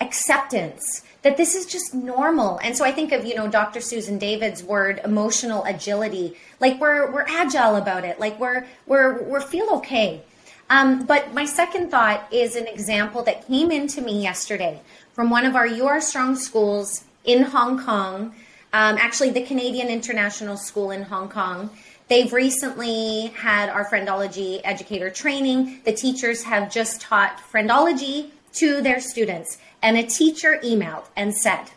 acceptance 0.00 1.02
that 1.22 1.36
this 1.36 1.54
is 1.54 1.66
just 1.66 1.94
normal. 1.94 2.58
And 2.62 2.76
so 2.76 2.84
I 2.84 2.92
think 2.92 3.12
of, 3.12 3.24
you 3.24 3.34
know, 3.34 3.48
Dr. 3.48 3.80
Susan 3.80 4.18
David's 4.18 4.62
word, 4.62 5.00
emotional 5.04 5.64
agility. 5.64 6.36
Like 6.60 6.80
we're 6.80 7.10
we're 7.10 7.26
agile 7.28 7.76
about 7.76 8.04
it. 8.04 8.20
Like 8.20 8.38
we're 8.38 8.66
we're 8.86 9.22
we're 9.22 9.40
feel 9.40 9.68
okay. 9.78 10.22
Um, 10.70 11.06
but 11.06 11.32
my 11.32 11.46
second 11.46 11.90
thought 11.90 12.28
is 12.32 12.54
an 12.54 12.66
example 12.66 13.22
that 13.24 13.46
came 13.46 13.70
into 13.70 14.02
me 14.02 14.22
yesterday 14.22 14.80
from 15.12 15.30
one 15.30 15.46
of 15.46 15.56
our 15.56 15.66
URStrong 15.66 16.36
schools 16.36 17.04
in 17.24 17.42
Hong 17.42 17.82
Kong, 17.82 18.34
um, 18.72 18.96
actually 18.98 19.30
the 19.30 19.42
Canadian 19.42 19.88
International 19.88 20.56
School 20.56 20.90
in 20.90 21.02
Hong 21.02 21.28
Kong. 21.28 21.70
They've 22.08 22.32
recently 22.32 23.26
had 23.36 23.68
our 23.68 23.88
friendology 23.88 24.60
educator 24.64 25.10
training. 25.10 25.80
The 25.84 25.92
teachers 25.92 26.42
have 26.44 26.72
just 26.72 27.00
taught 27.00 27.38
friendology 27.52 28.30
to 28.54 28.80
their 28.80 29.00
students. 29.00 29.58
And 29.82 29.96
a 29.96 30.02
teacher 30.02 30.58
emailed 30.64 31.04
and 31.16 31.34
said 31.34 31.70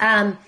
um, 0.00 0.38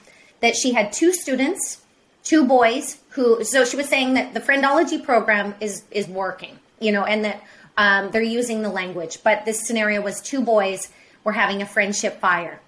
that 0.41 0.55
she 0.55 0.73
had 0.73 0.93
two 0.93 1.13
students, 1.13 1.81
two 2.25 2.47
boys 2.47 2.99
who, 3.11 3.43
so 3.43 3.65
she 3.65 3.77
was 3.77 3.89
saying 3.89 4.15
that 4.15 4.35
the 4.35 4.41
friendology 4.41 5.03
program 5.03 5.55
is, 5.61 5.85
is 5.91 6.07
working, 6.07 6.59
you 6.79 6.93
know, 6.93 7.05
and 7.05 7.25
that 7.25 7.43
um, 7.77 8.11
they're 8.11 8.23
using 8.23 8.63
the 8.63 8.69
language. 8.69 9.19
But 9.25 9.45
this 9.45 9.67
scenario 9.67 10.01
was 10.03 10.21
two 10.21 10.43
boys 10.43 10.89
were 11.25 11.33
having 11.33 11.63
a 11.63 11.67
friendship 11.67 12.21
fire. 12.21 12.61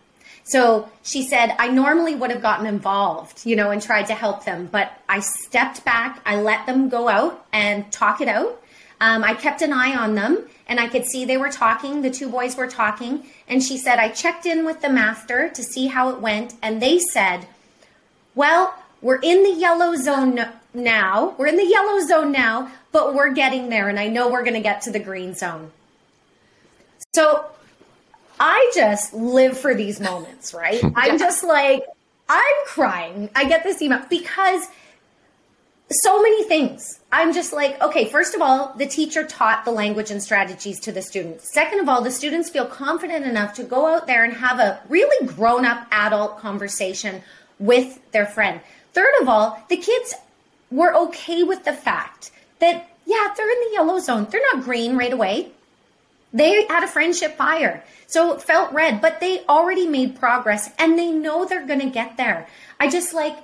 So 0.45 0.91
she 1.03 1.23
said, 1.23 1.55
I 1.59 1.69
normally 1.69 2.15
would 2.15 2.31
have 2.31 2.43
gotten 2.43 2.67
involved, 2.67 3.47
you 3.47 3.57
know, 3.57 3.71
and 3.71 3.81
tried 3.81 4.07
to 4.09 4.15
help 4.15 4.45
them, 4.45 4.69
but 4.71 4.93
I 5.09 5.21
stepped 5.21 5.85
back. 5.85 6.21
I 6.27 6.37
let 6.37 6.67
them 6.67 6.89
go 6.89 7.09
out 7.09 7.47
and 7.53 7.91
talk 7.93 8.21
it 8.21 8.29
out. 8.29 8.61
Um, 9.01 9.25
I 9.25 9.35
kept 9.35 9.63
an 9.63 9.73
eye 9.73 9.97
on 9.97 10.15
them 10.15 10.47
and 10.69 10.79
I 10.79 10.89
could 10.89 11.07
see 11.07 11.25
they 11.25 11.37
were 11.37 11.51
talking. 11.51 12.03
The 12.03 12.11
two 12.11 12.29
boys 12.29 12.57
were 12.57 12.69
talking. 12.69 13.27
And 13.49 13.63
she 13.63 13.77
said, 13.77 13.99
I 13.99 14.09
checked 14.09 14.47
in 14.47 14.65
with 14.65 14.81
the 14.81 14.89
master 14.89 15.49
to 15.49 15.63
see 15.63 15.89
how 15.89 16.11
it 16.11 16.21
went. 16.21 16.55
And 16.63 16.81
they 16.81 16.99
said, 16.99 17.47
Well, 18.35 18.75
we're 19.01 19.21
in 19.21 19.43
the 19.43 19.53
yellow 19.59 19.97
zone 19.97 20.41
now. 20.73 21.35
We're 21.37 21.49
in 21.49 21.57
the 21.57 21.67
yellow 21.67 22.01
zone 22.07 22.31
now, 22.31 22.71
but 22.93 23.15
we're 23.15 23.33
getting 23.33 23.69
there. 23.69 23.89
And 23.89 23.99
I 23.99 24.07
know 24.07 24.31
we're 24.31 24.45
going 24.45 24.55
to 24.55 24.61
get 24.61 24.83
to 24.83 24.93
the 24.93 25.01
green 25.01 25.35
zone. 25.35 25.73
So 27.13 27.47
I 28.45 28.73
just 28.75 29.15
live 29.15 29.57
for 29.57 29.73
these 29.73 30.01
moments, 30.01 30.53
right? 30.53 30.83
I'm 30.97 31.17
just 31.17 31.45
like, 31.45 31.85
I'm 32.29 32.57
crying. 32.67 33.31
I 33.37 33.45
get 33.45 33.63
this 33.63 33.81
email 33.81 34.03
because 34.11 34.67
so 35.91 36.21
many 36.21 36.43
things. 36.43 36.99
I'm 37.13 37.33
just 37.35 37.53
like, 37.53 37.81
okay, 37.81 38.07
first 38.07 38.35
of 38.35 38.43
all, 38.43 38.75
the 38.77 38.87
teacher 38.87 39.25
taught 39.25 39.65
the 39.65 39.71
language 39.71 40.11
and 40.11 40.21
strategies 40.21 40.81
to 40.81 40.91
the 40.91 41.03
students. 41.03 41.55
Second 41.55 41.79
of 41.79 41.89
all, 41.89 42.03
the 42.03 42.11
students 42.11 42.51
feel 42.51 42.67
confident 42.67 43.25
enough 43.27 43.55
to 43.55 43.63
go 43.63 43.87
out 43.87 44.09
there 44.09 44.25
and 44.25 44.33
have 44.33 44.59
a 44.59 44.81
really 44.89 45.25
grown 45.25 45.65
up 45.65 45.87
adult 45.93 46.41
conversation 46.41 47.23
with 47.61 48.01
their 48.11 48.27
friend. 48.27 48.61
Third 48.93 49.13
of 49.21 49.29
all, 49.29 49.63
the 49.69 49.77
kids 49.77 50.15
were 50.73 50.93
okay 50.97 51.45
with 51.45 51.65
the 51.65 51.75
fact 51.75 52.33
that, 52.59 52.91
yeah, 53.07 53.35
they're 53.37 53.51
in 53.51 53.69
the 53.69 53.75
yellow 53.75 54.01
zone. 54.01 54.27
They're 54.29 54.43
not 54.53 54.65
green 54.65 54.97
right 54.97 55.13
away. 55.13 55.53
They 56.33 56.67
had 56.67 56.83
a 56.83 56.89
friendship 56.89 57.37
fire. 57.37 57.85
So 58.07 58.35
it 58.35 58.43
felt 58.43 58.73
red, 58.73 59.01
but 59.01 59.21
they 59.21 59.45
already 59.47 59.87
made 59.87 60.19
progress 60.19 60.71
and 60.79 60.99
they 60.99 61.11
know 61.11 61.45
they're 61.45 61.67
going 61.67 61.81
to 61.81 61.91
get 61.91 62.17
there. 62.17 62.49
I 62.79 62.89
just 62.89 63.15
like, 63.15 63.37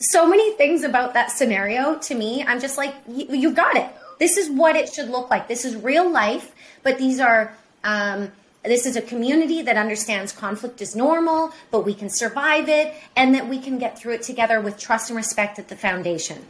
so 0.00 0.26
many 0.26 0.52
things 0.54 0.82
about 0.82 1.14
that 1.14 1.30
scenario 1.30 1.98
to 1.98 2.14
me. 2.14 2.42
I'm 2.44 2.60
just 2.60 2.78
like, 2.78 2.94
you, 3.06 3.52
got 3.52 3.76
it. 3.76 3.88
This 4.18 4.36
is 4.36 4.50
what 4.50 4.74
it 4.74 4.92
should 4.92 5.08
look 5.08 5.30
like. 5.30 5.46
This 5.46 5.64
is 5.64 5.76
real 5.76 6.10
life, 6.10 6.52
but 6.82 6.98
these 6.98 7.20
are. 7.20 7.54
Um, 7.84 8.32
this 8.62 8.84
is 8.84 8.94
a 8.94 9.00
community 9.00 9.62
that 9.62 9.78
understands 9.78 10.32
conflict 10.32 10.82
is 10.82 10.94
normal, 10.94 11.50
but 11.70 11.86
we 11.86 11.94
can 11.94 12.10
survive 12.10 12.68
it, 12.68 12.92
and 13.16 13.34
that 13.34 13.48
we 13.48 13.58
can 13.58 13.78
get 13.78 13.98
through 13.98 14.12
it 14.12 14.22
together 14.22 14.60
with 14.60 14.78
trust 14.78 15.08
and 15.08 15.16
respect 15.16 15.58
at 15.58 15.68
the 15.68 15.76
foundation. 15.76 16.44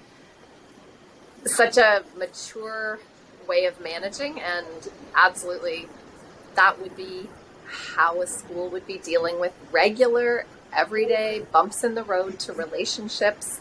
Such 1.44 1.76
a 1.76 2.02
mature 2.18 2.98
way 3.50 3.64
of 3.64 3.80
managing, 3.80 4.40
and 4.40 4.88
absolutely, 5.14 5.88
that 6.54 6.80
would 6.80 6.96
be 6.96 7.28
how 7.96 8.22
a 8.22 8.26
school 8.26 8.68
would 8.68 8.86
be 8.86 8.98
dealing 8.98 9.40
with 9.40 9.52
regular 9.72 10.46
everyday 10.72 11.44
bumps 11.52 11.82
in 11.82 11.94
the 11.94 12.04
road 12.04 12.38
to 12.38 12.52
relationships, 12.52 13.60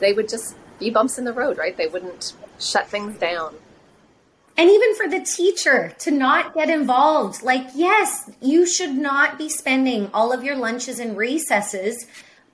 they 0.00 0.12
would 0.12 0.28
just 0.28 0.54
be 0.78 0.90
bumps 0.90 1.16
in 1.18 1.24
the 1.24 1.32
road, 1.32 1.56
right? 1.56 1.76
They 1.76 1.86
wouldn't 1.86 2.34
shut 2.60 2.88
things 2.88 3.18
down. 3.18 3.54
And 4.58 4.70
even 4.70 4.94
for 4.94 5.08
the 5.08 5.20
teacher 5.20 5.94
to 5.98 6.10
not 6.10 6.54
get 6.54 6.70
involved, 6.70 7.42
like, 7.42 7.66
yes, 7.74 8.30
you 8.40 8.66
should 8.66 8.94
not 8.94 9.38
be 9.38 9.48
spending 9.48 10.10
all 10.14 10.32
of 10.32 10.44
your 10.44 10.56
lunches 10.56 10.98
and 10.98 11.16
recesses 11.16 12.06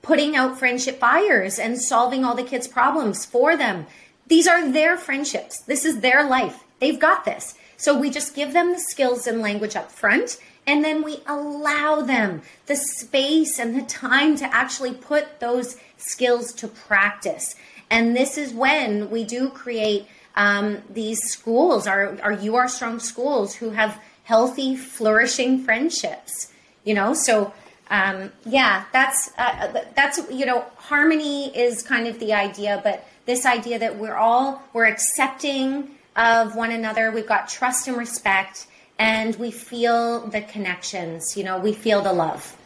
putting 0.03 0.35
out 0.35 0.59
friendship 0.59 0.99
fires 0.99 1.61
and 1.61 1.81
solving 1.81 2.25
all 2.25 2.35
the 2.35 2.43
kids' 2.43 2.67
problems 2.67 3.25
for 3.25 3.57
them. 3.57 3.87
These 4.33 4.47
are 4.47 4.67
their 4.67 4.97
friendships. 4.97 5.61
This 5.67 5.85
is 5.85 6.01
their 6.01 6.27
life. 6.27 6.65
They've 6.81 6.99
got 6.99 7.27
this. 7.27 7.55
So 7.77 7.99
we 7.99 8.09
just 8.09 8.35
give 8.35 8.55
them 8.55 8.73
the 8.73 8.79
skills 8.79 9.27
and 9.27 9.43
language 9.43 9.77
up 9.77 9.93
front 9.93 10.39
and 10.67 10.83
then 10.83 11.03
we 11.03 11.19
allow 11.27 12.01
them 12.01 12.41
the 12.65 12.77
space 12.77 13.59
and 13.59 13.77
the 13.77 13.83
time 13.83 14.37
to 14.37 14.47
actually 14.47 14.95
put 14.95 15.39
those 15.39 15.77
skills 15.99 16.55
to 16.55 16.69
practice. 16.69 17.57
And 17.91 18.17
this 18.17 18.39
is 18.39 18.55
when 18.55 19.11
we 19.11 19.25
do 19.25 19.51
create 19.51 20.07
um, 20.35 20.79
these 20.89 21.21
schools, 21.25 21.87
our, 21.87 22.19
our 22.23 22.35
URStrong 22.35 23.03
schools, 23.03 23.57
who 23.57 23.69
have 23.69 24.01
healthy, 24.25 24.77
flourishing 24.77 25.63
friendships. 25.63 26.51
You 26.85 26.95
know, 26.95 27.13
so 27.13 27.53
um, 27.91 28.33
yeah, 28.47 28.85
that's 28.95 29.31
uh, 29.37 29.85
that's 29.95 30.19
you 30.31 30.47
know, 30.47 30.65
harmony 30.77 31.55
is 31.55 31.83
kind 31.83 32.07
of 32.07 32.19
the 32.19 32.33
idea, 32.33 32.81
but 32.83 33.07
this 33.27 33.47
idea 33.47 33.79
that 33.79 33.99
we're 33.99 34.17
all 34.17 34.63
we're 34.73 34.87
accepting 34.87 35.91
of 36.17 36.55
one 36.55 36.71
another, 36.71 37.11
we've 37.11 37.27
got 37.27 37.49
trust 37.49 37.89
and 37.89 37.97
respect, 37.97 38.67
and 38.99 39.35
we 39.37 39.51
feel 39.51 40.27
the 40.27 40.43
connections, 40.43 41.37
you 41.37 41.45
know, 41.45 41.59
we 41.59 41.73
feel 41.73 42.03
the 42.03 42.13
love. 42.13 42.57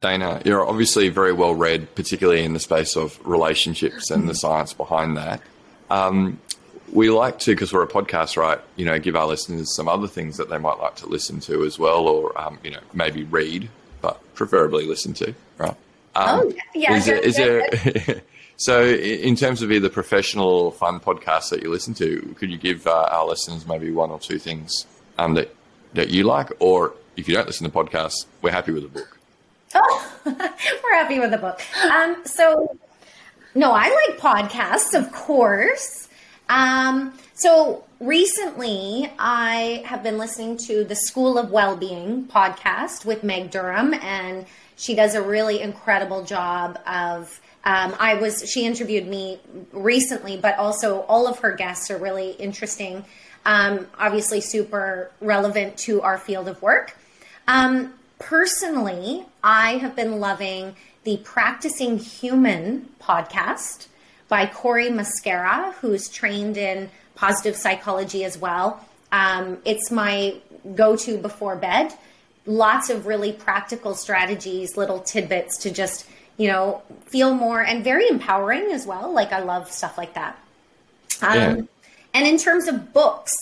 Dana, 0.00 0.40
you're 0.44 0.64
obviously 0.64 1.08
very 1.08 1.32
well 1.32 1.54
read, 1.54 1.92
particularly 1.94 2.44
in 2.44 2.52
the 2.52 2.60
space 2.60 2.96
of 2.96 3.18
relationships 3.26 4.10
and 4.10 4.28
the 4.28 4.34
science 4.34 4.72
behind 4.72 5.16
that. 5.16 5.42
Um, 5.90 6.38
we 6.92 7.10
like 7.10 7.40
to, 7.40 7.52
because 7.52 7.72
we're 7.72 7.82
a 7.82 7.88
podcast, 7.88 8.36
right? 8.36 8.60
You 8.76 8.84
know, 8.84 8.98
give 8.98 9.16
our 9.16 9.26
listeners 9.26 9.74
some 9.74 9.88
other 9.88 10.06
things 10.06 10.36
that 10.36 10.48
they 10.48 10.58
might 10.58 10.78
like 10.78 10.96
to 10.96 11.06
listen 11.06 11.40
to 11.40 11.64
as 11.64 11.78
well, 11.78 12.06
or 12.06 12.38
um, 12.40 12.58
you 12.62 12.70
know, 12.70 12.80
maybe 12.92 13.24
read, 13.24 13.68
but 14.00 14.20
preferably 14.34 14.86
listen 14.86 15.12
to, 15.14 15.34
right? 15.58 15.74
Um, 16.14 16.40
oh 16.40 16.52
yeah, 16.74 16.96
is, 16.96 17.06
there, 17.06 17.18
is 17.18 17.36
there 17.36 17.68
So, 18.58 18.84
in 18.84 19.36
terms 19.36 19.62
of 19.62 19.70
either 19.70 19.88
professional 19.88 20.48
or 20.48 20.72
fun 20.72 20.98
podcasts 20.98 21.50
that 21.50 21.62
you 21.62 21.70
listen 21.70 21.94
to, 21.94 22.34
could 22.36 22.50
you 22.50 22.58
give 22.58 22.88
uh, 22.88 23.08
our 23.12 23.24
listeners 23.24 23.64
maybe 23.68 23.92
one 23.92 24.10
or 24.10 24.18
two 24.18 24.40
things 24.40 24.84
um, 25.16 25.34
that 25.34 25.54
that 25.94 26.10
you 26.10 26.24
like, 26.24 26.50
or 26.58 26.94
if 27.16 27.28
you 27.28 27.34
don't 27.34 27.46
listen 27.46 27.70
to 27.70 27.72
podcasts, 27.72 28.26
we're 28.42 28.50
happy 28.50 28.72
with 28.72 28.82
the 28.82 28.88
book. 28.88 29.16
Oh, 29.76 30.12
we're 30.24 30.94
happy 30.94 31.20
with 31.20 31.30
the 31.30 31.38
book. 31.38 31.60
Um, 31.84 32.16
so, 32.24 32.76
no, 33.54 33.70
I 33.72 33.90
like 34.08 34.18
podcasts, 34.18 34.92
of 34.92 35.12
course. 35.12 36.08
Um, 36.48 37.12
so 37.34 37.84
recently, 38.00 39.08
I 39.20 39.84
have 39.86 40.02
been 40.02 40.18
listening 40.18 40.56
to 40.66 40.82
the 40.82 40.96
School 40.96 41.38
of 41.38 41.52
Wellbeing 41.52 42.26
podcast 42.26 43.04
with 43.04 43.22
Meg 43.22 43.52
Durham, 43.52 43.94
and 43.94 44.46
she 44.74 44.96
does 44.96 45.14
a 45.14 45.22
really 45.22 45.60
incredible 45.60 46.24
job 46.24 46.78
of 46.86 47.40
um, 47.68 47.94
I 47.98 48.14
was 48.14 48.50
she 48.50 48.64
interviewed 48.64 49.06
me 49.06 49.40
recently, 49.72 50.38
but 50.38 50.56
also 50.56 51.00
all 51.02 51.26
of 51.26 51.40
her 51.40 51.52
guests 51.52 51.90
are 51.90 51.98
really 51.98 52.30
interesting. 52.30 53.04
Um, 53.44 53.86
obviously, 53.98 54.40
super 54.40 55.10
relevant 55.20 55.76
to 55.80 56.00
our 56.00 56.16
field 56.16 56.48
of 56.48 56.62
work. 56.62 56.96
Um, 57.46 57.92
personally, 58.18 59.26
I 59.44 59.72
have 59.76 59.94
been 59.94 60.18
loving 60.18 60.76
the 61.04 61.18
Practicing 61.18 61.98
Human 61.98 62.88
podcast 63.02 63.88
by 64.28 64.46
Cory 64.46 64.88
Muscara, 64.88 65.74
who's 65.74 66.08
trained 66.08 66.56
in 66.56 66.88
positive 67.16 67.54
psychology 67.54 68.24
as 68.24 68.38
well. 68.38 68.82
Um, 69.12 69.58
it's 69.66 69.90
my 69.90 70.36
go 70.74 70.96
to 70.96 71.18
before 71.18 71.56
bed. 71.56 71.92
Lots 72.46 72.88
of 72.88 73.04
really 73.04 73.34
practical 73.34 73.94
strategies, 73.94 74.78
little 74.78 75.00
tidbits 75.00 75.58
to 75.58 75.70
just, 75.70 76.06
you 76.38 76.48
know, 76.48 76.82
feel 77.06 77.34
more 77.34 77.60
and 77.60 77.84
very 77.84 78.08
empowering 78.08 78.72
as 78.72 78.86
well. 78.86 79.12
Like, 79.12 79.32
I 79.32 79.40
love 79.40 79.70
stuff 79.70 79.98
like 79.98 80.14
that. 80.14 80.38
Um, 81.20 81.34
yeah. 81.34 81.60
And 82.14 82.26
in 82.26 82.38
terms 82.38 82.68
of 82.68 82.94
books, 82.94 83.32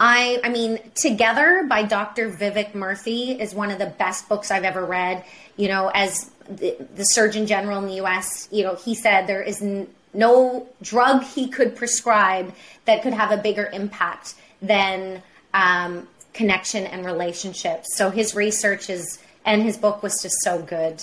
I, 0.00 0.40
I 0.42 0.48
mean, 0.48 0.78
Together 0.94 1.66
by 1.68 1.82
Dr. 1.82 2.30
Vivek 2.30 2.72
Murthy 2.72 3.38
is 3.38 3.54
one 3.54 3.70
of 3.70 3.78
the 3.78 3.86
best 3.86 4.28
books 4.28 4.50
I've 4.50 4.64
ever 4.64 4.84
read. 4.84 5.24
You 5.56 5.68
know, 5.68 5.90
as 5.92 6.30
the, 6.48 6.76
the 6.94 7.04
Surgeon 7.04 7.46
General 7.46 7.78
in 7.80 7.86
the 7.86 7.96
U.S., 7.96 8.48
you 8.50 8.62
know, 8.62 8.76
he 8.76 8.94
said 8.94 9.26
there 9.26 9.42
is 9.42 9.60
n- 9.60 9.88
no 10.14 10.68
drug 10.82 11.24
he 11.24 11.48
could 11.48 11.76
prescribe 11.76 12.54
that 12.84 13.02
could 13.02 13.12
have 13.12 13.32
a 13.32 13.36
bigger 13.36 13.68
impact 13.72 14.34
than 14.62 15.22
um, 15.52 16.06
connection 16.32 16.84
and 16.86 17.04
relationships. 17.04 17.96
So 17.96 18.10
his 18.10 18.34
research 18.34 18.88
is 18.90 19.18
and 19.44 19.62
his 19.62 19.76
book 19.76 20.02
was 20.02 20.20
just 20.20 20.36
so 20.42 20.60
good. 20.60 21.02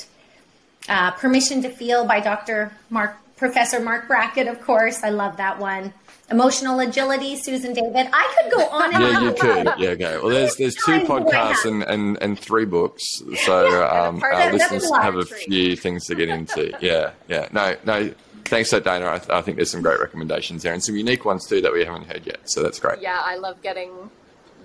Uh, 0.89 1.11
Permission 1.11 1.61
to 1.61 1.69
Feel 1.69 2.05
by 2.05 2.19
Dr. 2.19 2.71
Mark 2.89 3.15
Professor 3.37 3.79
Marc 3.79 4.07
Brackett, 4.07 4.47
of 4.47 4.61
course. 4.61 5.03
I 5.03 5.09
love 5.09 5.37
that 5.37 5.59
one. 5.59 5.93
Emotional 6.31 6.79
Agility, 6.79 7.35
Susan 7.35 7.73
David. 7.73 8.07
I 8.11 8.35
could 8.41 8.51
go 8.51 8.65
on 8.69 8.93
and 8.95 9.03
on. 9.03 9.11
Yeah, 9.11 9.21
you 9.21 9.33
could. 9.33 9.65
Yeah, 9.77 9.89
okay. 9.89 10.17
Well, 10.17 10.29
there's 10.29 10.55
there's 10.55 10.75
two 10.75 10.99
podcasts 11.01 11.65
and, 11.65 11.83
and, 11.83 12.17
and 12.21 12.39
three 12.39 12.65
books, 12.65 13.03
so 13.43 13.69
yeah, 13.69 13.85
um, 13.87 14.21
our 14.23 14.51
listeners 14.51 14.89
have 14.95 15.15
a 15.15 15.25
few 15.25 15.75
things 15.75 16.05
to 16.05 16.15
get 16.15 16.29
into. 16.29 16.71
Yeah, 16.81 17.11
yeah. 17.27 17.47
No, 17.51 17.75
no. 17.85 18.13
Thanks, 18.45 18.71
for 18.71 18.79
Dana. 18.79 19.11
I, 19.11 19.17
th- 19.19 19.29
I 19.29 19.41
think 19.41 19.57
there's 19.57 19.71
some 19.71 19.81
great 19.81 19.99
recommendations 19.99 20.63
there 20.63 20.73
and 20.73 20.83
some 20.83 20.95
unique 20.95 21.23
ones 21.23 21.47
too 21.47 21.61
that 21.61 21.71
we 21.71 21.85
haven't 21.85 22.07
heard 22.07 22.25
yet. 22.25 22.39
So 22.49 22.61
that's 22.61 22.79
great. 22.79 22.99
Yeah, 22.99 23.21
I 23.23 23.37
love 23.37 23.61
getting 23.61 23.91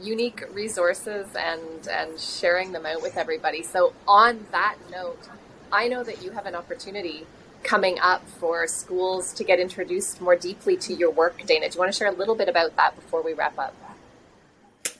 unique 0.00 0.44
resources 0.52 1.26
and 1.36 1.86
and 1.88 2.18
sharing 2.18 2.72
them 2.72 2.86
out 2.86 3.02
with 3.02 3.16
everybody. 3.16 3.62
So 3.62 3.92
on 4.06 4.46
that 4.52 4.76
note, 4.90 5.28
I 5.72 5.88
know 5.88 6.02
that 6.02 6.22
you 6.22 6.30
have 6.30 6.46
an 6.46 6.54
opportunity 6.54 7.26
coming 7.62 7.98
up 8.00 8.26
for 8.28 8.66
schools 8.66 9.32
to 9.34 9.44
get 9.44 9.58
introduced 9.58 10.20
more 10.20 10.36
deeply 10.36 10.76
to 10.76 10.94
your 10.94 11.10
work, 11.10 11.40
Dana. 11.46 11.68
Do 11.68 11.74
you 11.74 11.80
want 11.80 11.92
to 11.92 11.98
share 11.98 12.08
a 12.08 12.14
little 12.14 12.34
bit 12.34 12.48
about 12.48 12.76
that 12.76 12.94
before 12.94 13.22
we 13.22 13.32
wrap 13.32 13.58
up? 13.58 13.74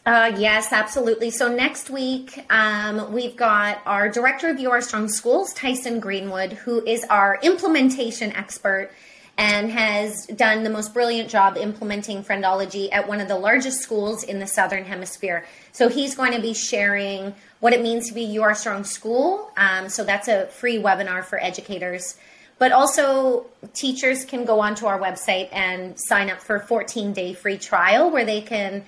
Uh, 0.04 0.32
yes, 0.38 0.72
absolutely. 0.72 1.30
So 1.30 1.54
next 1.54 1.90
week, 1.90 2.44
um, 2.50 3.12
we've 3.12 3.36
got 3.36 3.82
our 3.84 4.08
director 4.08 4.48
of 4.48 4.56
URStrong 4.56 5.10
Schools, 5.10 5.52
Tyson 5.52 6.00
Greenwood, 6.00 6.54
who 6.54 6.82
is 6.84 7.04
our 7.04 7.38
implementation 7.42 8.32
expert 8.32 8.90
and 9.38 9.70
has 9.70 10.26
done 10.26 10.64
the 10.64 10.70
most 10.70 10.92
brilliant 10.92 11.30
job 11.30 11.56
implementing 11.56 12.24
friendology 12.24 12.88
at 12.92 13.06
one 13.06 13.20
of 13.20 13.28
the 13.28 13.38
largest 13.38 13.80
schools 13.80 14.24
in 14.24 14.40
the 14.40 14.46
Southern 14.48 14.84
Hemisphere. 14.84 15.46
So 15.70 15.88
he's 15.88 16.16
going 16.16 16.32
to 16.32 16.40
be 16.40 16.52
sharing 16.52 17.32
what 17.60 17.72
it 17.72 17.80
means 17.80 18.08
to 18.08 18.14
be 18.14 18.26
URStrong 18.26 18.84
School. 18.84 19.52
Um, 19.56 19.88
so 19.88 20.02
that's 20.02 20.26
a 20.26 20.46
free 20.46 20.78
webinar 20.78 21.24
for 21.24 21.40
educators. 21.40 22.16
But 22.58 22.72
also, 22.72 23.46
teachers 23.74 24.24
can 24.24 24.44
go 24.44 24.58
onto 24.58 24.86
our 24.86 24.98
website 24.98 25.48
and 25.52 25.94
sign 25.96 26.28
up 26.28 26.40
for 26.40 26.56
a 26.56 26.60
14 26.60 27.12
day 27.12 27.32
free 27.32 27.58
trial 27.58 28.10
where 28.10 28.24
they 28.24 28.40
can 28.40 28.84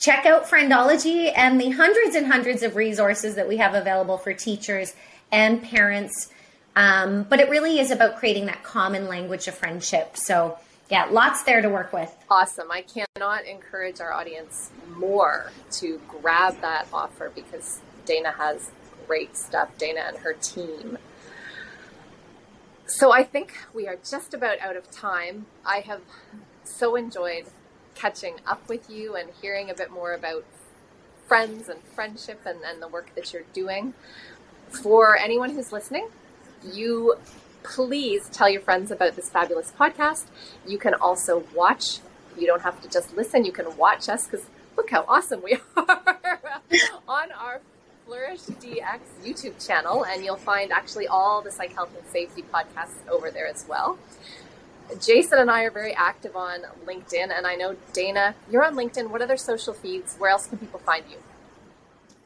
check 0.00 0.26
out 0.26 0.46
Friendology 0.46 1.32
and 1.36 1.60
the 1.60 1.70
hundreds 1.70 2.16
and 2.16 2.26
hundreds 2.26 2.64
of 2.64 2.74
resources 2.74 3.36
that 3.36 3.46
we 3.46 3.58
have 3.58 3.74
available 3.74 4.18
for 4.18 4.34
teachers 4.34 4.96
and 5.30 5.62
parents. 5.62 6.32
Um, 6.76 7.24
but 7.24 7.40
it 7.40 7.50
really 7.50 7.78
is 7.78 7.90
about 7.90 8.16
creating 8.16 8.46
that 8.46 8.62
common 8.62 9.08
language 9.08 9.48
of 9.48 9.54
friendship. 9.54 10.16
So, 10.16 10.58
yeah, 10.88 11.06
lots 11.10 11.42
there 11.42 11.62
to 11.62 11.68
work 11.68 11.92
with. 11.92 12.14
Awesome. 12.30 12.70
I 12.70 12.82
cannot 12.82 13.44
encourage 13.44 14.00
our 14.00 14.12
audience 14.12 14.70
more 14.88 15.50
to 15.72 16.00
grab 16.08 16.60
that 16.60 16.86
offer 16.92 17.30
because 17.34 17.80
Dana 18.04 18.32
has 18.32 18.70
great 19.06 19.36
stuff, 19.36 19.76
Dana 19.78 20.00
and 20.06 20.16
her 20.18 20.34
team. 20.34 20.98
So 22.86 23.12
I 23.12 23.22
think 23.22 23.56
we 23.72 23.86
are 23.86 23.96
just 24.08 24.34
about 24.34 24.58
out 24.60 24.76
of 24.76 24.90
time. 24.90 25.46
I 25.64 25.78
have 25.80 26.02
so 26.64 26.96
enjoyed 26.96 27.46
catching 27.94 28.36
up 28.46 28.68
with 28.68 28.90
you 28.90 29.14
and 29.14 29.30
hearing 29.40 29.70
a 29.70 29.74
bit 29.74 29.90
more 29.90 30.12
about 30.12 30.44
friends 31.28 31.68
and 31.68 31.80
friendship 31.94 32.40
and, 32.44 32.60
and 32.64 32.82
the 32.82 32.88
work 32.88 33.14
that 33.14 33.32
you're 33.32 33.44
doing. 33.52 33.94
For 34.82 35.16
anyone 35.16 35.50
who's 35.50 35.72
listening, 35.72 36.08
you 36.64 37.14
please 37.62 38.28
tell 38.30 38.48
your 38.48 38.60
friends 38.60 38.90
about 38.90 39.16
this 39.16 39.28
fabulous 39.28 39.72
podcast. 39.78 40.24
You 40.66 40.78
can 40.78 40.94
also 40.94 41.44
watch. 41.54 41.98
You 42.38 42.46
don't 42.46 42.62
have 42.62 42.80
to 42.82 42.88
just 42.88 43.16
listen. 43.16 43.44
You 43.44 43.52
can 43.52 43.76
watch 43.76 44.08
us 44.08 44.26
because 44.26 44.46
look 44.76 44.90
how 44.90 45.04
awesome 45.08 45.42
we 45.42 45.58
are 45.76 46.30
on 47.08 47.32
our 47.32 47.60
Flourish 48.06 48.40
DX 48.40 49.00
YouTube 49.24 49.64
channel, 49.64 50.04
and 50.04 50.24
you'll 50.24 50.36
find 50.36 50.72
actually 50.72 51.06
all 51.06 51.42
the 51.42 51.50
psych 51.50 51.72
health 51.74 51.90
and 51.96 52.06
safety 52.08 52.42
podcasts 52.42 53.06
over 53.08 53.30
there 53.30 53.46
as 53.46 53.64
well. 53.68 53.98
Jason 55.00 55.38
and 55.38 55.50
I 55.50 55.62
are 55.62 55.70
very 55.70 55.94
active 55.94 56.34
on 56.34 56.62
LinkedIn, 56.84 57.30
and 57.30 57.46
I 57.46 57.54
know 57.54 57.76
Dana, 57.92 58.34
you're 58.50 58.64
on 58.64 58.74
LinkedIn. 58.74 59.10
What 59.10 59.22
other 59.22 59.36
social 59.36 59.72
feeds? 59.72 60.16
Where 60.16 60.30
else 60.30 60.48
can 60.48 60.58
people 60.58 60.80
find 60.80 61.04
you? 61.08 61.18